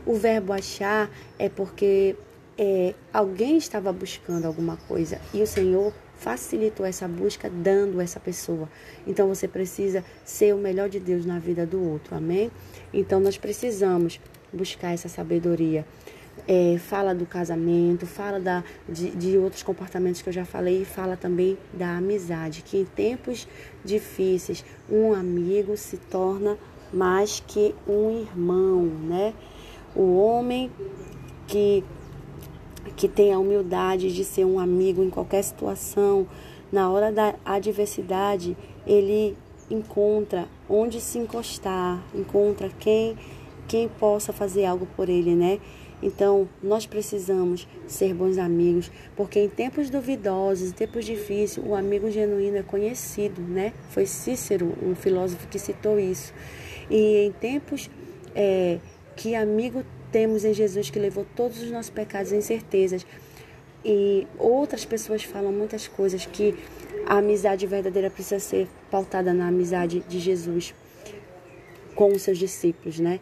O 0.06 0.14
verbo 0.14 0.52
achar 0.52 1.10
é 1.38 1.48
porque 1.48 2.16
é, 2.56 2.94
alguém 3.12 3.56
estava 3.56 3.92
buscando 3.92 4.44
alguma 4.44 4.76
coisa 4.76 5.20
e 5.32 5.40
o 5.40 5.46
Senhor 5.46 5.92
facilitou 6.16 6.84
essa 6.84 7.06
busca 7.06 7.48
dando 7.48 8.00
essa 8.00 8.18
pessoa. 8.18 8.68
Então 9.06 9.28
você 9.28 9.46
precisa 9.46 10.04
ser 10.24 10.54
o 10.54 10.58
melhor 10.58 10.88
de 10.88 10.98
Deus 10.98 11.24
na 11.24 11.38
vida 11.38 11.64
do 11.64 11.80
outro, 11.80 12.16
amém? 12.16 12.50
Então 12.92 13.20
nós 13.20 13.38
precisamos 13.38 14.20
buscar 14.52 14.92
essa 14.92 15.08
sabedoria. 15.08 15.84
É, 16.46 16.78
fala 16.78 17.14
do 17.14 17.26
casamento, 17.26 18.06
fala 18.06 18.38
da, 18.38 18.64
de, 18.88 19.10
de, 19.10 19.36
outros 19.36 19.62
comportamentos 19.62 20.22
que 20.22 20.28
eu 20.28 20.32
já 20.32 20.44
falei, 20.44 20.82
e 20.82 20.84
fala 20.84 21.16
também 21.16 21.58
da 21.72 21.96
amizade, 21.96 22.62
que 22.62 22.78
em 22.78 22.84
tempos 22.84 23.46
difíceis 23.84 24.64
um 24.88 25.12
amigo 25.12 25.76
se 25.76 25.96
torna 25.96 26.56
mais 26.92 27.42
que 27.46 27.74
um 27.86 28.20
irmão, 28.20 28.84
né? 28.84 29.34
O 29.94 30.16
homem 30.16 30.70
que 31.46 31.84
que 32.96 33.06
tem 33.06 33.32
a 33.32 33.38
humildade 33.38 34.12
de 34.12 34.24
ser 34.24 34.44
um 34.44 34.58
amigo 34.58 35.02
em 35.02 35.10
qualquer 35.10 35.42
situação, 35.42 36.26
na 36.72 36.90
hora 36.90 37.12
da 37.12 37.34
adversidade, 37.44 38.56
ele 38.86 39.36
encontra 39.70 40.48
onde 40.68 41.00
se 41.00 41.18
encostar, 41.18 42.02
encontra 42.14 42.70
quem 42.78 43.16
quem 43.68 43.86
possa 43.88 44.32
fazer 44.32 44.64
algo 44.64 44.86
por 44.96 45.08
ele, 45.08 45.34
né? 45.34 45.60
Então, 46.02 46.48
nós 46.62 46.86
precisamos 46.86 47.66
ser 47.86 48.14
bons 48.14 48.38
amigos, 48.38 48.90
porque 49.16 49.40
em 49.40 49.48
tempos 49.48 49.90
duvidosos, 49.90 50.70
em 50.70 50.72
tempos 50.72 51.04
difíceis, 51.04 51.58
o 51.64 51.74
amigo 51.74 52.10
genuíno 52.10 52.56
é 52.56 52.62
conhecido, 52.62 53.42
né? 53.42 53.72
Foi 53.90 54.06
Cícero, 54.06 54.72
um 54.82 54.94
filósofo, 54.94 55.46
que 55.48 55.58
citou 55.58 55.98
isso. 55.98 56.32
E 56.88 57.26
em 57.26 57.32
tempos 57.32 57.90
é, 58.34 58.78
que 59.16 59.34
amigo 59.34 59.84
temos 60.12 60.44
em 60.44 60.54
Jesus 60.54 60.88
que 60.88 60.98
levou 60.98 61.26
todos 61.36 61.60
os 61.60 61.70
nossos 61.70 61.90
pecados 61.90 62.32
e 62.32 62.36
incertezas. 62.36 63.04
E 63.84 64.26
outras 64.38 64.84
pessoas 64.84 65.24
falam 65.24 65.52
muitas 65.52 65.88
coisas 65.88 66.24
que 66.26 66.54
a 67.06 67.18
amizade 67.18 67.66
verdadeira 67.66 68.08
precisa 68.08 68.38
ser 68.38 68.68
pautada 68.90 69.32
na 69.34 69.48
amizade 69.48 70.00
de 70.08 70.18
Jesus 70.20 70.74
com 71.94 72.12
os 72.12 72.22
seus 72.22 72.38
discípulos, 72.38 73.00
né? 73.00 73.18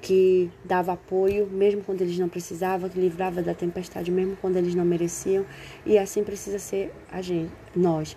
Que 0.00 0.50
dava 0.64 0.92
apoio 0.92 1.46
mesmo 1.46 1.82
quando 1.82 2.02
eles 2.02 2.18
não 2.18 2.28
precisavam, 2.28 2.88
que 2.88 2.98
livrava 2.98 3.42
da 3.42 3.54
tempestade 3.54 4.10
mesmo 4.10 4.36
quando 4.40 4.56
eles 4.56 4.74
não 4.74 4.84
mereciam. 4.84 5.44
E 5.84 5.98
assim 5.98 6.22
precisa 6.22 6.58
ser 6.58 6.92
a 7.10 7.20
gente, 7.20 7.52
nós. 7.74 8.16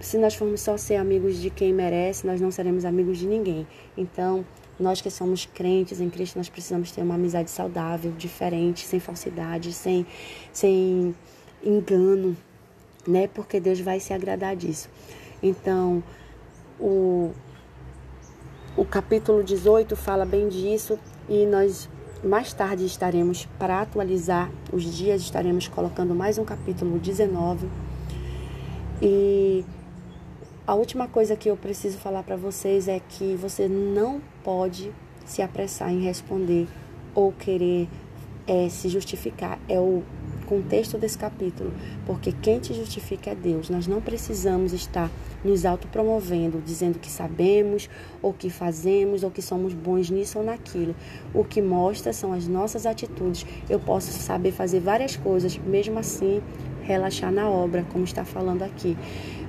Se 0.00 0.16
nós 0.16 0.34
formos 0.34 0.60
só 0.60 0.76
ser 0.76 0.96
amigos 0.96 1.38
de 1.38 1.50
quem 1.50 1.72
merece, 1.72 2.26
nós 2.26 2.40
não 2.40 2.50
seremos 2.50 2.84
amigos 2.84 3.18
de 3.18 3.26
ninguém. 3.26 3.66
Então, 3.96 4.44
nós 4.78 5.00
que 5.00 5.10
somos 5.10 5.44
crentes 5.44 6.00
em 6.00 6.08
Cristo, 6.08 6.36
nós 6.36 6.48
precisamos 6.48 6.92
ter 6.92 7.02
uma 7.02 7.16
amizade 7.16 7.50
saudável, 7.50 8.12
diferente, 8.12 8.86
sem 8.86 9.00
falsidade, 9.00 9.72
sem, 9.72 10.06
sem 10.52 11.14
engano, 11.64 12.36
né? 13.06 13.26
Porque 13.26 13.58
Deus 13.58 13.80
vai 13.80 13.98
se 13.98 14.12
agradar 14.12 14.54
disso. 14.54 14.88
Então, 15.42 16.02
o, 16.78 17.32
o 18.76 18.84
capítulo 18.84 19.42
18 19.42 19.96
fala 19.96 20.24
bem 20.24 20.48
disso 20.48 20.96
e 21.28 21.44
nós 21.46 21.88
mais 22.24 22.52
tarde 22.52 22.84
estaremos, 22.84 23.46
para 23.58 23.80
atualizar 23.80 24.50
os 24.72 24.84
dias, 24.84 25.22
estaremos 25.22 25.68
colocando 25.68 26.14
mais 26.14 26.38
um 26.38 26.44
capítulo 26.44 26.98
19. 26.98 27.68
E 29.00 29.64
a 30.66 30.74
última 30.74 31.06
coisa 31.06 31.36
que 31.36 31.48
eu 31.48 31.56
preciso 31.56 31.98
falar 31.98 32.22
para 32.24 32.36
vocês 32.36 32.88
é 32.88 33.00
que 33.00 33.36
você 33.36 33.68
não 33.68 34.20
pode 34.42 34.92
se 35.24 35.42
apressar 35.42 35.92
em 35.92 36.02
responder 36.02 36.66
ou 37.14 37.32
querer 37.32 37.88
é, 38.46 38.68
se 38.68 38.88
justificar. 38.88 39.58
É 39.68 39.78
o 39.78 40.02
contexto 40.48 40.96
desse 40.96 41.18
capítulo, 41.18 41.72
porque 42.06 42.32
quem 42.32 42.58
te 42.58 42.72
justifica 42.72 43.30
é 43.30 43.34
Deus. 43.34 43.68
Nós 43.68 43.86
não 43.86 44.00
precisamos 44.00 44.72
estar 44.72 45.10
nos 45.44 45.66
autopromovendo, 45.66 46.62
dizendo 46.64 46.98
que 46.98 47.10
sabemos, 47.10 47.90
ou 48.22 48.32
que 48.32 48.48
fazemos, 48.48 49.22
ou 49.22 49.30
que 49.30 49.42
somos 49.42 49.74
bons 49.74 50.08
nisso 50.08 50.38
ou 50.38 50.44
naquilo. 50.44 50.96
O 51.34 51.44
que 51.44 51.60
mostra 51.60 52.14
são 52.14 52.32
as 52.32 52.48
nossas 52.48 52.86
atitudes. 52.86 53.44
Eu 53.68 53.78
posso 53.78 54.10
saber 54.10 54.52
fazer 54.52 54.80
várias 54.80 55.16
coisas, 55.16 55.58
mesmo 55.58 55.98
assim 55.98 56.40
relaxar 56.88 57.30
na 57.30 57.50
obra, 57.50 57.84
como 57.92 58.04
está 58.04 58.24
falando 58.24 58.62
aqui. 58.62 58.96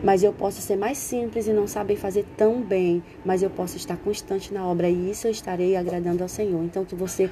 Mas 0.04 0.24
eu 0.24 0.34
posso 0.34 0.62
ser 0.62 0.76
mais 0.76 0.97
simples 0.97 1.47
e 1.47 1.54
não 1.54 1.68
saber 1.68 1.95
fazer 1.95 2.26
tão 2.36 2.62
bem, 2.62 3.02
mas 3.26 3.41
eu 3.41 3.50
posso 3.50 3.78
estar 3.78 3.95
constante 3.97 4.54
na 4.54 4.66
obra 4.66 4.89
e 4.89 5.10
isso 5.10 5.28
eu 5.28 5.32
estarei 5.32 5.76
agradando 5.76 6.22
ao 6.22 6.30
Senhor. 6.30 6.62
Então, 6.64 6.84
que 6.84 6.95
você, 6.95 7.30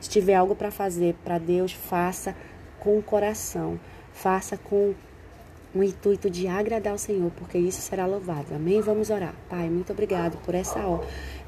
se 0.00 0.08
tiver 0.08 0.34
algo 0.34 0.54
para 0.54 0.70
fazer 0.70 1.14
para 1.22 1.38
Deus, 1.38 1.72
faça 1.72 2.34
com 2.80 2.98
o 2.98 3.02
coração, 3.02 3.78
faça 4.12 4.56
com 4.56 4.94
o 5.72 5.84
intuito 5.84 6.28
de 6.28 6.48
agradar 6.48 6.92
ao 6.92 6.98
Senhor, 6.98 7.30
porque 7.36 7.56
isso 7.56 7.80
será 7.80 8.04
louvado. 8.04 8.52
Amém? 8.54 8.80
Vamos 8.80 9.08
orar. 9.08 9.34
Pai, 9.48 9.68
muito 9.68 9.92
obrigado 9.92 10.36
por 10.38 10.52
essa, 10.52 10.80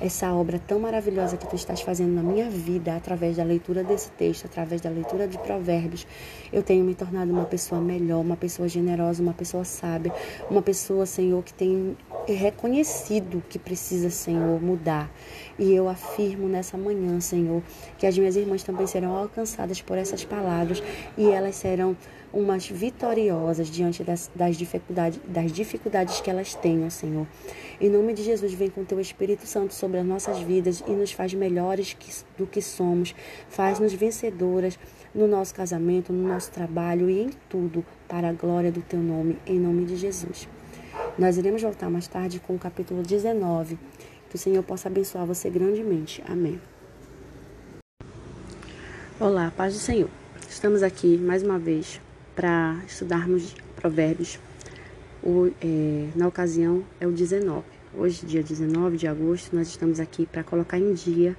essa 0.01 0.33
obra 0.33 0.61
tão 0.61 0.79
maravilhosa 0.79 1.37
que 1.37 1.47
tu 1.47 1.57
estás 1.57 1.81
fazendo 1.81 2.15
na 2.15 2.23
minha 2.23 2.49
vida, 2.49 2.95
através 2.95 3.37
da 3.37 3.43
leitura 3.43 3.83
desse 3.83 4.11
texto, 4.13 4.45
através 4.45 4.81
da 4.81 4.91
leitura 4.91 5.27
de 5.27 5.37
provérbios. 5.39 6.07
Eu 6.53 6.63
tenho 6.63 6.85
me 6.85 6.95
tornado 6.95 7.33
uma 7.33 7.47
pessoa 7.47 7.81
melhor, 7.81 8.21
uma 8.21 8.37
pessoa 8.37 8.69
generosa, 8.69 9.21
uma 9.21 9.35
pessoa 9.35 9.65
sábia, 9.65 10.13
uma 10.49 10.63
pessoa, 10.63 11.05
Senhor, 11.05 11.43
que 11.43 11.53
tem 11.53 11.97
reconhecido 12.29 13.43
que 13.49 13.59
precisa, 13.59 14.09
Senhor, 14.09 14.63
mudar. 14.63 15.11
E 15.59 15.73
eu 15.73 15.89
afirmo 15.89 16.49
nessa 16.49 16.77
manhã, 16.77 17.21
Senhor, 17.21 17.63
que 17.99 18.07
as 18.07 18.17
minhas 18.17 18.37
irmãs 18.37 18.63
também 18.63 18.87
serão 18.87 19.17
alcançadas 19.17 19.81
por 19.81 19.99
essas 19.99 20.25
palavras 20.25 20.83
e 21.17 21.31
elas 21.31 21.57
serão 21.57 21.97
umas 22.33 22.67
vitoriosas 22.67 23.69
diante 23.69 24.03
das, 24.03 24.31
das, 24.35 24.57
dificuldades, 24.57 25.21
das 25.27 25.53
dificuldades 25.53 26.21
que 26.21 26.31
elas 26.31 26.55
tenham, 26.55 26.89
Senhor. 26.89 27.27
Em 27.81 27.91
nome 27.91 28.15
de 28.15 28.23
Jesus, 28.23 28.55
vem 28.55 28.71
com 28.71 28.85
teu 28.85 28.99
Espírito 29.01 29.47
Santo 29.47 29.75
sobre 29.75 29.99
as 29.99 30.07
nossas 30.07 30.39
vidas 30.39 30.83
e 30.87 30.93
nos 30.93 31.13
faz 31.13 31.35
melhores 31.35 31.93
que, 31.93 32.11
do 32.39 32.47
que 32.47 32.63
somos. 32.63 33.15
Faz-nos 33.49 33.93
vencedoras 33.93 34.79
no 35.15 35.27
nosso 35.27 35.55
casamento, 35.55 36.13
no 36.13 36.27
nosso 36.27 36.51
trabalho 36.51 37.11
e 37.11 37.21
em 37.21 37.31
tudo, 37.49 37.85
para 38.09 38.31
a 38.31 38.33
glória 38.33 38.73
do 38.73 38.81
teu 38.81 39.01
nome, 39.01 39.39
em 39.47 39.59
nome 39.59 39.85
de 39.85 39.97
Jesus. 39.97 40.49
Nós 41.19 41.37
iremos 41.37 41.61
voltar 41.61 41.91
mais 41.91 42.07
tarde 42.07 42.41
com 42.41 42.55
o 42.55 42.59
capítulo 42.59 43.03
19. 43.03 43.79
Que 44.33 44.37
o 44.37 44.39
Senhor 44.39 44.63
possa 44.63 44.89
abençoar 44.89 45.27
você 45.27 45.51
grandemente. 45.51 46.25
Amém. 46.27 46.59
Olá, 49.21 49.53
paz 49.55 49.75
do 49.75 49.79
Senhor. 49.79 50.09
Estamos 50.49 50.83
aqui 50.83 51.19
mais 51.19 51.43
uma 51.43 51.59
vez 51.59 52.01
para 52.35 52.81
estudarmos 52.87 53.55
provérbios. 53.77 54.41
O, 55.23 55.51
é, 55.61 56.09
na 56.17 56.27
ocasião 56.27 56.83
é 56.99 57.07
o 57.07 57.13
19. 57.13 57.63
Hoje, 57.95 58.25
dia 58.25 58.43
19 58.43 58.97
de 58.97 59.07
agosto, 59.07 59.55
nós 59.55 59.69
estamos 59.69 60.01
aqui 60.01 60.25
para 60.25 60.43
colocar 60.43 60.79
em 60.79 60.95
dia 60.95 61.37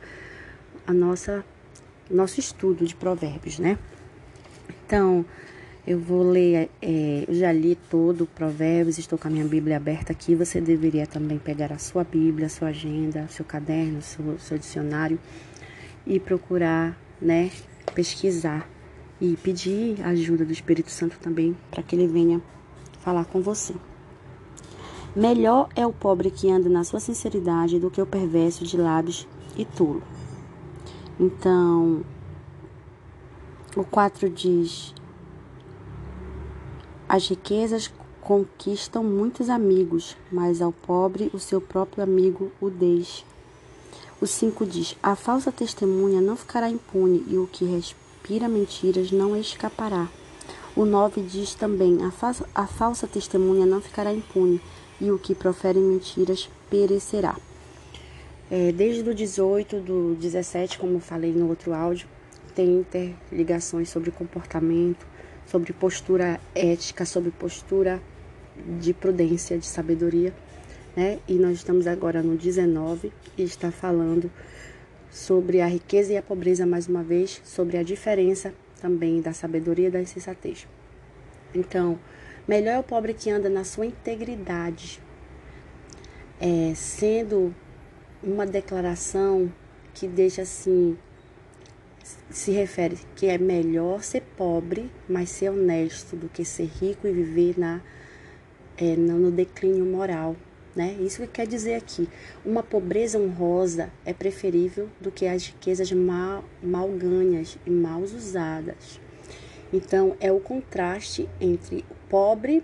a 0.85 0.93
nossa 0.93 1.43
nosso 2.11 2.39
estudo 2.39 2.85
de 2.85 2.93
provérbios, 2.93 3.57
né? 3.57 3.79
Então, 4.85 5.25
eu 5.85 5.99
vou 5.99 6.23
ler, 6.23 6.69
é, 6.81 7.25
já 7.29 7.51
li 7.51 7.75
todo 7.89 8.21
o 8.23 8.27
provérbios, 8.27 8.97
estou 8.97 9.19
com 9.19 9.27
a 9.27 9.31
minha 9.31 9.45
Bíblia 9.45 9.75
aberta 9.75 10.13
aqui. 10.13 10.33
Você 10.33 10.61
deveria 10.61 11.05
também 11.05 11.37
pegar 11.37 11.73
a 11.73 11.77
sua 11.77 12.05
Bíblia, 12.05 12.47
a 12.47 12.49
sua 12.49 12.69
agenda, 12.69 13.27
seu 13.27 13.43
caderno, 13.43 14.01
seu, 14.01 14.39
seu 14.39 14.57
dicionário 14.57 15.19
e 16.07 16.19
procurar, 16.19 16.97
né, 17.21 17.51
pesquisar 17.93 18.69
e 19.19 19.35
pedir 19.37 20.01
a 20.03 20.09
ajuda 20.09 20.45
do 20.45 20.53
Espírito 20.53 20.89
Santo 20.89 21.17
também 21.19 21.55
para 21.69 21.83
que 21.83 21.95
ele 21.95 22.07
venha 22.07 22.41
falar 22.99 23.25
com 23.25 23.41
você. 23.41 23.73
Melhor 25.13 25.67
é 25.75 25.85
o 25.85 25.91
pobre 25.91 26.31
que 26.31 26.49
anda 26.49 26.69
na 26.69 26.85
sua 26.85 26.99
sinceridade 26.99 27.77
do 27.77 27.91
que 27.91 28.01
o 28.01 28.05
perverso 28.05 28.63
de 28.63 28.77
lábios 28.77 29.27
e 29.55 29.65
tulo. 29.65 30.01
Então, 31.19 32.03
o 33.75 33.83
4 33.83 34.29
diz: 34.29 34.93
As 37.13 37.27
riquezas 37.27 37.91
conquistam 38.21 39.03
muitos 39.03 39.47
amigos, 39.47 40.17
mas 40.31 40.63
ao 40.63 40.71
pobre 40.71 41.29
o 41.31 41.37
seu 41.37 41.61
próprio 41.61 42.03
amigo 42.03 42.51
o 42.59 42.71
deixa. 42.71 43.23
O 44.19 44.25
5 44.25 44.65
diz: 44.65 44.95
A 45.03 45.15
falsa 45.15 45.51
testemunha 45.51 46.19
não 46.19 46.35
ficará 46.35 46.67
impune 46.67 47.23
e 47.27 47.37
o 47.37 47.45
que 47.45 47.65
respira 47.65 48.47
mentiras 48.47 49.11
não 49.11 49.37
escapará. 49.37 50.09
O 50.75 50.85
9 50.85 51.21
diz 51.21 51.53
também: 51.53 52.03
a, 52.03 52.09
fa 52.09 52.33
a 52.55 52.65
falsa 52.65 53.05
testemunha 53.05 53.67
não 53.67 53.79
ficará 53.79 54.11
impune 54.11 54.59
e 54.99 55.11
o 55.11 55.19
que 55.19 55.35
profere 55.35 55.77
mentiras 55.77 56.49
perecerá. 56.67 57.37
É, 58.49 58.71
desde 58.71 59.07
o 59.07 59.13
18 59.13 59.81
do 59.81 60.15
17, 60.15 60.79
como 60.79 60.99
falei 60.99 61.31
no 61.31 61.47
outro 61.47 61.75
áudio, 61.75 62.07
tem 62.55 62.79
interligações 62.79 63.89
sobre 63.89 64.09
comportamento, 64.09 65.12
sobre 65.45 65.73
postura 65.73 66.39
ética, 66.55 67.05
sobre 67.05 67.31
postura 67.31 68.01
de 68.79 68.93
prudência, 68.93 69.57
de 69.57 69.65
sabedoria, 69.65 70.33
né? 70.95 71.19
E 71.27 71.35
nós 71.35 71.57
estamos 71.57 71.87
agora 71.87 72.21
no 72.21 72.37
19 72.37 73.11
e 73.37 73.43
está 73.43 73.71
falando 73.71 74.31
sobre 75.09 75.61
a 75.61 75.67
riqueza 75.67 76.13
e 76.13 76.17
a 76.17 76.21
pobreza 76.21 76.65
mais 76.65 76.87
uma 76.87 77.03
vez, 77.03 77.41
sobre 77.43 77.77
a 77.77 77.83
diferença 77.83 78.53
também 78.81 79.21
da 79.21 79.33
sabedoria 79.33 79.87
e 79.87 79.91
da 79.91 80.01
insensatez. 80.01 80.67
Então, 81.53 81.99
melhor 82.47 82.73
é 82.73 82.79
o 82.79 82.83
pobre 82.83 83.13
que 83.13 83.29
anda 83.29 83.49
na 83.49 83.63
sua 83.63 83.85
integridade, 83.85 84.99
é, 86.41 86.73
sendo 86.75 87.53
uma 88.21 88.45
declaração 88.45 89.51
que 89.93 90.07
deixa 90.07 90.41
assim 90.41 90.97
se 92.29 92.51
refere 92.51 92.97
que 93.15 93.27
é 93.27 93.37
melhor 93.37 94.03
ser 94.03 94.21
pobre, 94.35 94.91
mas 95.07 95.29
ser 95.29 95.49
honesto, 95.49 96.15
do 96.15 96.27
que 96.27 96.43
ser 96.43 96.65
rico 96.65 97.07
e 97.07 97.11
viver 97.11 97.57
na, 97.57 97.81
é, 98.77 98.95
no 98.95 99.31
declínio 99.31 99.85
moral. 99.85 100.35
Né? 100.75 100.97
Isso 100.99 101.21
que 101.21 101.27
quer 101.27 101.47
dizer 101.47 101.75
aqui. 101.75 102.09
Uma 102.43 102.63
pobreza 102.63 103.19
honrosa 103.19 103.91
é 104.03 104.11
preferível 104.11 104.89
do 104.99 105.11
que 105.11 105.27
as 105.27 105.47
riquezas 105.47 105.91
mal, 105.91 106.43
mal 106.61 106.89
ganhas 106.89 107.57
e 107.65 107.69
mal 107.69 108.01
usadas. 108.01 108.99
Então, 109.71 110.15
é 110.19 110.31
o 110.31 110.39
contraste 110.39 111.29
entre 111.39 111.85
o 111.89 111.95
pobre 112.09 112.63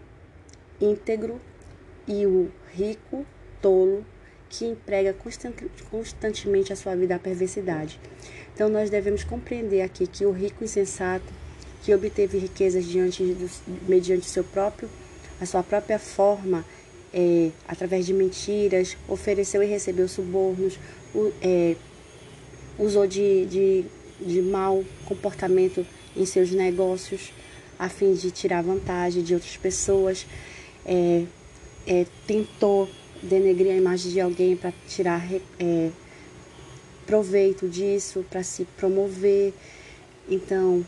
íntegro 0.82 1.40
e 2.08 2.26
o 2.26 2.52
rico 2.72 3.26
tolo 3.62 4.06
que 4.50 4.66
emprega 4.66 5.16
constantemente 5.92 6.74
a 6.74 6.76
sua 6.76 6.96
vida 6.96 7.16
à 7.16 7.20
perversidade. 7.20 8.00
Então, 8.60 8.68
nós 8.68 8.90
devemos 8.90 9.24
compreender 9.24 9.80
aqui 9.80 10.06
que 10.06 10.26
o 10.26 10.32
rico 10.32 10.66
insensato, 10.66 11.24
que 11.82 11.96
obteve 11.96 12.38
riquezas 12.38 12.84
diante 12.84 13.24
do, 13.24 13.50
mediante 13.88 14.26
seu 14.26 14.44
próprio, 14.44 14.90
a 15.40 15.46
sua 15.46 15.64
própria 15.64 15.98
forma, 15.98 16.66
é, 17.14 17.52
através 17.66 18.06
de 18.06 18.14
mentiras, 18.14 18.98
ofereceu 19.08 19.64
e 19.64 19.66
recebeu 19.66 20.10
subornos, 20.10 20.78
o, 21.16 21.32
é, 21.42 21.78
usou 22.78 23.08
de, 23.08 23.46
de, 23.46 23.86
de 24.20 24.42
mau 24.42 24.84
comportamento 25.06 25.88
em 26.14 26.26
seus 26.26 26.52
negócios, 26.52 27.32
a 27.80 27.88
fim 27.88 28.14
de 28.14 28.30
tirar 28.30 28.62
vantagem 28.62 29.24
de 29.24 29.36
outras 29.36 29.56
pessoas, 29.56 30.28
é, 30.86 31.24
é 31.88 32.06
tentou 32.28 32.90
denegrir 33.24 33.72
a 33.72 33.78
imagem 33.78 34.12
de 34.12 34.20
alguém 34.20 34.58
para 34.58 34.74
tirar 34.86 35.26
é, 35.58 35.92
proveito 37.10 37.68
disso 37.68 38.24
para 38.30 38.44
se 38.44 38.66
promover. 38.78 39.52
Então, 40.30 40.86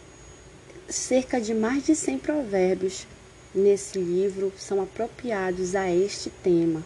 cerca 0.88 1.41
de 1.41 1.51
mais 1.51 1.84
de 1.84 1.95
100 1.95 2.19
provérbios 2.19 3.07
nesse 3.55 3.97
livro 3.97 4.53
são 4.55 4.84
apropriados 4.84 5.74
a 5.74 5.91
este 5.91 6.30
tema. 6.30 6.84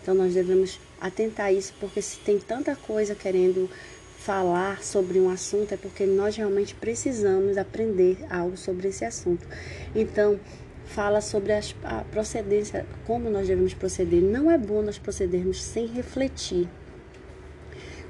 Então, 0.00 0.14
nós 0.14 0.32
devemos 0.32 0.78
atentar 1.00 1.46
a 1.46 1.52
isso, 1.52 1.74
porque 1.80 2.00
se 2.00 2.18
tem 2.18 2.38
tanta 2.38 2.76
coisa 2.76 3.16
querendo 3.16 3.68
falar 4.16 4.80
sobre 4.80 5.18
um 5.18 5.28
assunto, 5.28 5.74
é 5.74 5.76
porque 5.76 6.06
nós 6.06 6.36
realmente 6.36 6.72
precisamos 6.72 7.58
aprender 7.58 8.18
algo 8.30 8.56
sobre 8.56 8.88
esse 8.88 9.04
assunto. 9.04 9.44
Então, 9.92 10.38
fala 10.86 11.20
sobre 11.20 11.52
a 11.52 12.04
procedência, 12.12 12.86
como 13.04 13.28
nós 13.28 13.48
devemos 13.48 13.74
proceder. 13.74 14.22
Não 14.22 14.48
é 14.48 14.56
bom 14.56 14.82
nós 14.82 14.98
procedermos 14.98 15.60
sem 15.60 15.86
refletir. 15.86 16.68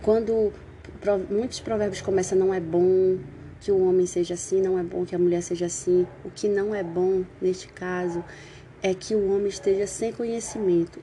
Quando 0.03 0.53
muitos 1.31 1.61
provérbios 1.61 2.01
começam 2.01 2.39
não 2.39 2.53
é 2.53 2.61
bom 2.61 3.19
que 3.61 3.73
o 3.73 3.89
homem 3.89 4.07
seja 4.07 4.35
assim, 4.35 4.61
não 4.61 4.79
é 4.79 4.83
bom 4.83 5.05
que 5.05 5.15
a 5.15 5.19
mulher 5.19 5.43
seja 5.43 5.67
assim. 5.67 6.07
O 6.25 6.31
que 6.31 6.49
não 6.49 6.75
é 6.75 6.83
bom 6.83 7.25
neste 7.41 7.69
caso 7.69 8.25
é 8.83 8.95
que 8.95 9.15
o 9.15 9.33
homem 9.33 9.49
esteja 9.49 9.87
sem 9.87 10.13
conhecimento. 10.13 11.01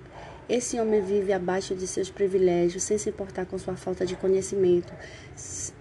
Esse 0.48 0.80
homem 0.80 1.02
vive 1.02 1.34
abaixo 1.34 1.74
de 1.74 1.88
seus 1.88 2.12
privilégios, 2.12 2.84
sem 2.84 3.00
se 3.00 3.10
importar 3.10 3.48
com 3.48 3.58
sua 3.58 3.76
falta 3.76 4.06
de 4.06 4.16
conhecimento. 4.16 4.94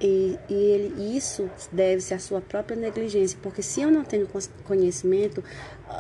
E, 0.01 0.39
e 0.49 0.55
ele, 0.55 1.17
isso 1.17 1.51
deve-se 1.71 2.15
à 2.15 2.19
sua 2.19 2.41
própria 2.41 2.75
negligência, 2.75 3.39
porque 3.43 3.61
se 3.61 3.83
eu 3.83 3.91
não 3.91 4.03
tenho 4.03 4.27
conhecimento, 4.65 5.45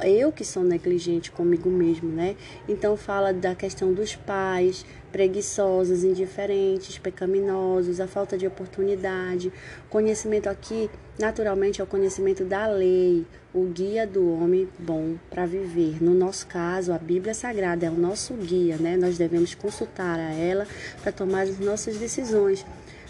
eu 0.02 0.32
que 0.32 0.46
sou 0.46 0.64
negligente 0.64 1.30
comigo 1.30 1.68
mesmo, 1.68 2.08
né? 2.08 2.36
Então 2.66 2.96
fala 2.96 3.34
da 3.34 3.54
questão 3.54 3.92
dos 3.92 4.16
pais, 4.16 4.86
preguiçosos, 5.14 6.02
indiferentes, 6.02 6.98
pecaminosos, 6.98 8.00
a 8.00 8.06
falta 8.08 8.36
de 8.36 8.48
oportunidade. 8.48 9.52
Conhecimento 9.88 10.48
aqui, 10.48 10.90
naturalmente, 11.16 11.80
é 11.80 11.84
o 11.84 11.86
conhecimento 11.86 12.44
da 12.44 12.66
lei, 12.66 13.24
o 13.54 13.62
guia 13.66 14.08
do 14.08 14.28
homem 14.32 14.68
bom 14.76 15.14
para 15.30 15.46
viver. 15.46 16.02
No 16.02 16.14
nosso 16.14 16.48
caso, 16.48 16.92
a 16.92 16.98
Bíblia 16.98 17.32
Sagrada 17.32 17.86
é 17.86 17.90
o 17.90 17.94
nosso 17.94 18.34
guia, 18.34 18.76
né? 18.76 18.96
Nós 18.96 19.16
devemos 19.16 19.54
consultar 19.54 20.18
a 20.18 20.32
ela 20.32 20.66
para 21.00 21.12
tomar 21.12 21.42
as 21.42 21.60
nossas 21.60 21.96
decisões. 21.96 22.66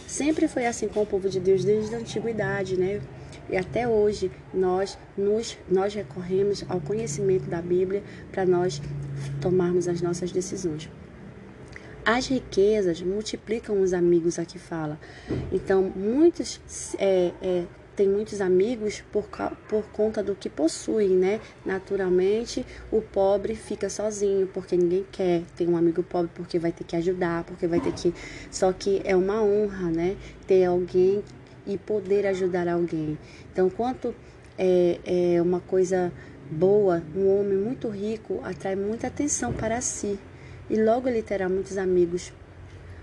Sempre 0.06 0.46
foi 0.46 0.66
assim 0.66 0.88
com 0.88 1.00
o 1.00 1.06
povo 1.06 1.30
de 1.30 1.40
Deus 1.40 1.64
desde 1.64 1.94
a 1.94 1.98
antiguidade, 1.98 2.76
né? 2.76 3.00
E 3.48 3.56
até 3.56 3.88
hoje 3.88 4.30
nós 4.52 4.98
nos 5.16 5.56
nós 5.70 5.94
recorremos 5.94 6.66
ao 6.68 6.82
conhecimento 6.82 7.48
da 7.48 7.62
Bíblia 7.62 8.02
para 8.30 8.44
nós 8.44 8.82
tomarmos 9.40 9.88
as 9.88 10.02
nossas 10.02 10.30
decisões. 10.30 10.90
As 12.04 12.26
riquezas 12.26 13.00
multiplicam 13.00 13.80
os 13.80 13.94
amigos, 13.94 14.38
aqui 14.38 14.58
fala. 14.58 14.98
Então, 15.50 15.82
muitos 15.96 16.60
é, 16.98 17.32
é, 17.40 17.64
tem 17.96 18.08
muitos 18.08 18.40
amigos 18.40 19.02
por, 19.12 19.26
por 19.68 19.84
conta 19.92 20.22
do 20.22 20.34
que 20.34 20.50
possuem, 20.50 21.10
né? 21.10 21.40
Naturalmente, 21.64 22.66
o 22.90 23.00
pobre 23.00 23.54
fica 23.54 23.88
sozinho 23.88 24.46
porque 24.48 24.76
ninguém 24.76 25.06
quer 25.10 25.42
ter 25.56 25.68
um 25.68 25.76
amigo 25.76 26.02
pobre 26.02 26.30
porque 26.34 26.58
vai 26.58 26.72
ter 26.72 26.84
que 26.84 26.96
ajudar, 26.96 27.44
porque 27.44 27.66
vai 27.66 27.80
ter 27.80 27.92
que. 27.92 28.12
Só 28.50 28.72
que 28.72 29.00
é 29.04 29.14
uma 29.16 29.42
honra, 29.42 29.90
né? 29.90 30.16
Ter 30.46 30.64
alguém 30.64 31.22
e 31.66 31.78
poder 31.78 32.26
ajudar 32.26 32.68
alguém. 32.68 33.16
Então, 33.52 33.70
quanto 33.70 34.14
é, 34.58 34.98
é 35.04 35.42
uma 35.42 35.60
coisa 35.60 36.12
boa, 36.50 37.02
um 37.16 37.28
homem 37.38 37.56
muito 37.56 37.88
rico 37.88 38.40
atrai 38.44 38.76
muita 38.76 39.06
atenção 39.06 39.52
para 39.52 39.80
si, 39.80 40.18
e 40.68 40.76
logo 40.76 41.08
ele 41.08 41.22
terá 41.22 41.48
muitos 41.48 41.76
amigos. 41.78 42.32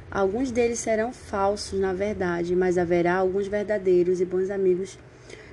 Alguns 0.10 0.52
deles 0.52 0.80
serão 0.80 1.14
falsos, 1.14 1.80
na 1.80 1.94
verdade, 1.94 2.56
mas 2.56 2.78
haverá 2.78 3.16
alguns 3.16 3.48
verdadeiros 3.48 4.20
e 4.20 4.26
bons 4.26 4.50
amigos 4.50 4.98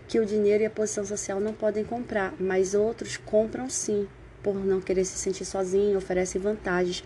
que 0.08 0.18
o 0.18 0.26
dinheiro 0.26 0.62
e 0.62 0.66
a 0.66 0.70
posição 0.70 1.04
social 1.04 1.38
não 1.38 1.52
podem 1.52 1.84
comprar, 1.84 2.34
mas 2.40 2.74
outros 2.74 3.16
compram 3.18 3.68
sim, 3.68 4.08
por 4.42 4.54
não 4.54 4.80
querer 4.80 5.04
se 5.04 5.18
sentir 5.18 5.44
sozinho, 5.44 5.98
oferecem 5.98 6.40
vantagens. 6.40 7.04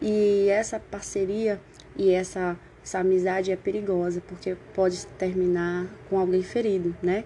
E 0.00 0.48
essa 0.50 0.78
parceria 0.78 1.58
e 1.96 2.10
essa, 2.10 2.56
essa 2.84 2.98
amizade 2.98 3.50
é 3.50 3.56
perigosa, 3.56 4.22
porque 4.28 4.54
pode 4.74 5.06
terminar 5.18 5.86
com 6.10 6.18
alguém 6.18 6.42
ferido, 6.42 6.94
né? 7.02 7.24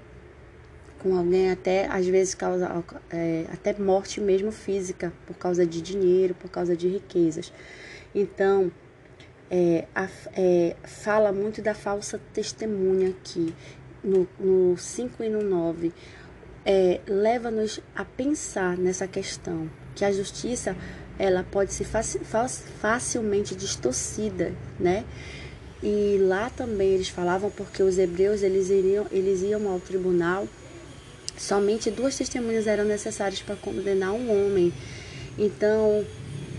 Com 1.02 1.16
alguém 1.16 1.50
até 1.50 1.86
às 1.86 2.06
vezes 2.06 2.34
causa 2.34 2.84
é, 3.10 3.46
até 3.52 3.76
morte 3.78 4.20
mesmo 4.20 4.52
física 4.52 5.12
por 5.26 5.36
causa 5.36 5.66
de 5.66 5.80
dinheiro, 5.80 6.34
por 6.34 6.50
causa 6.50 6.76
de 6.76 6.88
riquezas. 6.88 7.52
Então 8.14 8.70
é, 9.50 9.86
a, 9.94 10.08
é, 10.34 10.76
fala 10.84 11.32
muito 11.32 11.60
da 11.60 11.74
falsa 11.74 12.20
testemunha 12.32 13.10
aqui 13.10 13.52
no 14.02 14.76
5 14.76 15.22
e 15.24 15.28
no 15.28 15.42
9. 15.42 15.92
É, 16.64 17.00
leva-nos 17.06 17.80
a 17.96 18.04
pensar 18.04 18.76
nessa 18.76 19.06
questão 19.08 19.70
que 19.94 20.04
a 20.04 20.12
justiça 20.12 20.76
ela 21.18 21.44
pode 21.50 21.72
ser 21.72 21.84
faci, 21.84 22.18
facilmente 22.80 23.54
distorcida, 23.54 24.54
né? 24.78 25.04
E 25.82 26.18
lá 26.20 26.50
também 26.50 26.90
eles 26.90 27.08
falavam 27.08 27.50
porque 27.50 27.82
os 27.82 27.98
hebreus 27.98 28.42
eles 28.42 28.68
iriam 28.68 29.06
eles 29.10 29.42
iam 29.42 29.66
ao 29.68 29.80
tribunal 29.80 30.46
Somente 31.40 31.90
duas 31.90 32.18
testemunhas 32.18 32.66
eram 32.66 32.84
necessárias 32.84 33.40
para 33.40 33.56
condenar 33.56 34.12
um 34.12 34.30
homem. 34.30 34.70
Então, 35.38 36.04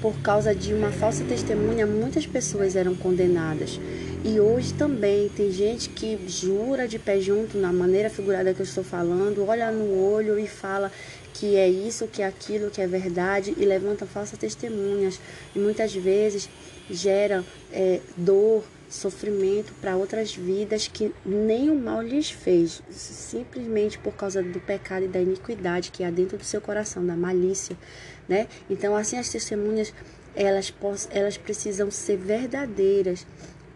por 0.01 0.19
causa 0.23 0.55
de 0.55 0.73
uma 0.73 0.91
falsa 0.91 1.23
testemunha, 1.23 1.85
muitas 1.85 2.25
pessoas 2.25 2.75
eram 2.75 2.95
condenadas. 2.95 3.79
E 4.25 4.39
hoje 4.39 4.73
também 4.73 5.29
tem 5.29 5.51
gente 5.51 5.87
que 5.89 6.19
jura 6.27 6.87
de 6.87 6.97
pé 6.97 7.19
junto, 7.19 7.59
na 7.59 7.71
maneira 7.71 8.09
figurada 8.09 8.55
que 8.55 8.59
eu 8.59 8.65
estou 8.65 8.83
falando, 8.83 9.45
olha 9.47 9.71
no 9.71 10.03
olho 10.03 10.39
e 10.39 10.47
fala 10.47 10.91
que 11.31 11.55
é 11.55 11.69
isso, 11.69 12.07
que 12.07 12.23
é 12.23 12.25
aquilo, 12.25 12.71
que 12.71 12.81
é 12.81 12.87
verdade 12.87 13.53
e 13.57 13.63
levantam 13.63 14.07
falsas 14.07 14.37
testemunhas 14.37 15.19
e 15.55 15.59
muitas 15.59 15.93
vezes 15.93 16.49
gera 16.89 17.45
é, 17.71 17.99
dor, 18.17 18.63
sofrimento 18.91 19.73
para 19.79 19.95
outras 19.95 20.35
vidas 20.35 20.87
que 20.87 21.13
o 21.25 21.75
mal 21.75 22.01
lhes 22.01 22.29
fez, 22.29 22.83
simplesmente 22.89 23.97
por 23.97 24.13
causa 24.13 24.43
do 24.43 24.59
pecado 24.59 25.05
e 25.05 25.07
da 25.07 25.21
iniquidade 25.21 25.91
que 25.91 26.03
há 26.03 26.11
dentro 26.11 26.37
do 26.37 26.43
seu 26.43 26.59
coração, 26.59 27.05
da 27.05 27.15
malícia, 27.15 27.77
né? 28.27 28.47
Então, 28.69 28.95
assim, 28.95 29.17
as 29.17 29.29
testemunhas, 29.29 29.93
elas, 30.35 30.73
elas 31.09 31.37
precisam 31.37 31.89
ser 31.89 32.17
verdadeiras, 32.17 33.25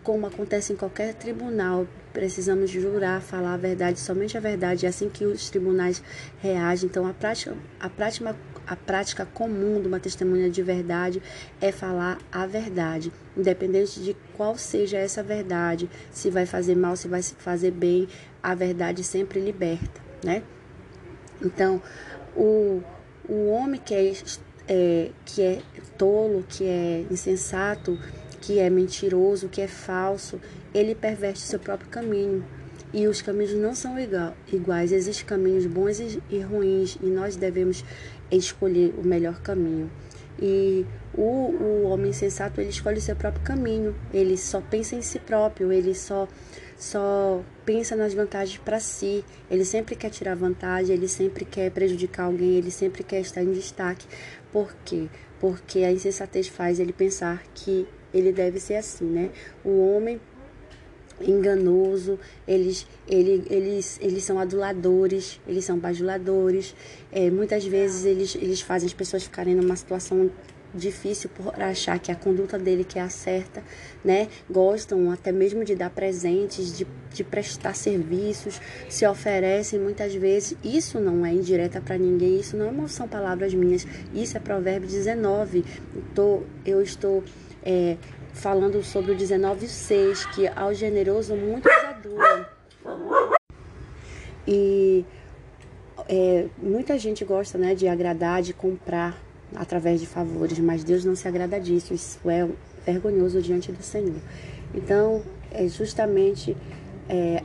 como 0.03 0.27
acontece 0.27 0.73
em 0.73 0.75
qualquer 0.75 1.13
tribunal, 1.13 1.87
precisamos 2.13 2.69
jurar, 2.69 3.21
falar 3.21 3.53
a 3.53 3.57
verdade, 3.57 3.99
somente 3.99 4.37
a 4.37 4.41
verdade. 4.41 4.85
É 4.85 4.89
assim 4.89 5.09
que 5.09 5.25
os 5.25 5.49
tribunais 5.49 6.03
reagem. 6.41 6.89
Então, 6.89 7.07
a 7.07 7.13
prática, 7.13 7.55
a 7.79 7.89
prática, 7.89 8.35
a 8.67 8.75
prática 8.75 9.25
comum 9.25 9.81
de 9.81 9.87
uma 9.87 9.99
testemunha 9.99 10.49
de 10.49 10.61
verdade 10.61 11.21
é 11.61 11.71
falar 11.71 12.17
a 12.31 12.45
verdade, 12.45 13.11
independente 13.37 13.99
de 13.99 14.15
qual 14.35 14.57
seja 14.57 14.97
essa 14.97 15.21
verdade, 15.21 15.89
se 16.11 16.29
vai 16.29 16.45
fazer 16.45 16.75
mal, 16.75 16.95
se 16.95 17.07
vai 17.07 17.21
fazer 17.21 17.71
bem, 17.71 18.07
a 18.41 18.53
verdade 18.55 19.03
sempre 19.03 19.39
liberta, 19.39 20.01
né? 20.23 20.43
Então, 21.41 21.81
o, 22.35 22.81
o 23.27 23.47
homem 23.49 23.79
que 23.83 23.93
é, 23.93 24.13
é, 24.67 25.11
que 25.25 25.41
é 25.41 25.61
tolo, 25.97 26.45
que 26.47 26.63
é 26.63 27.05
insensato, 27.09 27.99
que 28.41 28.59
é 28.59 28.69
mentiroso, 28.69 29.49
que 29.49 29.61
é 29.61 29.67
falso, 29.67 30.39
ele 30.73 30.93
perverte 30.93 31.39
seu 31.39 31.59
próprio 31.59 31.89
caminho. 31.89 32.45
E 32.93 33.07
os 33.07 33.21
caminhos 33.21 33.53
não 33.53 33.75
são 33.75 33.95
iguais, 34.53 34.91
existem 34.91 35.25
caminhos 35.25 35.65
bons 35.65 35.99
e 35.99 36.39
ruins, 36.39 36.97
e 37.01 37.07
nós 37.07 37.35
devemos 37.35 37.83
escolher 38.31 38.93
o 38.97 39.05
melhor 39.05 39.41
caminho. 39.41 39.89
E 40.41 40.85
o, 41.13 41.21
o 41.21 41.83
homem 41.83 42.11
sensato, 42.11 42.59
ele 42.59 42.69
escolhe 42.69 42.97
o 42.97 43.01
seu 43.01 43.15
próprio 43.15 43.43
caminho, 43.43 43.95
ele 44.13 44.35
só 44.37 44.59
pensa 44.59 44.95
em 44.95 45.01
si 45.01 45.17
próprio, 45.17 45.71
ele 45.71 45.95
só, 45.95 46.27
só 46.77 47.41
pensa 47.65 47.95
nas 47.95 48.13
vantagens 48.13 48.57
para 48.57 48.79
si, 48.79 49.23
ele 49.49 49.63
sempre 49.63 49.95
quer 49.95 50.09
tirar 50.09 50.35
vantagem, 50.35 50.95
ele 50.95 51.07
sempre 51.07 51.45
quer 51.45 51.71
prejudicar 51.71 52.25
alguém, 52.25 52.55
ele 52.55 52.71
sempre 52.71 53.03
quer 53.03 53.21
estar 53.21 53.41
em 53.41 53.51
destaque. 53.51 54.05
Por 54.51 54.75
quê? 54.83 55.07
Porque 55.39 55.79
a 55.79 55.91
insensatez 55.91 56.47
faz 56.47 56.79
ele 56.79 56.91
pensar 56.91 57.41
que 57.53 57.87
ele 58.13 58.31
deve 58.31 58.59
ser 58.59 58.75
assim, 58.75 59.05
né? 59.05 59.29
O 59.63 59.95
homem 59.95 60.19
enganoso, 61.21 62.19
eles, 62.47 62.85
ele, 63.07 63.43
eles, 63.49 63.99
eles 64.01 64.23
são 64.23 64.39
aduladores, 64.39 65.39
eles 65.47 65.65
são 65.65 65.77
bajuladores. 65.77 66.75
É, 67.11 67.29
muitas 67.29 67.65
vezes 67.65 68.05
eles, 68.05 68.35
eles 68.35 68.61
fazem 68.61 68.87
as 68.87 68.93
pessoas 68.93 69.23
ficarem 69.23 69.55
numa 69.55 69.75
situação 69.75 70.29
difícil 70.75 71.29
por 71.29 71.61
achar 71.61 71.97
que 71.99 72.11
a 72.11 72.15
conduta 72.15 72.59
dele 72.59 72.83
que 72.83 72.99
é 72.99 73.01
a 73.01 73.09
certa, 73.09 73.63
né? 74.03 74.27
Gostam 74.49 75.09
até 75.09 75.31
mesmo 75.31 75.63
de 75.63 75.73
dar 75.73 75.89
presentes, 75.89 76.77
de, 76.77 76.85
de 77.13 77.23
prestar 77.23 77.73
serviços, 77.75 78.59
se 78.89 79.07
oferecem 79.07 79.79
muitas 79.79 80.13
vezes. 80.13 80.57
Isso 80.63 80.99
não 80.99 81.25
é 81.25 81.31
indireta 81.31 81.79
para 81.79 81.97
ninguém, 81.97 82.39
isso 82.39 82.57
não 82.57 82.87
são 82.87 83.07
palavras 83.07 83.53
minhas, 83.53 83.87
isso 84.13 84.35
é 84.35 84.39
Provérbio 84.39 84.87
19. 84.87 85.63
Tô, 86.13 86.43
eu 86.65 86.81
estou 86.81 87.23
é, 87.63 87.97
falando 88.35 88.83
sobre 88.83 89.13
o 89.13 89.15
19,6, 89.15 90.29
que 90.33 90.47
ao 90.47 90.73
generoso 90.73 91.35
muito 91.35 91.67
adula. 91.67 92.49
E 94.47 95.03
é, 96.07 96.47
muita 96.61 96.99
gente 96.99 97.25
gosta 97.25 97.57
né, 97.57 97.73
de 97.73 97.87
agradar, 97.87 98.41
de 98.41 98.53
comprar 98.53 99.17
através 99.55 99.99
de 99.99 100.05
favores, 100.05 100.59
mas 100.59 100.83
Deus 100.83 101.03
não 101.03 101.15
se 101.15 101.27
agrada 101.27 101.59
disso. 101.59 101.93
Isso 101.93 102.19
é 102.29 102.47
vergonhoso 102.85 103.41
diante 103.41 103.71
do 103.71 103.81
Senhor. 103.81 104.21
Então, 104.73 105.23
é 105.51 105.67
justamente 105.67 106.55
é, 107.09 107.41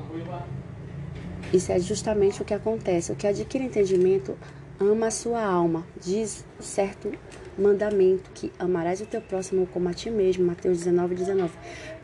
isso 1.52 1.72
é 1.72 1.78
justamente 1.78 2.42
o 2.42 2.44
que 2.44 2.52
acontece. 2.52 3.12
O 3.12 3.16
que 3.16 3.26
adquire 3.26 3.64
entendimento 3.64 4.36
ama 4.78 5.06
a 5.06 5.10
sua 5.10 5.42
alma, 5.42 5.86
diz 6.00 6.44
certo 6.58 7.12
mandamento 7.60 8.30
que 8.32 8.50
amarás 8.58 9.00
o 9.00 9.06
teu 9.06 9.20
próximo 9.20 9.66
como 9.66 9.88
a 9.88 9.94
ti 9.94 10.10
mesmo, 10.10 10.44
Mateus 10.44 10.78
19, 10.78 11.14
19. 11.14 11.52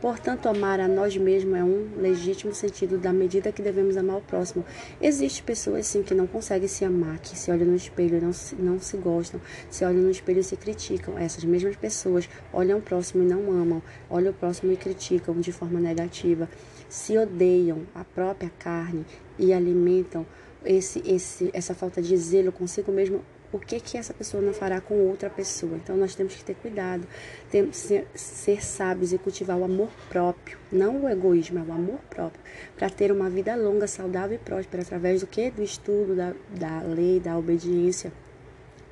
Portanto, 0.00 0.46
amar 0.48 0.78
a 0.78 0.86
nós 0.86 1.16
mesmos 1.16 1.58
é 1.58 1.64
um 1.64 1.88
legítimo 1.96 2.54
sentido 2.54 2.98
da 2.98 3.12
medida 3.12 3.50
que 3.50 3.62
devemos 3.62 3.96
amar 3.96 4.18
o 4.18 4.20
próximo. 4.20 4.64
Existem 5.00 5.44
pessoas, 5.44 5.86
sim, 5.86 6.02
que 6.02 6.14
não 6.14 6.26
conseguem 6.26 6.68
se 6.68 6.84
amar, 6.84 7.18
que 7.18 7.36
se 7.36 7.50
olham 7.50 7.66
no 7.66 7.76
espelho 7.76 8.18
e 8.18 8.20
não 8.20 8.32
se, 8.32 8.54
não 8.54 8.78
se 8.78 8.96
gostam, 8.96 9.40
se 9.70 9.84
olham 9.84 10.02
no 10.02 10.10
espelho 10.10 10.40
e 10.40 10.44
se 10.44 10.56
criticam. 10.56 11.18
Essas 11.18 11.44
mesmas 11.44 11.76
pessoas 11.76 12.28
olham 12.52 12.78
o 12.78 12.82
próximo 12.82 13.22
e 13.22 13.26
não 13.26 13.50
amam, 13.50 13.82
olham 14.10 14.30
o 14.30 14.34
próximo 14.34 14.72
e 14.72 14.76
criticam 14.76 15.40
de 15.40 15.52
forma 15.52 15.80
negativa, 15.80 16.48
se 16.88 17.16
odeiam 17.16 17.82
a 17.94 18.04
própria 18.04 18.50
carne 18.58 19.04
e 19.38 19.52
alimentam 19.52 20.26
esse, 20.64 21.02
esse, 21.06 21.50
essa 21.52 21.74
falta 21.74 22.02
de 22.02 22.16
zelo 22.16 22.50
consigo 22.50 22.90
mesmo 22.90 23.22
o 23.56 23.58
que 23.58 23.80
que 23.80 23.96
essa 23.96 24.12
pessoa 24.12 24.42
não 24.42 24.52
fará 24.52 24.80
com 24.80 24.94
outra 25.08 25.30
pessoa. 25.30 25.76
Então 25.76 25.96
nós 25.96 26.14
temos 26.14 26.34
que 26.34 26.44
ter 26.44 26.54
cuidado, 26.54 27.06
temos 27.50 27.76
ser, 27.76 28.06
ser 28.14 28.64
sábios 28.64 29.12
e 29.12 29.18
cultivar 29.18 29.56
o 29.56 29.64
amor 29.64 29.88
próprio, 30.08 30.58
não 30.70 31.04
o 31.04 31.08
egoísmo, 31.08 31.58
é 31.58 31.62
o 31.62 31.72
amor 31.72 31.98
próprio, 32.10 32.40
para 32.76 32.90
ter 32.90 33.10
uma 33.10 33.30
vida 33.30 33.56
longa, 33.56 33.86
saudável 33.86 34.36
e 34.36 34.38
próspera 34.38 34.82
através 34.82 35.22
do 35.22 35.26
que 35.26 35.50
do 35.50 35.62
estudo 35.62 36.14
da, 36.14 36.34
da 36.50 36.82
lei, 36.82 37.18
da 37.18 37.36
obediência, 37.36 38.12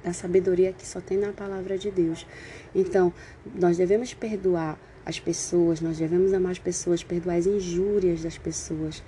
da 0.02 0.12
sabedoria 0.12 0.72
que 0.72 0.86
só 0.86 1.00
tem 1.00 1.18
na 1.18 1.32
palavra 1.32 1.76
de 1.76 1.90
Deus. 1.90 2.26
Então 2.74 3.12
nós 3.54 3.76
devemos 3.76 4.14
perdoar 4.14 4.78
as 5.06 5.20
pessoas, 5.20 5.80
nós 5.80 5.98
devemos 5.98 6.32
amar 6.32 6.52
as 6.52 6.58
pessoas, 6.58 7.04
perdoar 7.04 7.36
as 7.36 7.46
injúrias 7.46 8.22
das 8.22 8.38
pessoas. 8.38 9.02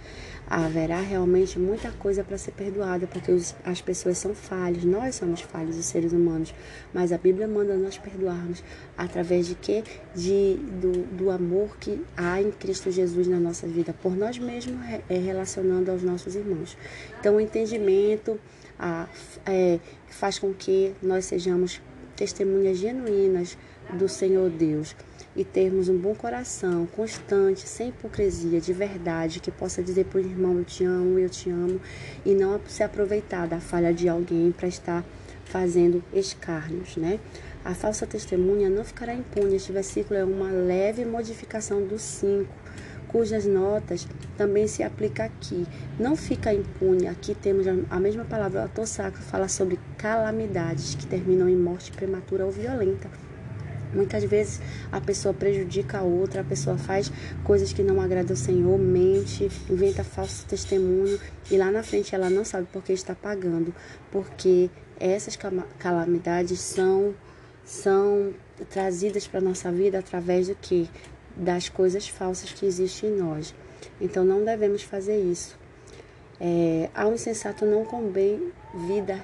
Haverá 0.49 1.01
realmente 1.01 1.59
muita 1.59 1.90
coisa 1.90 2.22
para 2.22 2.38
ser 2.38 2.53
perdoada, 2.53 3.07
porque 3.07 3.32
os, 3.32 3.55
as 3.64 3.80
pessoas 3.80 4.18
são 4.18 4.34
falhas, 4.34 4.84
nós 4.84 5.16
somos 5.16 5.40
falhos, 5.40 5.76
os 5.76 5.86
seres 5.86 6.12
humanos, 6.12 6.55
mas 6.94 7.12
a 7.12 7.18
Bíblia 7.18 7.49
manda 7.49 7.76
nós 7.76 7.99
perdoarmos 7.99 8.62
através 8.97 9.49
de 9.49 9.57
quê? 9.57 9.82
De, 10.14 10.55
do, 10.80 10.92
do 11.16 11.30
amor 11.30 11.76
que 11.78 12.01
há 12.16 12.40
em 12.40 12.53
Cristo 12.53 12.92
Jesus 12.92 13.26
na 13.26 13.40
nossa 13.40 13.66
vida, 13.66 13.92
por 13.92 14.16
nós 14.16 14.38
mesmos, 14.38 14.78
é, 15.09 15.18
relacionando 15.18 15.90
aos 15.90 16.03
nossos 16.03 16.36
irmãos. 16.36 16.76
Então, 17.18 17.36
o 17.36 17.40
entendimento 17.40 18.38
a, 18.78 19.09
é, 19.44 19.80
faz 20.09 20.38
com 20.38 20.55
que 20.55 20.94
nós 21.03 21.24
sejamos 21.24 21.80
testemunhas 22.14 22.78
genuínas 22.78 23.59
do 23.92 24.09
Senhor 24.09 24.49
Deus 24.51 24.94
e 25.37 25.45
termos 25.45 25.89
um 25.89 25.99
bom 25.99 26.14
coração, 26.14 26.87
constante, 26.87 27.68
sem 27.68 27.91
hipocrisia, 27.91 28.61
de 28.61 28.72
verdade, 28.72 29.39
que 29.39 29.51
possa 29.51 29.82
dizer 29.82 30.07
para 30.07 30.18
o 30.18 30.20
irmão: 30.20 30.59
Eu 30.59 30.64
te 30.64 30.84
amo, 30.84 31.18
eu 31.18 31.28
te 31.28 31.51
amo, 31.51 31.80
e 32.24 32.34
não 32.34 32.59
se 32.66 32.82
aproveitar 32.82 33.47
da 33.47 33.61
falha 33.61 33.93
de 33.93 34.09
alguém 34.09 34.51
para 34.51 34.66
estar 34.66 35.05
fazendo 35.45 36.03
escárnios, 36.12 36.97
né? 36.97 37.20
A 37.64 37.74
falsa 37.74 38.07
testemunha 38.07 38.70
não 38.70 38.84
ficará 38.84 39.14
impune. 39.14 39.57
Este 39.57 39.72
versículo 39.72 40.18
é 40.18 40.24
uma 40.24 40.51
leve 40.51 41.05
modificação 41.05 41.84
do 41.84 41.99
5, 41.99 42.49
cujas 43.09 43.45
notas 43.45 44.07
também 44.37 44.66
se 44.66 44.82
aplica 44.82 45.24
aqui. 45.24 45.66
Não 45.99 46.16
fica 46.16 46.55
impune. 46.55 47.09
Aqui 47.09 47.34
temos 47.34 47.66
a 47.91 48.01
mesma 48.01 48.24
palavra, 48.24 48.61
o 48.61 48.62
autor 48.62 48.87
sacro 48.87 49.20
fala 49.20 49.49
sobre 49.49 49.78
calamidades 49.99 50.95
que 50.95 51.07
terminam 51.07 51.49
em 51.49 51.57
morte 51.57 51.93
prematura 51.93 52.45
ou 52.45 52.51
violenta. 52.51 53.26
Muitas 53.97 54.22
vezes 54.24 54.61
a 54.92 55.01
pessoa 55.01 55.32
prejudica 55.32 55.99
a 55.99 56.03
outra, 56.03 56.42
a 56.42 56.44
pessoa 56.44 56.76
faz 56.76 57.11
coisas 57.42 57.72
que 57.72 57.82
não 57.82 58.01
agradam 58.01 58.32
ao 58.32 58.36
Senhor, 58.36 58.78
mente, 58.78 59.51
inventa 59.70 60.05
falso 60.05 60.44
testemunho 60.47 61.18
e 61.51 61.57
lá 61.57 61.70
na 61.70 61.82
frente 61.82 62.14
ela 62.14 62.28
não 62.28 62.44
sabe 62.44 62.68
por 62.70 62.82
que 62.82 62.92
está 62.92 63.14
pagando, 63.14 63.74
porque 64.12 64.70
essas 65.01 65.36
calamidades 65.78 66.61
são 66.61 67.14
são 67.64 68.32
trazidas 68.70 69.26
para 69.26 69.40
nossa 69.40 69.72
vida 69.72 69.99
através 69.99 70.47
do 70.47 70.55
que 70.55 70.88
das 71.34 71.68
coisas 71.68 72.09
falsas 72.09 72.53
que 72.53 72.64
existem 72.64 73.11
em 73.11 73.16
nós. 73.16 73.55
Então 74.01 74.24
não 74.24 74.44
devemos 74.44 74.82
fazer 74.82 75.18
isso. 75.18 75.59
É, 76.40 76.90
ao 76.94 77.12
insensato 77.12 77.64
não 77.64 77.84
convém 77.84 78.53
vida 78.86 79.18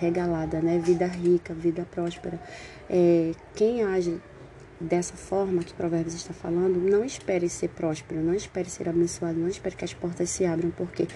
regalada, 0.00 0.60
né? 0.60 0.78
Vida 0.78 1.06
rica, 1.06 1.54
vida 1.54 1.86
próspera. 1.90 2.40
É, 2.88 3.32
quem 3.54 3.82
age 3.82 4.20
dessa 4.80 5.14
forma 5.14 5.62
que 5.62 5.72
Provérbios 5.72 6.14
está 6.14 6.32
falando, 6.32 6.78
não 6.78 7.04
espere 7.04 7.48
ser 7.48 7.68
próspero, 7.68 8.20
não 8.20 8.34
espere 8.34 8.68
ser 8.68 8.88
abençoado, 8.88 9.38
não 9.38 9.48
espere 9.48 9.74
que 9.74 9.84
as 9.84 9.94
portas 9.94 10.28
se 10.30 10.44
abram, 10.44 10.70
porque 10.70 11.06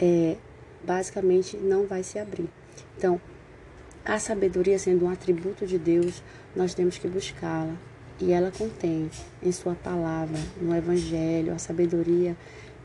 é, 0.00 0.36
basicamente 0.84 1.56
não 1.56 1.86
vai 1.86 2.02
se 2.02 2.18
abrir. 2.18 2.48
Então, 2.96 3.20
a 4.04 4.18
sabedoria 4.18 4.78
sendo 4.78 5.04
um 5.04 5.10
atributo 5.10 5.66
de 5.66 5.78
Deus, 5.78 6.22
nós 6.54 6.74
temos 6.74 6.96
que 6.96 7.08
buscá-la. 7.08 7.74
E 8.18 8.32
ela 8.32 8.50
contém 8.50 9.10
em 9.42 9.52
sua 9.52 9.74
palavra, 9.74 10.38
no 10.60 10.74
Evangelho, 10.74 11.52
a 11.52 11.58
sabedoria 11.58 12.34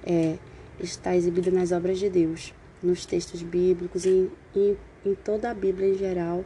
é, 0.03 0.35
está 0.79 1.15
exibida 1.15 1.49
nas 1.51 1.71
obras 1.71 1.99
de 1.99 2.09
Deus. 2.09 2.53
nos 2.83 3.05
textos 3.05 3.41
bíblicos, 3.43 4.05
em, 4.05 4.29
em, 4.55 4.75
em 5.05 5.15
toda 5.15 5.51
a 5.51 5.53
Bíblia 5.53 5.89
em 5.89 5.97
geral. 5.97 6.43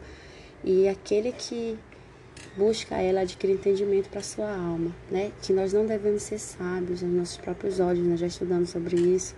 E 0.68 0.90
aquele 0.90 1.32
que 1.32 1.78
busca 2.58 2.96
ela 2.96 3.22
adquire 3.22 3.54
entendimento 3.54 4.10
para 4.10 4.22
sua 4.22 4.50
alma, 4.50 4.92
né? 5.12 5.32
Que 5.44 5.54
nós 5.54 5.72
não 5.72 5.86
devemos 5.86 6.24
ser 6.24 6.40
sábios 6.40 7.04
nos 7.04 7.14
nossos 7.14 7.38
próprios 7.38 7.80
olhos, 7.80 8.06
nós 8.08 8.20
já 8.20 8.26
estudamos 8.26 8.72
sobre 8.72 8.96
isso. 8.96 9.36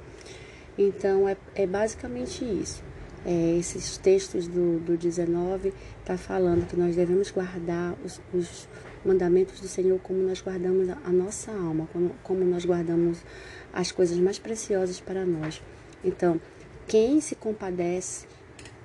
Então 0.77 1.27
é, 1.27 1.35
é 1.53 1.67
basicamente 1.67 2.45
isso. 2.45 2.81
É, 3.25 3.57
esses 3.57 3.97
textos 3.97 4.47
do, 4.47 4.79
do 4.79 4.95
19 4.95 5.73
está 5.99 6.17
falando 6.17 6.65
que 6.65 6.77
nós 6.77 6.95
devemos 6.95 7.29
guardar 7.29 7.93
os, 8.05 8.21
os, 8.33 8.69
mandamentos 9.03 9.59
do 9.59 9.67
Senhor 9.67 9.99
como 9.99 10.19
nós 10.19 10.41
guardamos 10.41 10.89
a, 10.89 10.97
a 11.03 11.11
nossa 11.11 11.51
alma, 11.51 11.89
como, 11.91 12.15
como 12.23 12.45
nós 12.45 12.63
guardamos 12.63 13.19
as 13.73 13.91
coisas 13.91 14.17
mais 14.17 14.39
preciosas 14.39 15.01
para 15.01 15.25
nós. 15.25 15.61
Então, 16.05 16.39
quem 16.87 17.19
se 17.19 17.35
compadece 17.35 18.27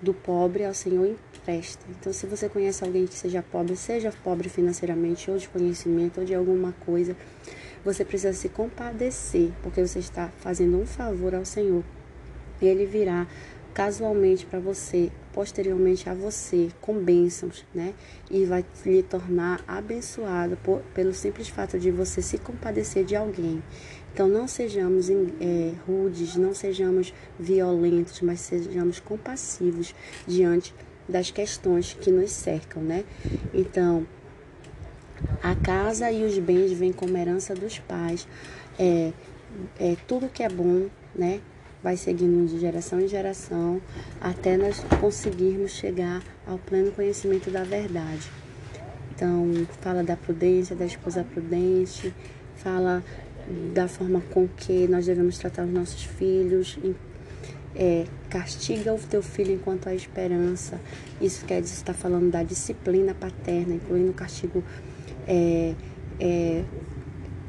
do 0.00 0.12
pobre 0.12 0.64
ao 0.64 0.74
Senhor 0.74 1.16
empresta. 1.42 1.84
Então, 1.90 2.12
se 2.12 2.26
você 2.26 2.48
conhece 2.48 2.84
alguém 2.84 3.06
que 3.06 3.14
seja 3.14 3.42
pobre, 3.42 3.76
seja 3.76 4.12
pobre 4.22 4.48
financeiramente, 4.48 5.30
ou 5.30 5.36
de 5.36 5.48
conhecimento, 5.48 6.20
ou 6.20 6.26
de 6.26 6.34
alguma 6.34 6.72
coisa, 6.86 7.16
você 7.84 8.04
precisa 8.04 8.32
se 8.32 8.48
compadecer, 8.48 9.50
porque 9.62 9.84
você 9.84 9.98
está 9.98 10.28
fazendo 10.38 10.80
um 10.80 10.86
favor 10.86 11.34
ao 11.34 11.44
Senhor. 11.44 11.82
E 12.60 12.66
ele 12.66 12.86
virá 12.86 13.26
casualmente 13.74 14.46
para 14.46 14.60
você, 14.60 15.10
posteriormente 15.32 16.08
a 16.08 16.14
você, 16.14 16.68
com 16.80 16.94
bênçãos, 16.94 17.64
né? 17.74 17.94
E 18.30 18.44
vai 18.44 18.64
lhe 18.84 19.02
tornar 19.02 19.64
abençoado 19.66 20.56
por, 20.62 20.82
pelo 20.94 21.12
simples 21.12 21.48
fato 21.48 21.78
de 21.78 21.90
você 21.90 22.22
se 22.22 22.38
compadecer 22.38 23.04
de 23.04 23.16
alguém. 23.16 23.62
Então, 24.12 24.28
não 24.28 24.46
sejamos 24.46 25.08
é, 25.08 25.72
rudes, 25.86 26.36
não 26.36 26.52
sejamos 26.52 27.14
violentos, 27.40 28.20
mas 28.20 28.40
sejamos 28.40 29.00
compassivos 29.00 29.94
diante 30.26 30.74
das 31.08 31.30
questões 31.30 31.94
que 31.94 32.10
nos 32.10 32.30
cercam, 32.30 32.82
né? 32.82 33.04
Então, 33.52 34.06
a 35.42 35.54
casa 35.54 36.10
e 36.10 36.24
os 36.24 36.38
bens 36.38 36.72
vêm 36.72 36.92
como 36.92 37.16
herança 37.16 37.54
dos 37.54 37.78
pais. 37.78 38.26
É, 38.78 39.12
é 39.78 39.96
tudo 40.06 40.28
que 40.28 40.42
é 40.42 40.48
bom, 40.48 40.88
né? 41.14 41.40
Vai 41.82 41.96
seguindo 41.96 42.46
de 42.48 42.60
geração 42.60 43.00
em 43.00 43.08
geração 43.08 43.80
até 44.20 44.56
nós 44.56 44.80
conseguirmos 45.00 45.72
chegar 45.72 46.22
ao 46.46 46.58
pleno 46.58 46.92
conhecimento 46.92 47.50
da 47.50 47.64
verdade. 47.64 48.30
Então, 49.14 49.66
fala 49.80 50.02
da 50.02 50.16
prudência, 50.16 50.74
da 50.74 50.86
esposa 50.86 51.24
prudente, 51.24 52.14
fala 52.56 53.02
da 53.74 53.88
forma 53.88 54.22
com 54.30 54.46
que 54.48 54.86
nós 54.86 55.06
devemos 55.06 55.38
tratar 55.38 55.64
os 55.64 55.72
nossos 55.72 56.04
filhos, 56.04 56.78
é, 57.74 58.04
castiga 58.28 58.92
o 58.92 58.98
teu 58.98 59.22
filho 59.22 59.52
enquanto 59.52 59.88
há 59.88 59.94
esperança. 59.94 60.80
Isso 61.20 61.44
quer 61.44 61.60
dizer, 61.60 61.74
está 61.74 61.94
falando 61.94 62.30
da 62.30 62.42
disciplina 62.42 63.14
paterna, 63.14 63.74
incluindo 63.74 64.10
o 64.10 64.14
castigo 64.14 64.62
é, 65.26 65.74
é, 66.20 66.64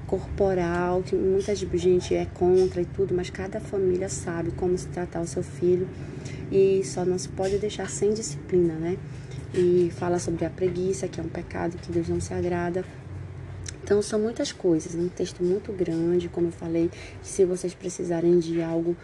corporal, 0.07 1.01
que 1.01 1.15
muita 1.15 1.55
gente 1.55 2.13
é 2.13 2.25
contra 2.25 2.81
e 2.81 2.85
tudo, 2.85 3.13
mas 3.13 3.29
cada 3.29 3.59
família 3.59 4.09
sabe 4.09 4.51
como 4.51 4.77
se 4.77 4.87
tratar 4.87 5.21
o 5.21 5.27
seu 5.27 5.43
filho 5.43 5.87
e 6.51 6.83
só 6.83 7.03
não 7.03 7.17
se 7.17 7.29
pode 7.29 7.57
deixar 7.57 7.89
sem 7.89 8.13
disciplina, 8.13 8.75
né? 8.75 8.97
E 9.55 9.91
fala 9.95 10.19
sobre 10.19 10.45
a 10.45 10.49
preguiça, 10.49 11.07
que 11.07 11.19
é 11.19 11.23
um 11.23 11.29
pecado 11.29 11.77
que 11.77 11.91
Deus 11.91 12.09
não 12.09 12.19
se 12.19 12.33
agrada. 12.33 12.83
Então 13.83 14.01
são 14.01 14.19
muitas 14.19 14.51
coisas, 14.51 14.95
um 14.95 15.09
texto 15.09 15.43
muito 15.43 15.71
grande, 15.73 16.29
como 16.29 16.47
eu 16.47 16.51
falei, 16.51 16.89
se 17.21 17.43
vocês 17.43 17.73
precisarem 17.73 18.39
de 18.39 18.61
algo 18.61 18.95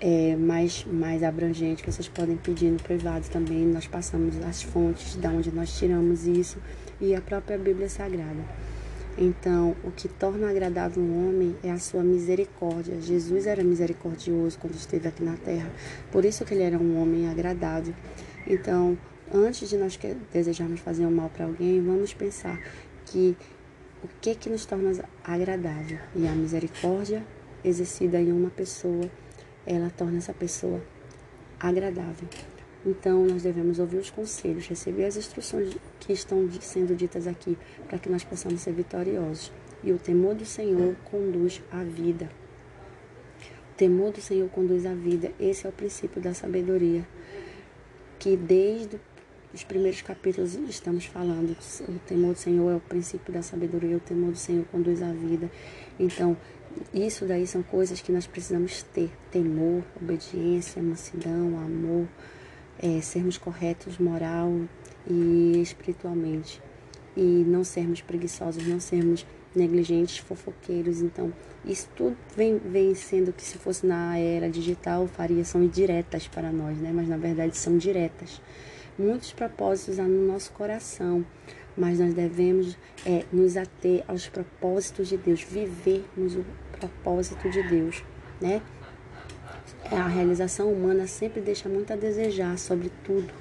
é, 0.00 0.36
mais, 0.36 0.84
mais 0.84 1.22
abrangente 1.22 1.82
que 1.82 1.90
vocês 1.90 2.08
podem 2.08 2.36
pedir 2.36 2.70
no 2.70 2.78
privado 2.78 3.28
também. 3.28 3.66
Nós 3.66 3.86
passamos 3.86 4.36
as 4.44 4.62
fontes 4.62 5.16
de 5.16 5.26
onde 5.26 5.52
nós 5.52 5.76
tiramos 5.78 6.26
isso 6.26 6.58
e 7.00 7.14
a 7.14 7.20
própria 7.20 7.58
Bíblia 7.58 7.88
Sagrada. 7.88 8.44
Então, 9.20 9.74
o 9.82 9.90
que 9.90 10.06
torna 10.06 10.48
agradável 10.48 11.02
um 11.02 11.28
homem 11.28 11.56
é 11.64 11.72
a 11.72 11.78
sua 11.78 12.04
misericórdia. 12.04 13.00
Jesus 13.00 13.46
era 13.46 13.64
misericordioso 13.64 14.56
quando 14.58 14.74
esteve 14.74 15.08
aqui 15.08 15.24
na 15.24 15.36
terra, 15.36 15.68
por 16.12 16.24
isso 16.24 16.44
que 16.44 16.54
ele 16.54 16.62
era 16.62 16.78
um 16.78 17.02
homem 17.02 17.28
agradável. 17.28 17.94
Então, 18.46 18.96
antes 19.34 19.68
de 19.68 19.76
nós 19.76 19.98
desejarmos 20.32 20.80
fazer 20.80 21.04
um 21.04 21.10
mal 21.10 21.30
para 21.30 21.46
alguém, 21.46 21.82
vamos 21.82 22.14
pensar 22.14 22.60
que 23.06 23.36
o 24.04 24.08
que 24.20 24.36
que 24.36 24.48
nos 24.48 24.64
torna 24.64 24.92
agradável? 25.24 25.98
E 26.14 26.28
a 26.28 26.32
misericórdia 26.32 27.24
exercida 27.64 28.20
em 28.20 28.30
uma 28.30 28.50
pessoa 28.50 29.10
ela 29.68 29.90
torna 29.90 30.16
essa 30.16 30.32
pessoa 30.32 30.80
agradável. 31.60 32.26
Então, 32.86 33.26
nós 33.26 33.42
devemos 33.42 33.78
ouvir 33.78 33.98
os 33.98 34.08
conselhos, 34.08 34.66
receber 34.66 35.04
as 35.04 35.16
instruções 35.16 35.76
que 36.00 36.12
estão 36.12 36.48
sendo 36.60 36.96
ditas 36.96 37.26
aqui, 37.26 37.58
para 37.86 37.98
que 37.98 38.08
nós 38.08 38.24
possamos 38.24 38.62
ser 38.62 38.72
vitoriosos. 38.72 39.52
E 39.84 39.92
o 39.92 39.98
temor 39.98 40.34
do 40.34 40.46
Senhor 40.46 40.96
conduz 41.04 41.60
à 41.70 41.84
vida. 41.84 42.30
O 43.72 43.74
temor 43.76 44.12
do 44.12 44.20
Senhor 44.22 44.48
conduz 44.48 44.86
à 44.86 44.94
vida. 44.94 45.32
Esse 45.38 45.66
é 45.66 45.68
o 45.68 45.72
princípio 45.72 46.20
da 46.20 46.32
sabedoria, 46.32 47.06
que 48.18 48.36
desde 48.36 48.98
os 49.52 49.64
primeiros 49.64 50.00
capítulos 50.00 50.54
estamos 50.54 51.04
falando. 51.04 51.56
O 51.88 51.98
temor 52.06 52.32
do 52.32 52.38
Senhor 52.38 52.70
é 52.70 52.76
o 52.76 52.80
princípio 52.80 53.32
da 53.32 53.42
sabedoria, 53.42 53.96
o 53.96 54.00
temor 54.00 54.30
do 54.30 54.38
Senhor 54.38 54.64
conduz 54.66 55.02
à 55.02 55.12
vida. 55.12 55.50
Então, 55.98 56.36
isso 56.92 57.24
daí 57.24 57.46
são 57.46 57.62
coisas 57.62 58.00
que 58.00 58.12
nós 58.12 58.26
precisamos 58.26 58.82
ter: 58.82 59.10
temor, 59.30 59.82
obediência, 60.00 60.82
mansidão, 60.82 61.58
amor, 61.58 62.06
é, 62.78 63.00
sermos 63.00 63.38
corretos 63.38 63.98
moral 63.98 64.52
e 65.08 65.60
espiritualmente. 65.60 66.60
E 67.16 67.20
não 67.20 67.64
sermos 67.64 68.00
preguiçosos, 68.00 68.66
não 68.66 68.78
sermos 68.78 69.26
negligentes, 69.54 70.18
fofoqueiros. 70.18 71.00
Então, 71.00 71.32
isso 71.64 71.88
tudo 71.96 72.16
vem, 72.36 72.58
vem 72.58 72.94
sendo 72.94 73.32
que 73.32 73.42
se 73.42 73.58
fosse 73.58 73.86
na 73.86 74.16
era 74.18 74.48
digital, 74.48 75.06
faria 75.06 75.44
são 75.44 75.66
diretas 75.66 76.28
para 76.28 76.52
nós, 76.52 76.78
né? 76.78 76.92
Mas 76.94 77.08
na 77.08 77.16
verdade 77.16 77.56
são 77.56 77.76
diretas. 77.76 78.40
Muitos 78.98 79.32
propósitos 79.32 79.98
há 79.98 80.04
no 80.04 80.26
nosso 80.26 80.52
coração, 80.52 81.24
mas 81.76 81.98
nós 81.98 82.14
devemos 82.14 82.76
é, 83.06 83.24
nos 83.32 83.56
ater 83.56 84.04
aos 84.08 84.28
propósitos 84.28 85.08
de 85.08 85.16
Deus, 85.16 85.42
vivermos 85.42 86.34
o 86.34 86.44
propósito 86.78 87.50
de 87.50 87.62
Deus, 87.62 88.04
né? 88.40 88.62
A 89.90 90.06
realização 90.06 90.70
humana 90.70 91.06
sempre 91.06 91.40
deixa 91.40 91.68
muito 91.68 91.92
a 91.92 91.96
desejar 91.96 92.58
sobre 92.58 92.90
tudo, 93.04 93.32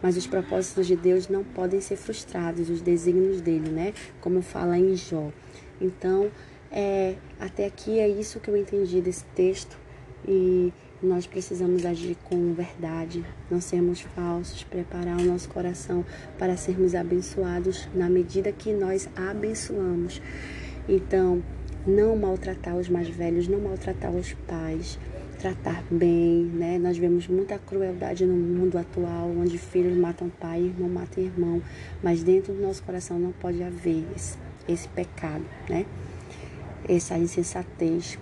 mas 0.00 0.16
os 0.16 0.26
propósitos 0.26 0.86
de 0.86 0.94
Deus 0.94 1.28
não 1.28 1.42
podem 1.42 1.80
ser 1.80 1.96
frustrados, 1.96 2.70
os 2.70 2.80
desígnios 2.80 3.40
dele, 3.40 3.70
né? 3.70 3.92
Como 4.20 4.40
fala 4.40 4.78
em 4.78 4.94
Jó. 4.94 5.32
Então, 5.80 6.30
é, 6.70 7.16
até 7.40 7.66
aqui 7.66 7.98
é 7.98 8.08
isso 8.08 8.38
que 8.40 8.48
eu 8.48 8.56
entendi 8.56 9.00
desse 9.00 9.24
texto 9.34 9.76
e 10.26 10.72
nós 11.02 11.26
precisamos 11.26 11.84
agir 11.84 12.16
com 12.24 12.54
verdade, 12.54 13.24
não 13.50 13.60
sermos 13.60 14.00
falsos, 14.00 14.64
preparar 14.64 15.20
o 15.20 15.24
nosso 15.24 15.48
coração 15.48 16.04
para 16.38 16.56
sermos 16.56 16.94
abençoados 16.94 17.88
na 17.94 18.08
medida 18.08 18.50
que 18.50 18.72
nós 18.72 19.08
abençoamos. 19.14 20.22
Então, 20.88 21.42
não 21.86 22.16
maltratar 22.16 22.76
os 22.76 22.88
mais 22.88 23.08
velhos, 23.08 23.46
não 23.46 23.60
maltratar 23.60 24.10
os 24.10 24.32
pais, 24.46 24.98
tratar 25.38 25.84
bem, 25.90 26.44
né? 26.44 26.78
Nós 26.78 26.98
vemos 26.98 27.28
muita 27.28 27.58
crueldade 27.58 28.26
no 28.26 28.34
mundo 28.34 28.76
atual, 28.76 29.30
onde 29.30 29.56
filhos 29.58 29.96
matam 29.96 30.28
pai, 30.28 30.62
irmão 30.62 30.88
mata 30.88 31.20
irmão, 31.20 31.62
mas 32.02 32.22
dentro 32.22 32.52
do 32.52 32.60
nosso 32.60 32.82
coração 32.82 33.18
não 33.18 33.32
pode 33.32 33.62
haver 33.62 34.04
esse, 34.16 34.36
esse 34.68 34.88
pecado, 34.88 35.44
né? 35.68 35.86
Essa 36.88 37.16
insensatez, 37.18 38.18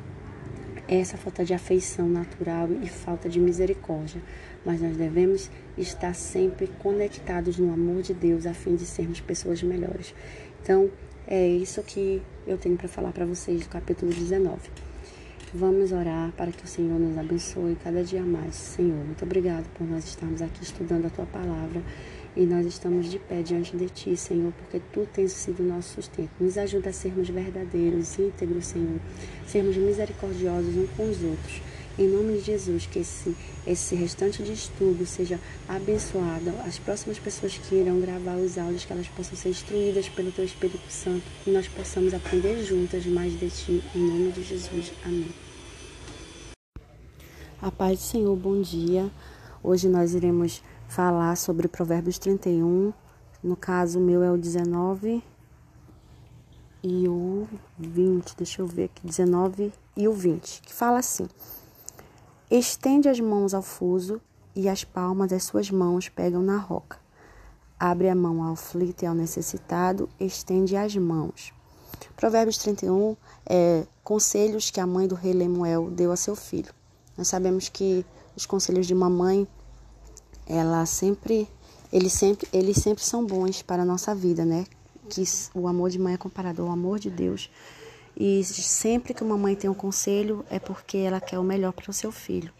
essa 0.87 1.17
falta 1.17 1.45
de 1.45 1.55
afeição 1.55 2.09
natural 2.09 2.69
e 2.83 2.89
falta 2.89 3.29
de 3.29 3.41
misericórdia. 3.41 4.21
Mas 4.65 4.81
nós 4.81 4.97
devemos 4.97 5.51
estar 5.77 6.15
sempre 6.15 6.67
conectados 6.79 7.59
no 7.59 7.73
amor 7.73 8.03
de 8.03 8.15
Deus 8.15 8.47
a 8.47 8.55
fim 8.55 8.75
de 8.77 8.87
sermos 8.87 9.21
pessoas 9.21 9.63
melhores. 9.63 10.15
Então, 10.63 10.91
é 11.27 11.47
isso 11.47 11.83
que 11.83 12.23
eu 12.47 12.59
tenho 12.59 12.77
para 12.77 12.89
falar 12.89 13.13
para 13.13 13.25
vocês 13.25 13.63
do 13.63 13.69
capítulo 13.69 14.13
19. 14.13 14.59
Vamos 15.53 15.93
orar 15.93 16.33
para 16.33 16.51
que 16.51 16.65
o 16.65 16.67
Senhor 16.67 16.99
nos 16.99 17.17
abençoe 17.17 17.77
cada 17.83 18.03
dia 18.03 18.23
mais. 18.23 18.55
Senhor, 18.55 19.05
muito 19.05 19.25
obrigado 19.25 19.67
por 19.75 19.87
nós 19.87 20.05
estarmos 20.05 20.43
aqui 20.43 20.63
estudando 20.63 21.07
a 21.07 21.11
tua 21.11 21.27
palavra 21.27 21.81
e 22.37 22.45
nós 22.45 22.67
estamos 22.67 23.09
de 23.11 23.19
pé 23.19 23.41
diante 23.43 23.77
de 23.77 23.89
ti, 23.89 24.17
Senhor, 24.17 24.53
porque 24.53 24.81
tu 24.93 25.07
tens 25.13 25.33
sido 25.33 25.63
o 25.63 25.67
nosso 25.67 25.95
sustento. 25.95 26.31
Nos 26.41 26.59
ajuda 26.59 26.91
a 26.91 26.93
sermos 26.93 27.29
verdadeiros, 27.29 28.19
íntegros, 28.19 28.67
Senhor, 28.67 29.01
sermos 29.47 29.77
misericordiosos 29.77 30.77
uns 30.77 30.91
com 30.97 31.09
os 31.09 31.23
outros 31.23 31.64
em 31.99 32.09
nome 32.09 32.39
de 32.39 32.41
Jesus, 32.41 32.87
que 32.87 32.99
esse, 32.99 33.37
esse 33.67 33.95
restante 33.95 34.43
de 34.43 34.53
estudo 34.53 35.07
seja 35.07 35.39
abençoado. 35.69 36.51
As 36.67 36.79
próximas 36.79 37.19
pessoas 37.19 37.57
que 37.57 37.75
irão 37.75 38.01
gravar 38.01 38.37
os 38.37 38.59
áudios, 38.59 38.85
que 38.85 38.93
elas 38.93 39.07
possam 39.09 39.37
ser 39.37 39.51
instruídas 39.51 40.09
pelo 40.09 40.33
Teu 40.33 40.45
Espírito 40.45 40.91
Santo 40.91 41.25
e 41.47 41.51
nós 41.51 41.69
possamos 41.69 42.13
aprender 42.13 42.65
juntas 42.65 43.07
mais 43.07 43.39
de 43.39 43.49
Ti. 43.49 43.85
Em 43.95 44.01
nome 44.01 44.33
de 44.33 44.43
Jesus. 44.43 44.93
Amém. 45.05 45.29
A 47.63 47.71
paz 47.71 47.99
do 47.99 48.05
Senhor, 48.05 48.37
bom 48.37 48.61
dia. 48.61 49.11
Hoje 49.63 49.89
nós 49.89 50.15
iremos 50.15 50.63
falar 50.89 51.37
sobre 51.37 51.69
Provérbios 51.69 52.19
31. 52.19 52.93
No 53.43 53.57
caso, 53.57 54.01
o 54.01 54.03
meu 54.03 54.23
é 54.23 54.31
o 54.31 54.37
19 54.37 55.23
e 56.83 57.09
o 57.09 57.47
20. 57.79 58.37
Deixa 58.37 58.61
eu 58.63 58.67
ver 58.67 58.85
aqui, 58.85 59.07
19 59.07 59.73
e 59.97 60.09
o 60.09 60.13
20, 60.13 60.61
que 60.63 60.73
fala 60.75 60.99
assim: 60.99 61.27
Estende 62.57 63.09
as 63.09 63.19
mãos 63.19 63.53
ao 63.53 63.63
fuso 63.63 64.21
e 64.55 64.69
as 64.69 64.85
palmas 64.85 65.29
das 65.29 65.43
suas 65.43 65.73
mãos 65.73 66.09
pegam 66.09 66.41
na 66.41 66.57
roca. 66.57 67.01
Abre 67.77 68.09
a 68.09 68.15
mão 68.15 68.45
ao 68.45 68.53
aflito 68.53 69.03
e 69.03 69.07
ao 69.07 69.13
necessitado, 69.13 70.09
estende 70.21 70.77
as 70.77 70.95
mãos. 70.95 71.53
Provérbios 72.15 72.57
31 72.59 73.17
é 73.45 73.85
conselhos 74.05 74.71
que 74.71 74.79
a 74.79 74.87
mãe 74.87 75.09
do 75.09 75.17
rei 75.17 75.33
Lemuel 75.33 75.91
deu 75.91 76.13
a 76.13 76.17
seu 76.17 76.37
filho. 76.37 76.73
Nós 77.19 77.27
sabemos 77.27 77.69
que 77.69 78.07
os 78.37 78.47
conselhos 78.47 78.87
de 78.87 78.95
uma 78.95 79.11
mãe, 79.11 79.49
ela 80.47 80.87
sempre, 80.87 81.49
eles 81.93 82.13
sempre, 82.13 82.49
eles 82.53 82.77
sempre 82.77 83.03
são 83.03 83.27
bons 83.27 83.63
para 83.63 83.83
a 83.83 83.85
nossa 83.85 84.15
vida, 84.15 84.45
né? 84.45 84.65
Que 85.09 85.25
o 85.57 85.67
amor 85.67 85.91
de 85.91 85.99
mãe 85.99 86.15
é 86.15 86.17
comparado 86.17 86.63
ao 86.63 86.71
amor 86.71 87.01
de 87.01 87.11
Deus. 87.11 87.51
E 88.17 88.45
sempre 88.45 89.13
que 89.13 89.25
uma 89.25 89.37
mãe 89.37 89.57
tem 89.57 89.69
um 89.69 89.75
conselho 89.75 90.45
é 90.49 90.59
porque 90.59 90.99
ela 90.99 91.21
quer 91.21 91.39
o 91.39 91.43
melhor 91.43 91.73
para 91.73 91.91
o 91.91 91.93
seu 91.93 92.13
filho. 92.13 92.53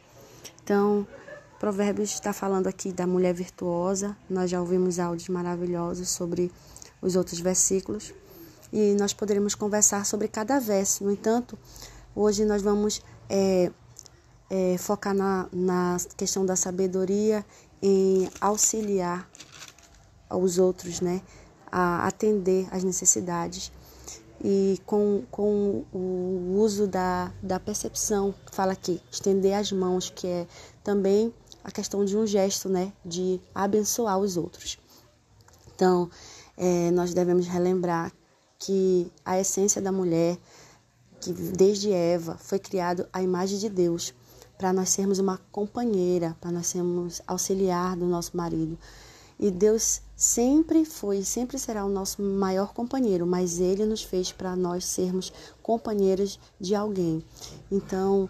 Então, 0.63 1.07
Provérbios 1.61 2.13
está 2.13 2.33
falando 2.33 2.67
aqui 2.67 2.93
da 2.93 3.07
mulher 3.07 3.33
virtuosa. 3.33 4.17
Nós 4.29 4.51
já 4.51 4.61
ouvimos 4.61 4.99
áudios 4.99 5.29
maravilhosos 5.29 6.11
sobre 6.11 6.51
os 7.01 7.17
outros 7.17 7.39
versículos 7.39 8.13
e 8.73 8.95
nós 8.99 9.13
poderemos 9.13 9.55
conversar 9.55 10.05
sobre 10.05 10.27
cada 10.27 10.59
verso. 10.59 11.05
No 11.05 11.13
entanto, 11.13 11.57
hoje 12.15 12.45
nós 12.45 12.61
vamos 12.61 13.01
é, 13.29 13.71
é, 14.51 14.77
focar 14.79 15.15
na, 15.15 15.49
na 15.53 15.97
questão 16.17 16.45
da 16.45 16.57
sabedoria 16.57 17.45
em 17.81 18.29
auxiliar 18.41 19.29
os 20.31 20.59
outros, 20.59 21.01
né, 21.01 21.23
a 21.71 22.07
atender 22.07 22.67
às 22.73 22.83
necessidades 22.83 23.71
e 24.47 24.79
com, 24.85 25.23
com 25.31 25.87
o 25.91 26.59
uso 26.59 26.87
da, 26.87 27.33
da 27.43 27.59
percepção, 27.59 28.35
fala 28.53 28.75
aqui, 28.75 29.01
estender 29.11 29.55
as 29.55 29.73
mãos, 29.73 30.11
que 30.11 30.27
é 30.27 30.47
também 30.83 31.33
a 31.65 31.71
questão 31.71 32.05
de 32.05 32.15
um 32.15 32.27
gesto, 32.27 32.69
né, 32.69 32.93
de 33.03 33.41
abençoar 33.55 34.19
os 34.19 34.37
outros. 34.37 34.79
Então, 35.75 36.11
é, 36.59 36.91
nós 36.91 37.15
devemos 37.15 37.47
relembrar 37.47 38.13
que 38.59 39.11
a 39.25 39.41
essência 39.41 39.81
da 39.81 39.91
mulher, 39.91 40.37
que 41.23 41.33
desde 41.33 41.91
Eva 41.91 42.37
foi 42.39 42.59
criado 42.59 43.09
a 43.15 43.23
imagem 43.23 43.59
de 43.59 43.71
Deus, 43.71 44.13
para 44.59 44.75
nós 44.75 44.91
sermos 44.91 45.19
uma 45.19 45.39
companheira, 45.51 46.37
para 46.39 46.53
nós 46.53 46.67
sermos 46.67 47.23
auxiliar 47.27 47.97
do 47.97 48.05
nosso 48.05 48.37
marido. 48.37 48.79
E 49.41 49.51
Deus 49.51 50.03
sempre 50.17 50.85
foi 50.85 51.19
e 51.19 51.25
sempre 51.25 51.59
será 51.59 51.85
o 51.85 51.89
nosso 51.89 52.23
maior 52.23 52.73
companheiro, 52.73 53.27
mas 53.27 53.59
Ele 53.59 53.85
nos 53.85 54.03
fez 54.03 54.33
para 54.33 54.55
nós 54.55 54.85
sermos 54.85 55.33
companheiras 55.63 56.39
de 56.61 56.75
alguém. 56.75 57.25
Então, 57.71 58.29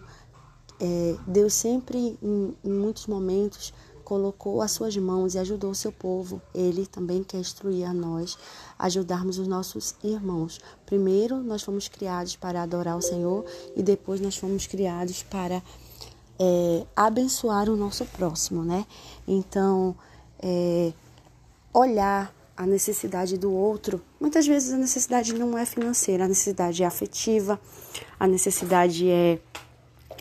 é, 0.79 1.15
Deus 1.27 1.53
sempre, 1.53 2.17
em, 2.21 2.57
em 2.63 2.71
muitos 2.71 3.07
momentos, 3.07 3.73
colocou 4.05 4.61
as 4.61 4.71
suas 4.71 4.95
mãos 4.95 5.33
e 5.33 5.39
ajudou 5.39 5.71
o 5.71 5.75
seu 5.75 5.91
povo. 5.91 6.41
Ele 6.53 6.85
também 6.85 7.23
quer 7.23 7.39
instruir 7.39 7.89
a 7.89 7.93
nós, 7.93 8.37
ajudarmos 8.77 9.39
os 9.39 9.47
nossos 9.47 9.95
irmãos. 10.03 10.59
Primeiro, 10.85 11.37
nós 11.41 11.63
fomos 11.63 11.87
criados 11.87 12.35
para 12.35 12.61
adorar 12.61 12.95
o 12.95 13.01
Senhor 13.01 13.43
e 13.75 13.81
depois 13.81 14.21
nós 14.21 14.37
fomos 14.37 14.67
criados 14.67 15.23
para 15.23 15.61
é, 16.39 16.85
abençoar 16.95 17.69
o 17.69 17.75
nosso 17.75 18.05
próximo, 18.05 18.63
né? 18.63 18.85
Então, 19.27 19.95
é, 20.39 20.93
olhar 21.75 22.33
a 22.55 22.65
necessidade 22.65 23.37
do 23.37 23.51
outro. 23.51 24.01
Muitas 24.17 24.47
vezes 24.47 24.71
a 24.71 24.77
necessidade 24.77 25.33
não 25.33 25.57
é 25.57 25.65
financeira, 25.65 26.23
a 26.23 26.27
necessidade 26.27 26.81
é 26.81 26.85
afetiva, 26.85 27.59
a 28.17 28.25
necessidade 28.25 29.09
é, 29.09 29.39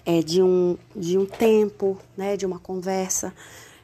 é 0.04 0.20
de, 0.20 0.42
um, 0.42 0.76
de 0.96 1.16
um 1.16 1.24
tempo, 1.24 1.96
né, 2.16 2.36
de 2.36 2.44
uma 2.44 2.58
conversa. 2.58 3.32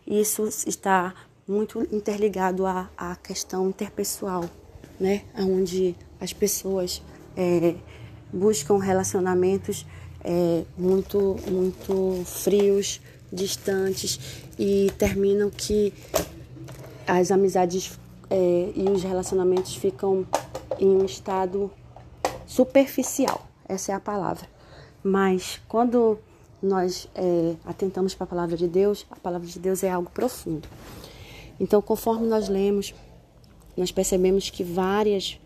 Isso 0.05 0.49
está 0.67 1.15
muito 1.47 1.87
interligado 1.95 2.67
à, 2.67 2.91
à 2.99 3.15
questão 3.15 3.69
interpessoal, 3.69 4.51
né, 4.99 5.23
onde 5.39 5.95
as 6.21 6.33
pessoas 6.33 7.01
é, 7.37 7.77
buscam 8.33 8.79
relacionamentos 8.79 9.87
é, 10.25 10.65
muito, 10.77 11.37
muito 11.49 12.25
frios, 12.27 13.01
distantes 13.33 14.19
e 14.59 14.91
terminam 14.99 15.51
que 15.51 15.95
as 17.07 17.31
amizades 17.31 17.99
é, 18.29 18.73
e 18.75 18.89
os 18.89 19.03
relacionamentos 19.03 19.75
ficam 19.75 20.27
em 20.79 20.89
um 20.89 21.05
estado 21.05 21.71
superficial. 22.47 23.47
Essa 23.69 23.93
é 23.93 23.95
a 23.95 24.01
palavra. 24.01 24.47
Mas 25.03 25.61
quando 25.69 26.19
nós 26.63 27.09
é, 27.15 27.55
atentamos 27.65 28.15
para 28.15 28.25
a 28.25 28.29
palavra 28.29 28.57
de 28.57 28.69
Deus, 28.69 29.07
a 29.11 29.17
palavra 29.17 29.47
de 29.47 29.59
Deus 29.59 29.83
é 29.83 29.91
algo 29.91 30.11
profundo. 30.11 30.69
Então, 31.59 31.81
conforme 31.81 32.27
nós 32.27 32.49
lemos, 32.49 32.95
nós 33.77 33.93
percebemos 33.93 34.51
que 34.51 34.65
várias, 34.65 35.41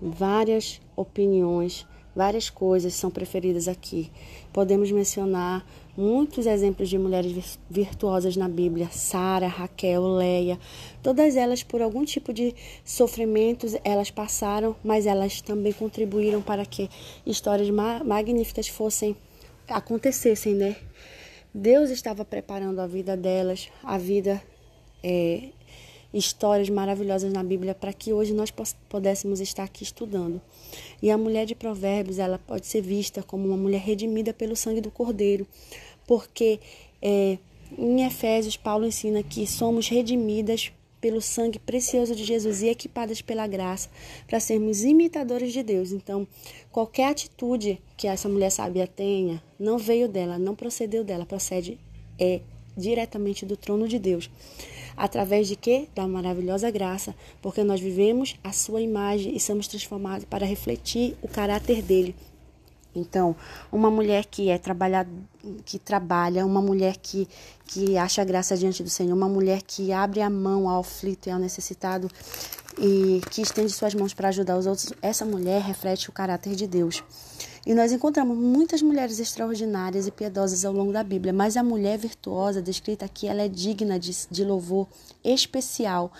várias 0.00 0.80
opiniões 0.94 1.86
Várias 2.16 2.48
coisas 2.48 2.94
são 2.94 3.10
preferidas 3.10 3.68
aqui. 3.68 4.10
Podemos 4.50 4.90
mencionar 4.90 5.66
muitos 5.96 6.46
exemplos 6.46 6.88
de 6.88 6.98
mulheres 6.98 7.58
virtuosas 7.70 8.36
na 8.36 8.48
Bíblia: 8.48 8.88
Sara, 8.90 9.46
Raquel, 9.46 10.06
Leia. 10.16 10.58
Todas 11.02 11.36
elas, 11.36 11.62
por 11.62 11.80
algum 11.80 12.04
tipo 12.04 12.32
de 12.32 12.54
sofrimentos, 12.84 13.76
elas 13.82 14.10
passaram, 14.10 14.76
mas 14.84 15.06
elas 15.06 15.40
também 15.40 15.72
contribuíram 15.72 16.42
para 16.42 16.66
que 16.66 16.90
histórias 17.24 17.70
magníficas 18.04 18.68
fossem 18.68 19.16
acontecessem, 19.68 20.54
né? 20.54 20.76
Deus 21.52 21.90
estava 21.90 22.24
preparando 22.24 22.80
a 22.80 22.86
vida 22.86 23.16
delas, 23.16 23.68
a 23.82 23.98
vida 23.98 24.42
é, 25.02 25.48
histórias 26.16 26.68
maravilhosas 26.70 27.32
na 27.32 27.42
Bíblia 27.42 27.74
para 27.74 27.92
que 27.92 28.12
hoje 28.12 28.32
nós 28.32 28.52
pudéssemos 28.88 29.40
estar 29.40 29.64
aqui 29.64 29.82
estudando. 29.82 30.40
E 31.02 31.10
a 31.10 31.18
mulher 31.18 31.46
de 31.46 31.54
Provérbios, 31.54 32.18
ela 32.18 32.38
pode 32.38 32.66
ser 32.66 32.80
vista 32.80 33.22
como 33.22 33.46
uma 33.46 33.56
mulher 33.56 33.80
redimida 33.80 34.32
pelo 34.32 34.56
sangue 34.56 34.80
do 34.80 34.90
Cordeiro, 34.90 35.46
porque 36.06 36.58
é, 37.02 37.38
em 37.78 38.04
Efésios, 38.04 38.56
Paulo 38.56 38.86
ensina 38.86 39.22
que 39.22 39.46
somos 39.46 39.88
redimidas 39.88 40.72
pelo 41.00 41.20
sangue 41.20 41.58
precioso 41.58 42.16
de 42.16 42.24
Jesus 42.24 42.62
e 42.62 42.68
equipadas 42.68 43.20
pela 43.20 43.46
graça 43.46 43.88
para 44.26 44.40
sermos 44.40 44.82
imitadores 44.82 45.52
de 45.52 45.62
Deus. 45.62 45.92
Então, 45.92 46.26
qualquer 46.72 47.08
atitude 47.08 47.80
que 47.96 48.06
essa 48.06 48.28
mulher 48.28 48.50
sábia 48.50 48.86
tenha, 48.86 49.42
não 49.58 49.78
veio 49.78 50.08
dela, 50.08 50.38
não 50.38 50.54
procedeu 50.54 51.04
dela, 51.04 51.26
procede 51.26 51.78
é 52.18 52.40
diretamente 52.76 53.46
do 53.46 53.56
trono 53.56 53.88
de 53.88 53.98
Deus. 53.98 54.30
Através 54.96 55.46
de 55.46 55.56
quê? 55.56 55.88
Da 55.94 56.06
maravilhosa 56.08 56.70
graça, 56.70 57.14
porque 57.42 57.62
nós 57.62 57.80
vivemos 57.80 58.36
a 58.42 58.52
sua 58.52 58.80
imagem 58.80 59.36
e 59.36 59.40
somos 59.40 59.68
transformados 59.68 60.24
para 60.24 60.46
refletir 60.46 61.16
o 61.22 61.28
caráter 61.28 61.82
dele. 61.82 62.14
Então, 62.94 63.36
uma 63.70 63.90
mulher 63.90 64.24
que 64.24 64.48
é 64.48 64.56
trabalhar, 64.56 65.06
que 65.66 65.78
trabalha, 65.78 66.46
uma 66.46 66.62
mulher 66.62 66.96
que, 66.96 67.28
que 67.66 67.98
acha 67.98 68.24
graça 68.24 68.56
diante 68.56 68.82
do 68.82 68.88
Senhor, 68.88 69.14
uma 69.14 69.28
mulher 69.28 69.60
que 69.62 69.92
abre 69.92 70.22
a 70.22 70.30
mão 70.30 70.68
ao 70.68 70.80
aflito 70.80 71.28
e 71.28 71.30
ao 71.30 71.38
necessitado 71.38 72.08
e 72.78 73.20
que 73.30 73.42
estende 73.42 73.72
suas 73.72 73.94
mãos 73.94 74.14
para 74.14 74.28
ajudar 74.28 74.56
os 74.56 74.66
outros, 74.66 74.92
essa 75.02 75.24
mulher 75.24 75.60
reflete 75.60 76.08
o 76.08 76.12
caráter 76.12 76.54
de 76.54 76.66
Deus. 76.66 77.02
E 77.66 77.74
nós 77.74 77.90
encontramos 77.90 78.38
muitas 78.38 78.80
mulheres 78.80 79.18
extraordinárias 79.18 80.06
e 80.06 80.12
piedosas 80.12 80.64
ao 80.64 80.72
longo 80.72 80.92
da 80.92 81.02
Bíblia, 81.02 81.32
mas 81.32 81.56
a 81.56 81.64
mulher 81.64 81.98
virtuosa 81.98 82.62
descrita 82.62 83.04
aqui, 83.04 83.26
ela 83.26 83.42
é 83.42 83.48
digna 83.48 83.98
de, 83.98 84.12
de 84.30 84.44
louvor 84.44 84.86
especial. 85.24 86.12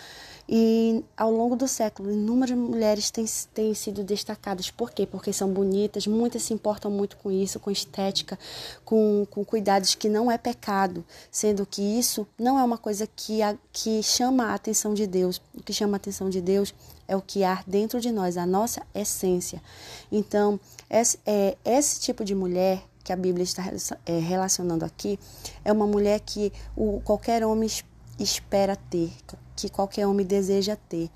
E 0.48 1.04
ao 1.16 1.30
longo 1.30 1.54
do 1.54 1.68
século, 1.68 2.10
inúmeras 2.10 2.56
mulheres 2.56 3.12
têm, 3.12 3.24
têm 3.54 3.74
sido 3.74 4.02
destacadas. 4.02 4.70
Por 4.70 4.90
quê? 4.90 5.06
Porque 5.06 5.32
são 5.32 5.48
bonitas, 5.48 6.06
muitas 6.08 6.42
se 6.42 6.52
importam 6.52 6.90
muito 6.90 7.16
com 7.16 7.30
isso, 7.30 7.60
com 7.60 7.70
estética, 7.70 8.36
com, 8.84 9.24
com 9.30 9.44
cuidados 9.44 9.94
que 9.94 10.08
não 10.08 10.28
é 10.30 10.36
pecado, 10.36 11.04
sendo 11.30 11.64
que 11.64 11.80
isso 11.80 12.26
não 12.36 12.58
é 12.58 12.64
uma 12.64 12.78
coisa 12.78 13.08
que, 13.14 13.40
a, 13.40 13.56
que 13.72 14.02
chama 14.02 14.46
a 14.46 14.54
atenção 14.54 14.94
de 14.94 15.06
Deus. 15.06 15.40
O 15.54 15.62
que 15.62 15.72
chama 15.72 15.94
a 15.94 15.98
atenção 15.98 16.28
de 16.28 16.40
Deus 16.40 16.74
é 17.08 17.16
o 17.16 17.22
que 17.22 17.44
há 17.44 17.62
dentro 17.66 18.00
de 18.00 18.10
nós, 18.10 18.36
a 18.36 18.46
nossa 18.46 18.82
essência. 18.94 19.62
Então, 20.10 20.58
esse, 20.90 21.18
é, 21.26 21.56
esse 21.64 22.00
tipo 22.00 22.24
de 22.24 22.34
mulher 22.34 22.82
que 23.04 23.12
a 23.12 23.16
Bíblia 23.16 23.44
está 23.44 23.62
é, 24.04 24.18
relacionando 24.18 24.84
aqui 24.84 25.18
é 25.64 25.72
uma 25.72 25.86
mulher 25.86 26.20
que 26.20 26.52
o, 26.76 27.00
qualquer 27.04 27.44
homem 27.44 27.70
espera 28.18 28.74
ter, 28.74 29.12
que 29.54 29.68
qualquer 29.68 30.06
homem 30.06 30.26
deseja 30.26 30.76
ter. 30.88 31.10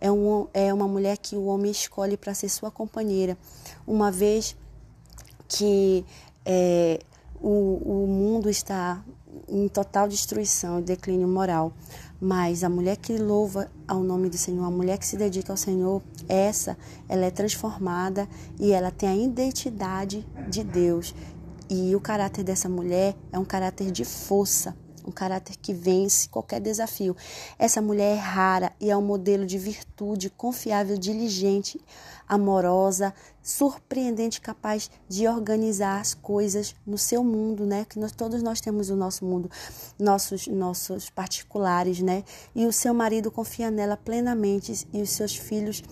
É, 0.00 0.10
um, 0.10 0.46
é 0.52 0.72
uma 0.72 0.88
mulher 0.88 1.16
que 1.16 1.36
o 1.36 1.46
homem 1.46 1.70
escolhe 1.70 2.16
para 2.16 2.34
ser 2.34 2.48
sua 2.48 2.70
companheira, 2.70 3.36
uma 3.86 4.10
vez 4.10 4.56
que 5.48 6.04
é, 6.44 7.00
o, 7.40 8.04
o 8.04 8.06
mundo 8.06 8.48
está 8.48 9.02
em 9.48 9.68
total 9.68 10.08
destruição 10.08 10.78
e 10.78 10.82
declínio 10.82 11.28
moral. 11.28 11.72
Mas 12.24 12.62
a 12.62 12.68
mulher 12.68 12.98
que 12.98 13.18
louva 13.18 13.68
ao 13.88 13.98
nome 13.98 14.28
do 14.28 14.38
Senhor, 14.38 14.64
a 14.64 14.70
mulher 14.70 14.96
que 14.96 15.04
se 15.04 15.16
dedica 15.16 15.52
ao 15.52 15.56
Senhor, 15.56 16.00
essa, 16.28 16.78
ela 17.08 17.26
é 17.26 17.32
transformada 17.32 18.28
e 18.60 18.70
ela 18.70 18.92
tem 18.92 19.08
a 19.08 19.16
identidade 19.16 20.24
de 20.48 20.62
Deus. 20.62 21.12
E 21.68 21.96
o 21.96 22.00
caráter 22.00 22.44
dessa 22.44 22.68
mulher 22.68 23.16
é 23.32 23.38
um 23.40 23.44
caráter 23.44 23.90
de 23.90 24.04
força, 24.04 24.76
um 25.04 25.10
caráter 25.10 25.56
que 25.56 25.74
vence 25.74 26.28
qualquer 26.28 26.60
desafio. 26.60 27.16
Essa 27.58 27.82
mulher 27.82 28.16
é 28.16 28.20
rara 28.20 28.72
e 28.80 28.88
é 28.88 28.96
um 28.96 29.02
modelo 29.02 29.44
de 29.44 29.58
virtude 29.58 30.30
confiável, 30.30 30.96
diligente, 30.96 31.80
amorosa, 32.32 33.12
surpreendente, 33.42 34.40
capaz 34.40 34.90
de 35.06 35.28
organizar 35.28 36.00
as 36.00 36.14
coisas 36.14 36.74
no 36.86 36.96
seu 36.96 37.22
mundo, 37.22 37.66
né? 37.66 37.84
Que 37.86 37.98
nós, 37.98 38.10
todos 38.10 38.42
nós 38.42 38.58
temos 38.58 38.88
o 38.88 38.96
nosso 38.96 39.22
mundo, 39.22 39.50
nossos 39.98 40.46
nossos 40.46 41.10
particulares, 41.10 42.00
né? 42.00 42.24
E 42.54 42.64
o 42.64 42.72
seu 42.72 42.94
marido 42.94 43.30
confia 43.30 43.70
nela 43.70 43.98
plenamente 43.98 44.88
e 44.94 45.02
os 45.02 45.10
seus 45.10 45.36
filhos, 45.36 45.82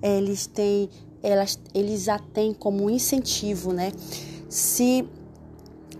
eles 0.00 0.46
têm 0.46 0.88
elas 1.22 1.60
eles 1.74 2.08
a 2.08 2.18
têm 2.18 2.54
como 2.54 2.88
incentivo, 2.88 3.70
né? 3.74 3.92
Se 4.48 5.06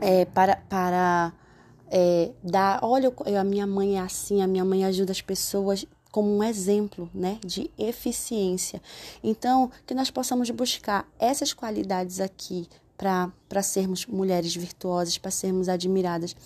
é, 0.01 0.24
para 0.24 0.56
para 0.56 1.35
é, 1.90 2.31
dar, 2.43 2.81
olha, 2.82 3.12
a 3.39 3.44
minha 3.44 3.66
mãe 3.66 3.98
é 3.98 4.01
assim, 4.01 4.40
a 4.40 4.47
minha 4.47 4.64
mãe 4.64 4.82
ajuda 4.82 5.12
as 5.12 5.20
pessoas 5.20 5.85
como 6.11 6.37
um 6.37 6.43
exemplo 6.43 7.09
né, 7.15 7.39
de 7.45 7.70
eficiência. 7.78 8.82
Então, 9.23 9.70
que 9.87 9.95
nós 9.95 10.11
possamos 10.11 10.51
buscar 10.51 11.09
essas 11.19 11.53
qualidades 11.53 12.20
aqui 12.20 12.69
para 12.97 13.62
sermos 13.62 14.05
mulheres 14.05 14.55
virtuosas, 14.55 15.16
para 15.16 15.31
sermos 15.31 15.70
admiradas. 15.70 16.37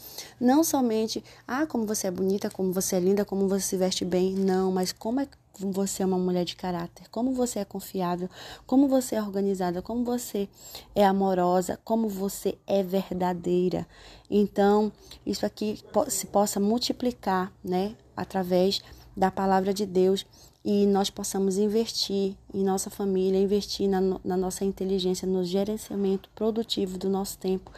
Não 0.41 0.63
somente, 0.63 1.25
ah, 1.49 1.67
como 1.67 1.85
você 1.85 2.07
é 2.07 2.11
bonita, 2.13 2.49
como 2.49 2.73
você 2.73 2.95
é 2.95 3.01
linda, 3.01 3.25
como 3.25 3.49
você 3.49 3.65
se 3.67 3.77
veste 3.77 4.05
bem, 4.05 4.35
não, 4.35 4.71
mas 4.71 4.93
como 4.93 5.21
é 5.21 5.29
você 5.61 6.03
é 6.03 6.07
uma 6.07 6.19
mulher 6.19 6.45
de 6.45 6.57
caráter, 6.57 7.09
como 7.11 7.33
você 7.33 7.61
é 7.61 7.65
confiável, 7.65 8.29
como 8.67 8.89
você 8.89 9.15
é 9.15 9.23
organizada, 9.23 9.81
como 9.81 10.05
você 10.05 10.49
é 10.95 11.05
amorosa, 11.05 11.79
como 11.85 12.09
você 12.09 12.59
é 12.67 12.83
verdadeira. 12.83 13.87
Então, 14.29 14.91
isso 15.25 15.47
aqui 15.47 15.79
se 16.09 16.27
possa 16.27 16.59
multiplicar, 16.59 17.53
né, 17.63 17.95
através 18.17 18.83
da 19.17 19.31
palavra 19.31 19.73
de 19.73 19.87
Deus 19.87 20.27
e 20.65 20.87
nós 20.87 21.11
possamos 21.11 21.59
investir 21.59 22.35
em 22.53 22.65
nossa 22.65 22.89
família, 22.89 23.39
investir 23.39 23.89
na, 23.89 24.01
na 24.25 24.37
nossa 24.37 24.65
inteligência, 24.65 25.29
no 25.29 25.45
gerenciamento 25.45 26.31
produtivo 26.35 26.97
do 26.97 27.09
nosso 27.09 27.37
tempo, 27.39 27.71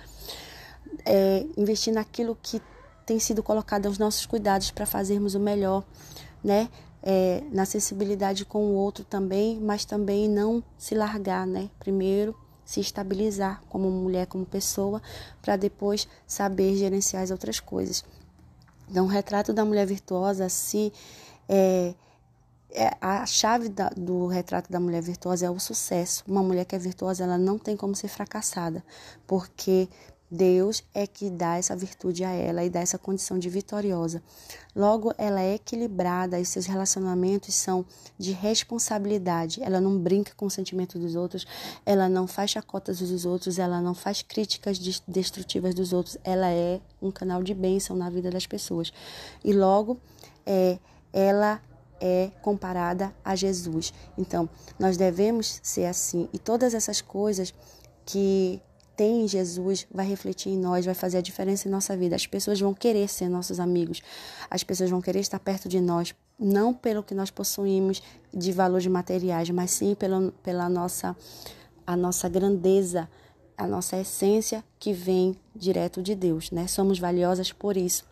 é, 1.05 1.45
investir 1.57 1.93
naquilo 1.93 2.39
que 2.41 2.63
tem 3.05 3.19
sido 3.19 3.43
colocado 3.43 3.87
aos 3.87 3.99
nossos 3.99 4.25
cuidados 4.25 4.71
para 4.71 4.87
fazermos 4.87 5.35
o 5.35 5.41
melhor, 5.41 5.85
né? 6.43 6.69
É, 7.09 7.45
na 7.53 7.65
sensibilidade 7.65 8.45
com 8.45 8.65
o 8.65 8.75
outro 8.75 9.05
também, 9.05 9.61
mas 9.61 9.85
também 9.85 10.29
não 10.29 10.63
se 10.77 10.93
largar, 10.95 11.47
né? 11.47 11.71
Primeiro 11.79 12.35
se 12.65 12.81
estabilizar 12.81 13.63
como 13.69 13.89
mulher, 13.89 14.27
como 14.27 14.45
pessoa, 14.45 15.01
para 15.41 15.57
depois 15.57 16.09
saber 16.27 16.75
gerenciar 16.75 17.23
as 17.23 17.31
outras 17.31 17.61
coisas. 17.61 18.05
Então, 18.91 19.05
o 19.05 19.09
retrato 19.09 19.53
da 19.53 19.65
mulher 19.65 19.87
virtuosa 19.87 20.49
se 20.49 20.93
é, 21.49 21.95
é, 22.71 22.97
a 23.01 23.25
chave 23.25 23.69
da, 23.69 23.89
do 23.91 24.27
retrato 24.27 24.71
da 24.71 24.81
mulher 24.81 25.03
virtuosa 25.03 25.47
é 25.47 25.51
o 25.51 25.59
sucesso. 25.59 26.25
Uma 26.27 26.43
mulher 26.43 26.65
que 26.65 26.75
é 26.75 26.79
virtuosa, 26.79 27.25
ela 27.25 27.39
não 27.39 27.59
tem 27.59 27.77
como 27.77 27.95
ser 27.95 28.09
fracassada, 28.09 28.85
porque 29.27 29.89
Deus 30.31 30.83
é 30.93 31.07
que 31.07 31.31
dá 31.31 31.57
essa 31.57 31.77
virtude 31.77 32.25
a 32.25 32.31
ela 32.31 32.65
e 32.65 32.71
dá 32.71 32.81
essa 32.81 32.99
condição 32.99 33.39
de 33.39 33.49
vitoriosa. 33.49 34.21
Logo, 34.75 35.15
ela 35.17 35.41
é 35.41 35.55
equilibrada 35.55 36.39
e 36.39 36.45
seus 36.45 36.67
relacionamentos 36.67 37.55
são 37.55 37.87
de 38.19 38.33
responsabilidade. 38.33 39.63
Ela 39.63 39.81
não 39.81 39.99
brinca 39.99 40.33
com 40.37 40.47
o 40.47 40.51
sentimento 40.51 40.99
dos 40.99 41.15
outros, 41.15 41.47
ela 41.85 42.09
não 42.09 42.27
faz 42.27 42.51
chacotas 42.51 42.99
dos 42.99 43.25
outros, 43.25 43.59
ela 43.59 43.81
não 43.81 43.95
faz 43.95 44.21
críticas 44.21 44.79
destrutivas 45.07 45.75
dos 45.75 45.93
outros. 45.93 46.19
Ela 46.25 46.51
é 46.51 46.81
um 47.01 47.13
canal 47.13 47.43
de 47.43 47.55
bênção 47.55 47.95
na 47.95 48.11
vida 48.11 48.31
das 48.31 48.47
pessoas. 48.47 48.93
E 49.45 49.53
logo, 49.53 49.97
é, 50.45 50.79
ela 51.17 51.63
é 51.99 52.31
comparada 52.43 53.11
a 53.25 53.35
Jesus. 53.35 53.93
Então, 54.19 54.47
nós 54.79 54.99
devemos 54.99 55.59
ser 55.63 55.87
assim. 55.87 56.29
E 56.31 56.39
todas 56.39 56.75
essas 56.75 57.01
coisas 57.01 57.55
que 58.05 58.61
tem 58.95 59.23
em 59.23 59.29
Jesus 59.29 59.87
vai 59.91 60.07
refletir 60.07 60.51
em 60.51 60.59
nós, 60.59 60.85
vai 60.85 60.95
fazer 60.95 61.17
a 61.17 61.23
diferença 61.23 61.67
em 61.67 61.71
nossa 61.71 61.97
vida. 61.97 62.15
As 62.15 62.27
pessoas 62.27 62.61
vão 62.61 62.75
querer 62.75 63.09
ser 63.09 63.31
nossos 63.31 63.59
amigos, 63.59 64.03
as 64.51 64.63
pessoas 64.63 64.91
vão 64.91 65.01
querer 65.01 65.21
estar 65.21 65.39
perto 65.39 65.71
de 65.71 65.81
nós, 65.81 66.15
não 66.39 66.75
pelo 66.75 67.03
que 67.03 67.15
nós 67.15 67.31
possuímos 67.31 68.03
de 68.33 68.53
valores 68.53 68.87
materiais, 68.87 69.49
mas 69.49 69.71
sim 69.71 69.95
pela, 69.95 70.31
pela 70.43 70.69
nossa, 70.69 71.17
a 71.87 71.97
nossa 71.97 72.29
grandeza, 72.29 73.09
a 73.57 73.67
nossa 73.67 73.99
essência 73.99 74.63
que 74.79 74.93
vem 74.93 75.35
direto 75.55 76.03
de 76.03 76.15
Deus. 76.15 76.51
Né? 76.51 76.67
Somos 76.67 76.99
valiosas 76.99 77.53
por 77.53 77.75
isso. 77.75 78.05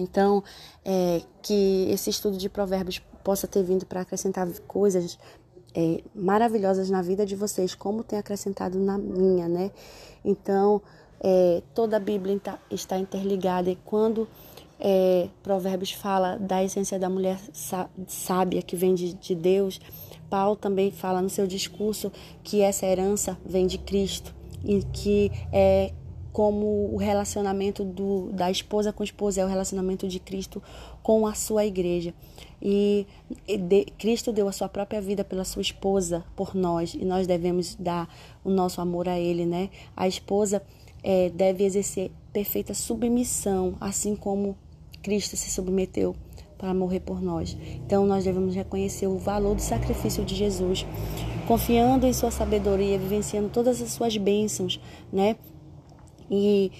Então, 0.00 0.42
é, 0.84 1.22
que 1.42 1.88
esse 1.90 2.10
estudo 2.10 2.36
de 2.36 2.48
provérbios 2.48 3.00
possa 3.22 3.46
ter 3.46 3.62
vindo 3.62 3.84
para 3.86 4.00
acrescentar 4.00 4.48
coisas 4.66 5.18
é, 5.74 6.02
maravilhosas 6.14 6.90
na 6.90 7.02
vida 7.02 7.24
de 7.24 7.36
vocês, 7.36 7.74
como 7.74 8.02
tem 8.02 8.18
acrescentado 8.18 8.78
na 8.78 8.98
minha, 8.98 9.48
né? 9.48 9.70
Então, 10.24 10.82
é, 11.20 11.62
toda 11.74 11.96
a 11.96 12.00
Bíblia 12.00 12.40
está 12.70 12.98
interligada 12.98 13.70
e 13.70 13.76
quando 13.76 14.26
é, 14.78 15.28
Provérbios 15.42 15.92
fala 15.92 16.36
da 16.38 16.64
essência 16.64 16.98
da 16.98 17.10
mulher 17.10 17.38
sábia 18.06 18.62
que 18.62 18.74
vem 18.74 18.94
de, 18.94 19.12
de 19.12 19.34
Deus, 19.34 19.80
Paulo 20.30 20.56
também 20.56 20.90
fala 20.90 21.20
no 21.20 21.28
seu 21.28 21.46
discurso 21.46 22.10
que 22.42 22.62
essa 22.62 22.86
herança 22.86 23.36
vem 23.44 23.66
de 23.66 23.76
Cristo 23.78 24.34
e 24.64 24.82
que 24.82 25.30
é 25.52 25.92
como 26.32 26.92
o 26.92 26.96
relacionamento 26.96 27.84
do, 27.84 28.30
da 28.32 28.50
esposa 28.50 28.92
com 28.92 29.02
a 29.02 29.04
esposa 29.04 29.40
é 29.40 29.44
o 29.44 29.48
relacionamento 29.48 30.06
de 30.06 30.18
Cristo 30.20 30.62
com 31.02 31.26
a 31.26 31.34
sua 31.34 31.64
igreja. 31.64 32.14
E 32.62 33.06
de, 33.46 33.86
Cristo 33.98 34.32
deu 34.32 34.46
a 34.46 34.52
sua 34.52 34.68
própria 34.68 35.00
vida 35.00 35.24
pela 35.24 35.44
sua 35.44 35.62
esposa, 35.62 36.24
por 36.36 36.54
nós, 36.54 36.94
e 36.94 37.04
nós 37.04 37.26
devemos 37.26 37.74
dar 37.74 38.08
o 38.44 38.50
nosso 38.50 38.80
amor 38.80 39.08
a 39.08 39.18
Ele, 39.18 39.46
né? 39.46 39.70
A 39.96 40.06
esposa 40.06 40.62
é, 41.02 41.30
deve 41.30 41.64
exercer 41.64 42.10
perfeita 42.32 42.74
submissão, 42.74 43.74
assim 43.80 44.14
como 44.14 44.56
Cristo 45.02 45.36
se 45.36 45.50
submeteu 45.50 46.14
para 46.58 46.74
morrer 46.74 47.00
por 47.00 47.22
nós. 47.22 47.56
Então 47.86 48.06
nós 48.06 48.24
devemos 48.24 48.54
reconhecer 48.54 49.06
o 49.06 49.16
valor 49.16 49.54
do 49.54 49.62
sacrifício 49.62 50.22
de 50.24 50.34
Jesus, 50.34 50.86
confiando 51.48 52.06
em 52.06 52.12
sua 52.12 52.30
sabedoria, 52.30 52.98
vivenciando 52.98 53.48
todas 53.48 53.80
as 53.80 53.90
suas 53.92 54.16
bênçãos, 54.18 54.78
né? 55.10 55.36
E, 56.30 56.70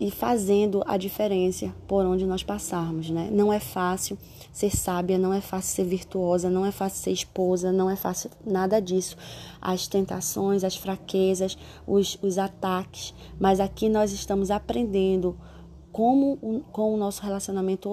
e 0.00 0.10
fazendo 0.10 0.82
a 0.86 0.96
diferença 0.96 1.72
por 1.86 2.04
onde 2.06 2.24
nós 2.26 2.42
passarmos, 2.42 3.10
né? 3.10 3.28
Não 3.30 3.52
é 3.52 3.60
fácil 3.60 4.16
ser 4.52 4.74
sábia, 4.74 5.18
não 5.18 5.32
é 5.32 5.40
fácil 5.40 5.74
ser 5.74 5.84
virtuosa, 5.84 6.48
não 6.48 6.64
é 6.64 6.70
fácil 6.70 7.02
ser 7.02 7.10
esposa, 7.10 7.70
não 7.70 7.90
é 7.90 7.96
fácil 7.96 8.30
nada 8.46 8.80
disso. 8.80 9.16
As 9.60 9.86
tentações, 9.86 10.64
as 10.64 10.76
fraquezas, 10.76 11.58
os, 11.86 12.18
os 12.22 12.38
ataques, 12.38 13.12
mas 13.38 13.60
aqui 13.60 13.88
nós 13.88 14.12
estamos 14.12 14.50
aprendendo 14.50 15.36
como 15.94 16.64
com 16.72 16.92
o 16.92 16.96
nosso 16.96 17.22
relacionamento 17.22 17.88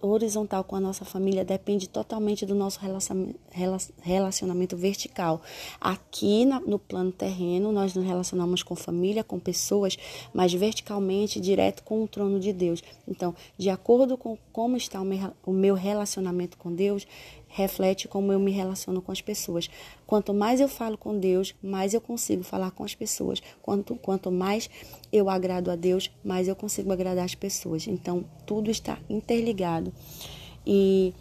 horizontal 0.00 0.62
com 0.62 0.76
a 0.76 0.80
nossa 0.80 1.04
família 1.04 1.44
depende 1.44 1.88
totalmente 1.88 2.46
do 2.46 2.54
nosso 2.54 2.78
relacionamento 4.00 4.76
vertical. 4.76 5.42
Aqui 5.80 6.44
no 6.44 6.78
plano 6.78 7.10
terreno, 7.10 7.72
nós 7.72 7.92
nos 7.92 8.04
relacionamos 8.04 8.62
com 8.62 8.76
família, 8.76 9.24
com 9.24 9.40
pessoas, 9.40 9.98
mas 10.32 10.54
verticalmente, 10.54 11.40
direto 11.40 11.82
com 11.82 12.04
o 12.04 12.06
trono 12.06 12.38
de 12.38 12.52
Deus. 12.52 12.84
Então, 13.08 13.34
de 13.58 13.68
acordo 13.68 14.16
com 14.16 14.38
como 14.52 14.76
está 14.76 15.00
o 15.44 15.52
meu 15.52 15.74
relacionamento 15.74 16.56
com 16.56 16.72
Deus, 16.72 17.04
reflete 17.50 18.08
como 18.08 18.32
eu 18.32 18.38
me 18.38 18.50
relaciono 18.50 19.02
com 19.02 19.12
as 19.12 19.20
pessoas. 19.20 19.68
Quanto 20.06 20.32
mais 20.32 20.60
eu 20.60 20.68
falo 20.68 20.96
com 20.96 21.18
Deus, 21.18 21.54
mais 21.62 21.92
eu 21.92 22.00
consigo 22.00 22.42
falar 22.42 22.70
com 22.70 22.84
as 22.84 22.94
pessoas. 22.94 23.42
Quanto, 23.60 23.96
quanto 23.96 24.30
mais 24.30 24.70
eu 25.12 25.28
agrado 25.28 25.70
a 25.70 25.76
Deus, 25.76 26.10
mais 26.24 26.48
eu 26.48 26.56
consigo 26.56 26.92
agradar 26.92 27.24
as 27.24 27.34
pessoas. 27.34 27.86
Então, 27.86 28.24
tudo 28.46 28.70
está 28.70 28.98
interligado. 29.08 29.92
E 30.64 31.12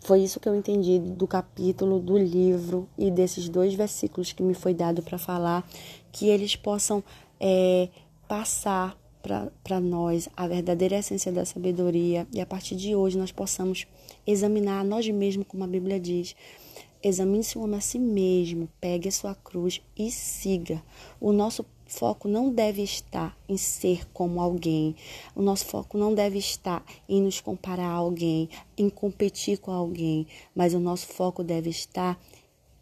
foi 0.00 0.20
isso 0.20 0.38
que 0.38 0.48
eu 0.48 0.54
entendi 0.54 0.98
do 0.98 1.26
capítulo, 1.26 1.98
do 1.98 2.16
livro 2.16 2.88
e 2.96 3.10
desses 3.10 3.48
dois 3.48 3.74
versículos 3.74 4.32
que 4.32 4.42
me 4.42 4.54
foi 4.54 4.74
dado 4.74 5.02
para 5.02 5.18
falar, 5.18 5.68
que 6.12 6.28
eles 6.28 6.54
possam 6.54 7.02
é, 7.40 7.88
passar 8.28 8.96
para 9.22 9.80
nós 9.80 10.28
a 10.36 10.48
verdadeira 10.48 10.98
essência 10.98 11.30
da 11.30 11.44
sabedoria 11.44 12.26
e 12.32 12.40
a 12.40 12.46
partir 12.46 12.74
de 12.74 12.94
hoje 12.94 13.16
nós 13.16 13.30
possamos 13.30 13.86
examinar 14.26 14.80
a 14.80 14.84
nós 14.84 15.08
mesmos, 15.08 15.46
como 15.46 15.64
a 15.64 15.68
Bíblia 15.68 16.00
diz. 16.00 16.34
Examine-se 17.02 17.58
o 17.58 17.62
homem 17.62 17.78
a 17.78 17.80
si 17.80 17.98
mesmo, 17.98 18.68
pegue 18.80 19.08
a 19.08 19.12
sua 19.12 19.34
cruz 19.34 19.80
e 19.96 20.10
siga. 20.10 20.82
O 21.20 21.32
nosso 21.32 21.64
foco 21.92 22.26
não 22.26 22.50
deve 22.50 22.82
estar 22.82 23.36
em 23.48 23.56
ser 23.56 24.06
como 24.12 24.40
alguém. 24.40 24.96
O 25.34 25.42
nosso 25.42 25.66
foco 25.66 25.98
não 25.98 26.14
deve 26.14 26.38
estar 26.38 26.84
em 27.08 27.20
nos 27.20 27.40
comparar 27.40 27.90
a 27.90 27.94
alguém, 27.94 28.48
em 28.78 28.88
competir 28.88 29.58
com 29.58 29.70
alguém, 29.70 30.26
mas 30.54 30.74
o 30.74 30.78
nosso 30.78 31.06
foco 31.08 31.44
deve 31.44 31.70
estar 31.70 32.18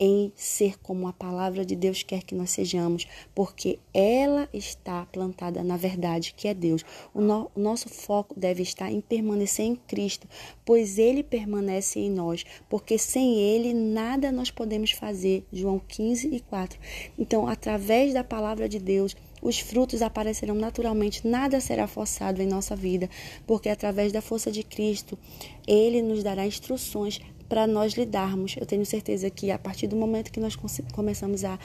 em 0.00 0.32
ser 0.34 0.78
como 0.80 1.06
a 1.06 1.12
palavra 1.12 1.62
de 1.62 1.76
Deus 1.76 2.02
quer 2.02 2.22
que 2.22 2.34
nós 2.34 2.50
sejamos, 2.50 3.06
porque 3.34 3.78
ela 3.92 4.48
está 4.50 5.04
plantada 5.04 5.62
na 5.62 5.76
verdade 5.76 6.32
que 6.34 6.48
é 6.48 6.54
Deus. 6.54 6.82
O, 7.12 7.20
no, 7.20 7.50
o, 7.54 7.60
nosso 7.60 7.90
foco 7.90 8.34
deve 8.38 8.62
estar 8.62 8.90
em 8.90 9.02
permanecer 9.02 9.66
em 9.66 9.76
Cristo, 9.76 10.26
pois 10.64 10.98
ele 10.98 11.22
permanece 11.22 12.00
em 12.00 12.10
nós, 12.10 12.46
porque 12.66 12.96
sem 12.96 13.38
ele 13.38 13.74
nada 13.74 14.32
nós 14.32 14.50
podemos 14.50 14.92
fazer. 14.92 15.44
João 15.52 15.78
15 15.86 16.34
e 16.34 16.40
4. 16.40 16.80
Então, 17.18 17.46
através 17.46 18.14
da 18.14 18.24
palavra 18.24 18.66
de 18.66 18.78
Deus, 18.78 19.14
os 19.42 19.58
frutos 19.58 20.00
aparecerão 20.00 20.54
naturalmente, 20.54 21.26
nada 21.26 21.60
será 21.60 21.86
forçado 21.86 22.40
em 22.40 22.46
nossa 22.46 22.74
vida, 22.74 23.08
porque 23.46 23.68
através 23.68 24.12
da 24.12 24.22
força 24.22 24.50
de 24.50 24.62
Cristo, 24.62 25.18
Ele 25.66 26.00
nos 26.00 26.22
dará 26.22 26.46
instruções 26.46 27.20
para 27.50 27.66
nós 27.66 27.94
lidarmos. 27.94 28.54
Eu 28.56 28.64
tenho 28.64 28.86
certeza 28.86 29.28
que 29.28 29.50
a 29.50 29.58
partir 29.58 29.88
do 29.88 29.96
momento 29.96 30.30
que 30.30 30.38
nós 30.38 30.56
começamos 30.94 31.44
a, 31.44 31.58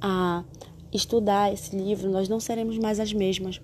a 0.00 0.44
estudar 0.92 1.54
esse 1.54 1.74
livro, 1.74 2.10
nós 2.10 2.28
não 2.28 2.40
seremos 2.40 2.76
mais 2.76 2.98
as 2.98 3.12
mesmas. 3.12 3.60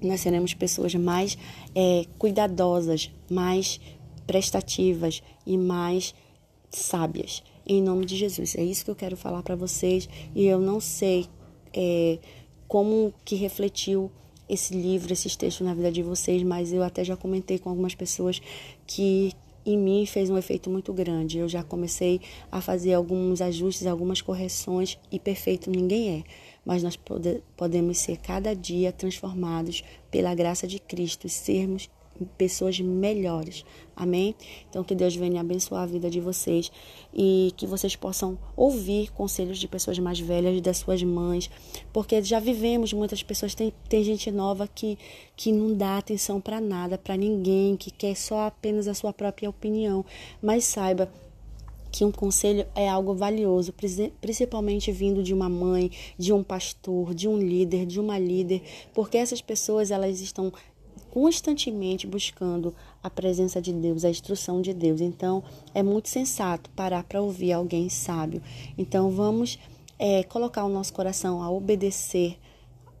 Nós 0.00 0.20
seremos 0.20 0.54
pessoas 0.54 0.94
mais 0.94 1.36
é, 1.74 2.04
cuidadosas, 2.16 3.10
mais 3.28 3.80
prestativas 4.24 5.20
e 5.44 5.58
mais 5.58 6.14
sábias. 6.70 7.42
Em 7.66 7.82
nome 7.82 8.06
de 8.06 8.16
Jesus. 8.16 8.54
É 8.54 8.62
isso 8.62 8.84
que 8.84 8.90
eu 8.90 8.96
quero 8.96 9.16
falar 9.16 9.42
para 9.42 9.56
vocês. 9.56 10.08
E 10.32 10.46
eu 10.46 10.60
não 10.60 10.78
sei 10.78 11.26
é, 11.72 12.20
como 12.68 13.12
que 13.24 13.34
refletiu 13.34 14.12
esse 14.48 14.74
livro, 14.74 15.12
esses 15.12 15.34
textos 15.34 15.66
na 15.66 15.74
vida 15.74 15.90
de 15.90 16.02
vocês, 16.02 16.40
mas 16.44 16.72
eu 16.72 16.84
até 16.84 17.02
já 17.02 17.16
comentei 17.16 17.58
com 17.58 17.68
algumas 17.68 17.96
pessoas 17.96 18.40
que 18.86 19.32
em 19.64 19.78
mim 19.78 20.04
fez 20.06 20.30
um 20.30 20.36
efeito 20.36 20.68
muito 20.70 20.92
grande. 20.92 21.38
Eu 21.38 21.48
já 21.48 21.62
comecei 21.62 22.20
a 22.50 22.60
fazer 22.60 22.94
alguns 22.94 23.40
ajustes, 23.40 23.86
algumas 23.86 24.20
correções 24.20 24.98
e 25.10 25.18
perfeito 25.18 25.70
ninguém 25.70 26.18
é. 26.18 26.24
Mas 26.64 26.82
nós 26.82 26.96
pode, 26.96 27.42
podemos 27.56 27.98
ser 27.98 28.16
cada 28.18 28.54
dia 28.54 28.92
transformados 28.92 29.82
pela 30.10 30.34
graça 30.34 30.66
de 30.66 30.78
Cristo, 30.78 31.28
sermos 31.28 31.90
pessoas 32.36 32.78
melhores. 32.80 33.64
Amém? 33.96 34.34
Então 34.68 34.82
que 34.82 34.94
Deus 34.94 35.14
venha 35.14 35.40
abençoar 35.40 35.82
a 35.82 35.86
vida 35.86 36.10
de 36.10 36.20
vocês 36.20 36.70
e 37.12 37.52
que 37.56 37.66
vocês 37.66 37.94
possam 37.94 38.38
ouvir 38.56 39.12
conselhos 39.12 39.58
de 39.58 39.68
pessoas 39.68 39.98
mais 39.98 40.18
velhas, 40.18 40.60
das 40.60 40.78
suas 40.78 41.02
mães, 41.02 41.50
porque 41.92 42.22
já 42.22 42.40
vivemos 42.40 42.92
muitas 42.92 43.22
pessoas 43.22 43.54
tem, 43.54 43.72
tem 43.88 44.02
gente 44.02 44.30
nova 44.30 44.68
que 44.68 44.98
que 45.36 45.50
não 45.50 45.74
dá 45.74 45.98
atenção 45.98 46.40
para 46.40 46.60
nada, 46.60 46.96
para 46.96 47.16
ninguém, 47.16 47.76
que 47.76 47.90
quer 47.90 48.16
só 48.16 48.46
apenas 48.46 48.86
a 48.86 48.94
sua 48.94 49.12
própria 49.12 49.50
opinião. 49.50 50.04
Mas 50.40 50.64
saiba 50.64 51.10
que 51.94 52.04
um 52.04 52.10
conselho 52.10 52.66
é 52.74 52.88
algo 52.88 53.14
valioso, 53.14 53.72
principalmente 54.20 54.90
vindo 54.90 55.22
de 55.22 55.32
uma 55.32 55.48
mãe, 55.48 55.92
de 56.18 56.32
um 56.32 56.42
pastor, 56.42 57.14
de 57.14 57.28
um 57.28 57.38
líder, 57.38 57.86
de 57.86 58.00
uma 58.00 58.18
líder, 58.18 58.62
porque 58.92 59.16
essas 59.16 59.40
pessoas 59.40 59.92
elas 59.92 60.20
estão 60.20 60.52
constantemente 61.14 62.08
buscando 62.08 62.74
a 63.00 63.08
presença 63.08 63.62
de 63.62 63.72
Deus, 63.72 64.04
a 64.04 64.10
instrução 64.10 64.60
de 64.60 64.74
Deus. 64.74 65.00
Então, 65.00 65.44
é 65.72 65.80
muito 65.80 66.08
sensato 66.08 66.68
parar 66.70 67.04
para 67.04 67.22
ouvir 67.22 67.52
alguém 67.52 67.88
sábio. 67.88 68.42
Então, 68.76 69.08
vamos 69.12 69.56
é, 69.96 70.24
colocar 70.24 70.64
o 70.64 70.68
nosso 70.68 70.92
coração 70.92 71.40
a 71.40 71.48
obedecer 71.48 72.36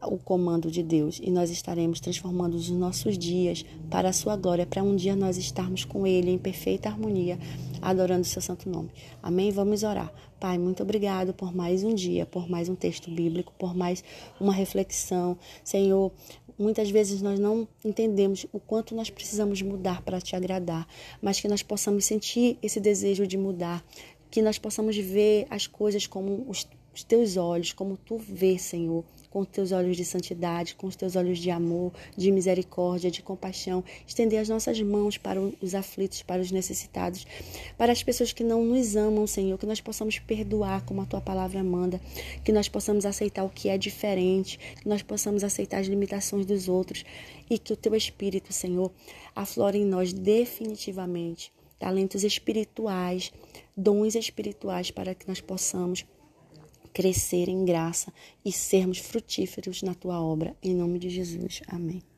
o 0.06 0.16
comando 0.16 0.70
de 0.70 0.82
Deus 0.82 1.20
e 1.20 1.28
nós 1.28 1.50
estaremos 1.50 1.98
transformando 1.98 2.54
os 2.54 2.70
nossos 2.70 3.18
dias 3.18 3.64
para 3.90 4.10
a 4.10 4.12
sua 4.12 4.36
glória, 4.36 4.66
para 4.66 4.82
um 4.82 4.94
dia 4.94 5.16
nós 5.16 5.36
estarmos 5.36 5.84
com 5.84 6.06
Ele 6.06 6.30
em 6.30 6.38
perfeita 6.38 6.88
harmonia, 6.88 7.36
adorando 7.82 8.22
o 8.22 8.24
seu 8.24 8.42
santo 8.42 8.68
nome. 8.68 8.90
Amém? 9.22 9.50
Vamos 9.50 9.82
orar. 9.82 10.12
Pai, 10.38 10.58
muito 10.58 10.82
obrigado 10.82 11.32
por 11.32 11.54
mais 11.54 11.82
um 11.84 11.94
dia, 11.94 12.26
por 12.26 12.48
mais 12.50 12.68
um 12.68 12.74
texto 12.74 13.10
bíblico, 13.10 13.52
por 13.58 13.74
mais 13.74 14.04
uma 14.38 14.52
reflexão. 14.52 15.38
Senhor, 15.64 16.12
Muitas 16.58 16.90
vezes 16.90 17.20
nós 17.20 17.38
não 17.38 17.66
entendemos 17.84 18.46
o 18.52 18.60
quanto 18.60 18.94
nós 18.94 19.10
precisamos 19.10 19.60
mudar 19.60 20.02
para 20.02 20.20
te 20.20 20.36
agradar, 20.36 20.86
mas 21.20 21.40
que 21.40 21.48
nós 21.48 21.62
possamos 21.62 22.04
sentir 22.04 22.58
esse 22.62 22.78
desejo 22.78 23.26
de 23.26 23.36
mudar, 23.36 23.84
que 24.30 24.40
nós 24.40 24.58
possamos 24.58 24.96
ver 24.96 25.46
as 25.50 25.66
coisas 25.66 26.06
como 26.06 26.44
os, 26.48 26.66
os 26.94 27.02
teus 27.02 27.36
olhos, 27.36 27.72
como 27.72 27.96
tu 27.96 28.16
vês, 28.16 28.62
Senhor, 28.62 29.04
com 29.34 29.40
os 29.40 29.48
teus 29.48 29.72
olhos 29.72 29.96
de 29.96 30.04
santidade, 30.04 30.76
com 30.76 30.86
os 30.86 30.94
teus 30.94 31.16
olhos 31.16 31.40
de 31.40 31.50
amor, 31.50 31.92
de 32.16 32.30
misericórdia, 32.30 33.10
de 33.10 33.20
compaixão, 33.20 33.82
estender 34.06 34.38
as 34.38 34.48
nossas 34.48 34.80
mãos 34.80 35.18
para 35.18 35.40
os 35.40 35.74
aflitos, 35.74 36.22
para 36.22 36.40
os 36.40 36.52
necessitados, 36.52 37.26
para 37.76 37.90
as 37.90 38.00
pessoas 38.00 38.32
que 38.32 38.44
não 38.44 38.64
nos 38.64 38.94
amam, 38.94 39.26
Senhor, 39.26 39.58
que 39.58 39.66
nós 39.66 39.80
possamos 39.80 40.20
perdoar 40.20 40.84
como 40.84 41.00
a 41.00 41.04
tua 41.04 41.20
palavra 41.20 41.64
manda, 41.64 42.00
que 42.44 42.52
nós 42.52 42.68
possamos 42.68 43.04
aceitar 43.04 43.42
o 43.42 43.50
que 43.50 43.68
é 43.68 43.76
diferente, 43.76 44.56
que 44.80 44.88
nós 44.88 45.02
possamos 45.02 45.42
aceitar 45.42 45.80
as 45.80 45.88
limitações 45.88 46.46
dos 46.46 46.68
outros. 46.68 47.04
E 47.50 47.58
que 47.58 47.72
o 47.72 47.76
teu 47.76 47.96
Espírito, 47.96 48.52
Senhor, 48.52 48.92
aflore 49.34 49.78
em 49.78 49.84
nós 49.84 50.12
definitivamente 50.12 51.52
talentos 51.76 52.22
espirituais, 52.22 53.32
dons 53.76 54.14
espirituais 54.14 54.92
para 54.92 55.12
que 55.12 55.26
nós 55.26 55.40
possamos 55.40 56.06
crescer 56.94 57.48
em 57.48 57.64
graça 57.64 58.12
e 58.44 58.52
sermos 58.52 58.98
frutíferos 58.98 59.82
na 59.82 59.94
tua 59.94 60.20
obra. 60.20 60.56
Em 60.62 60.74
nome 60.74 60.98
de 60.98 61.10
Jesus. 61.10 61.60
Amém. 61.66 62.13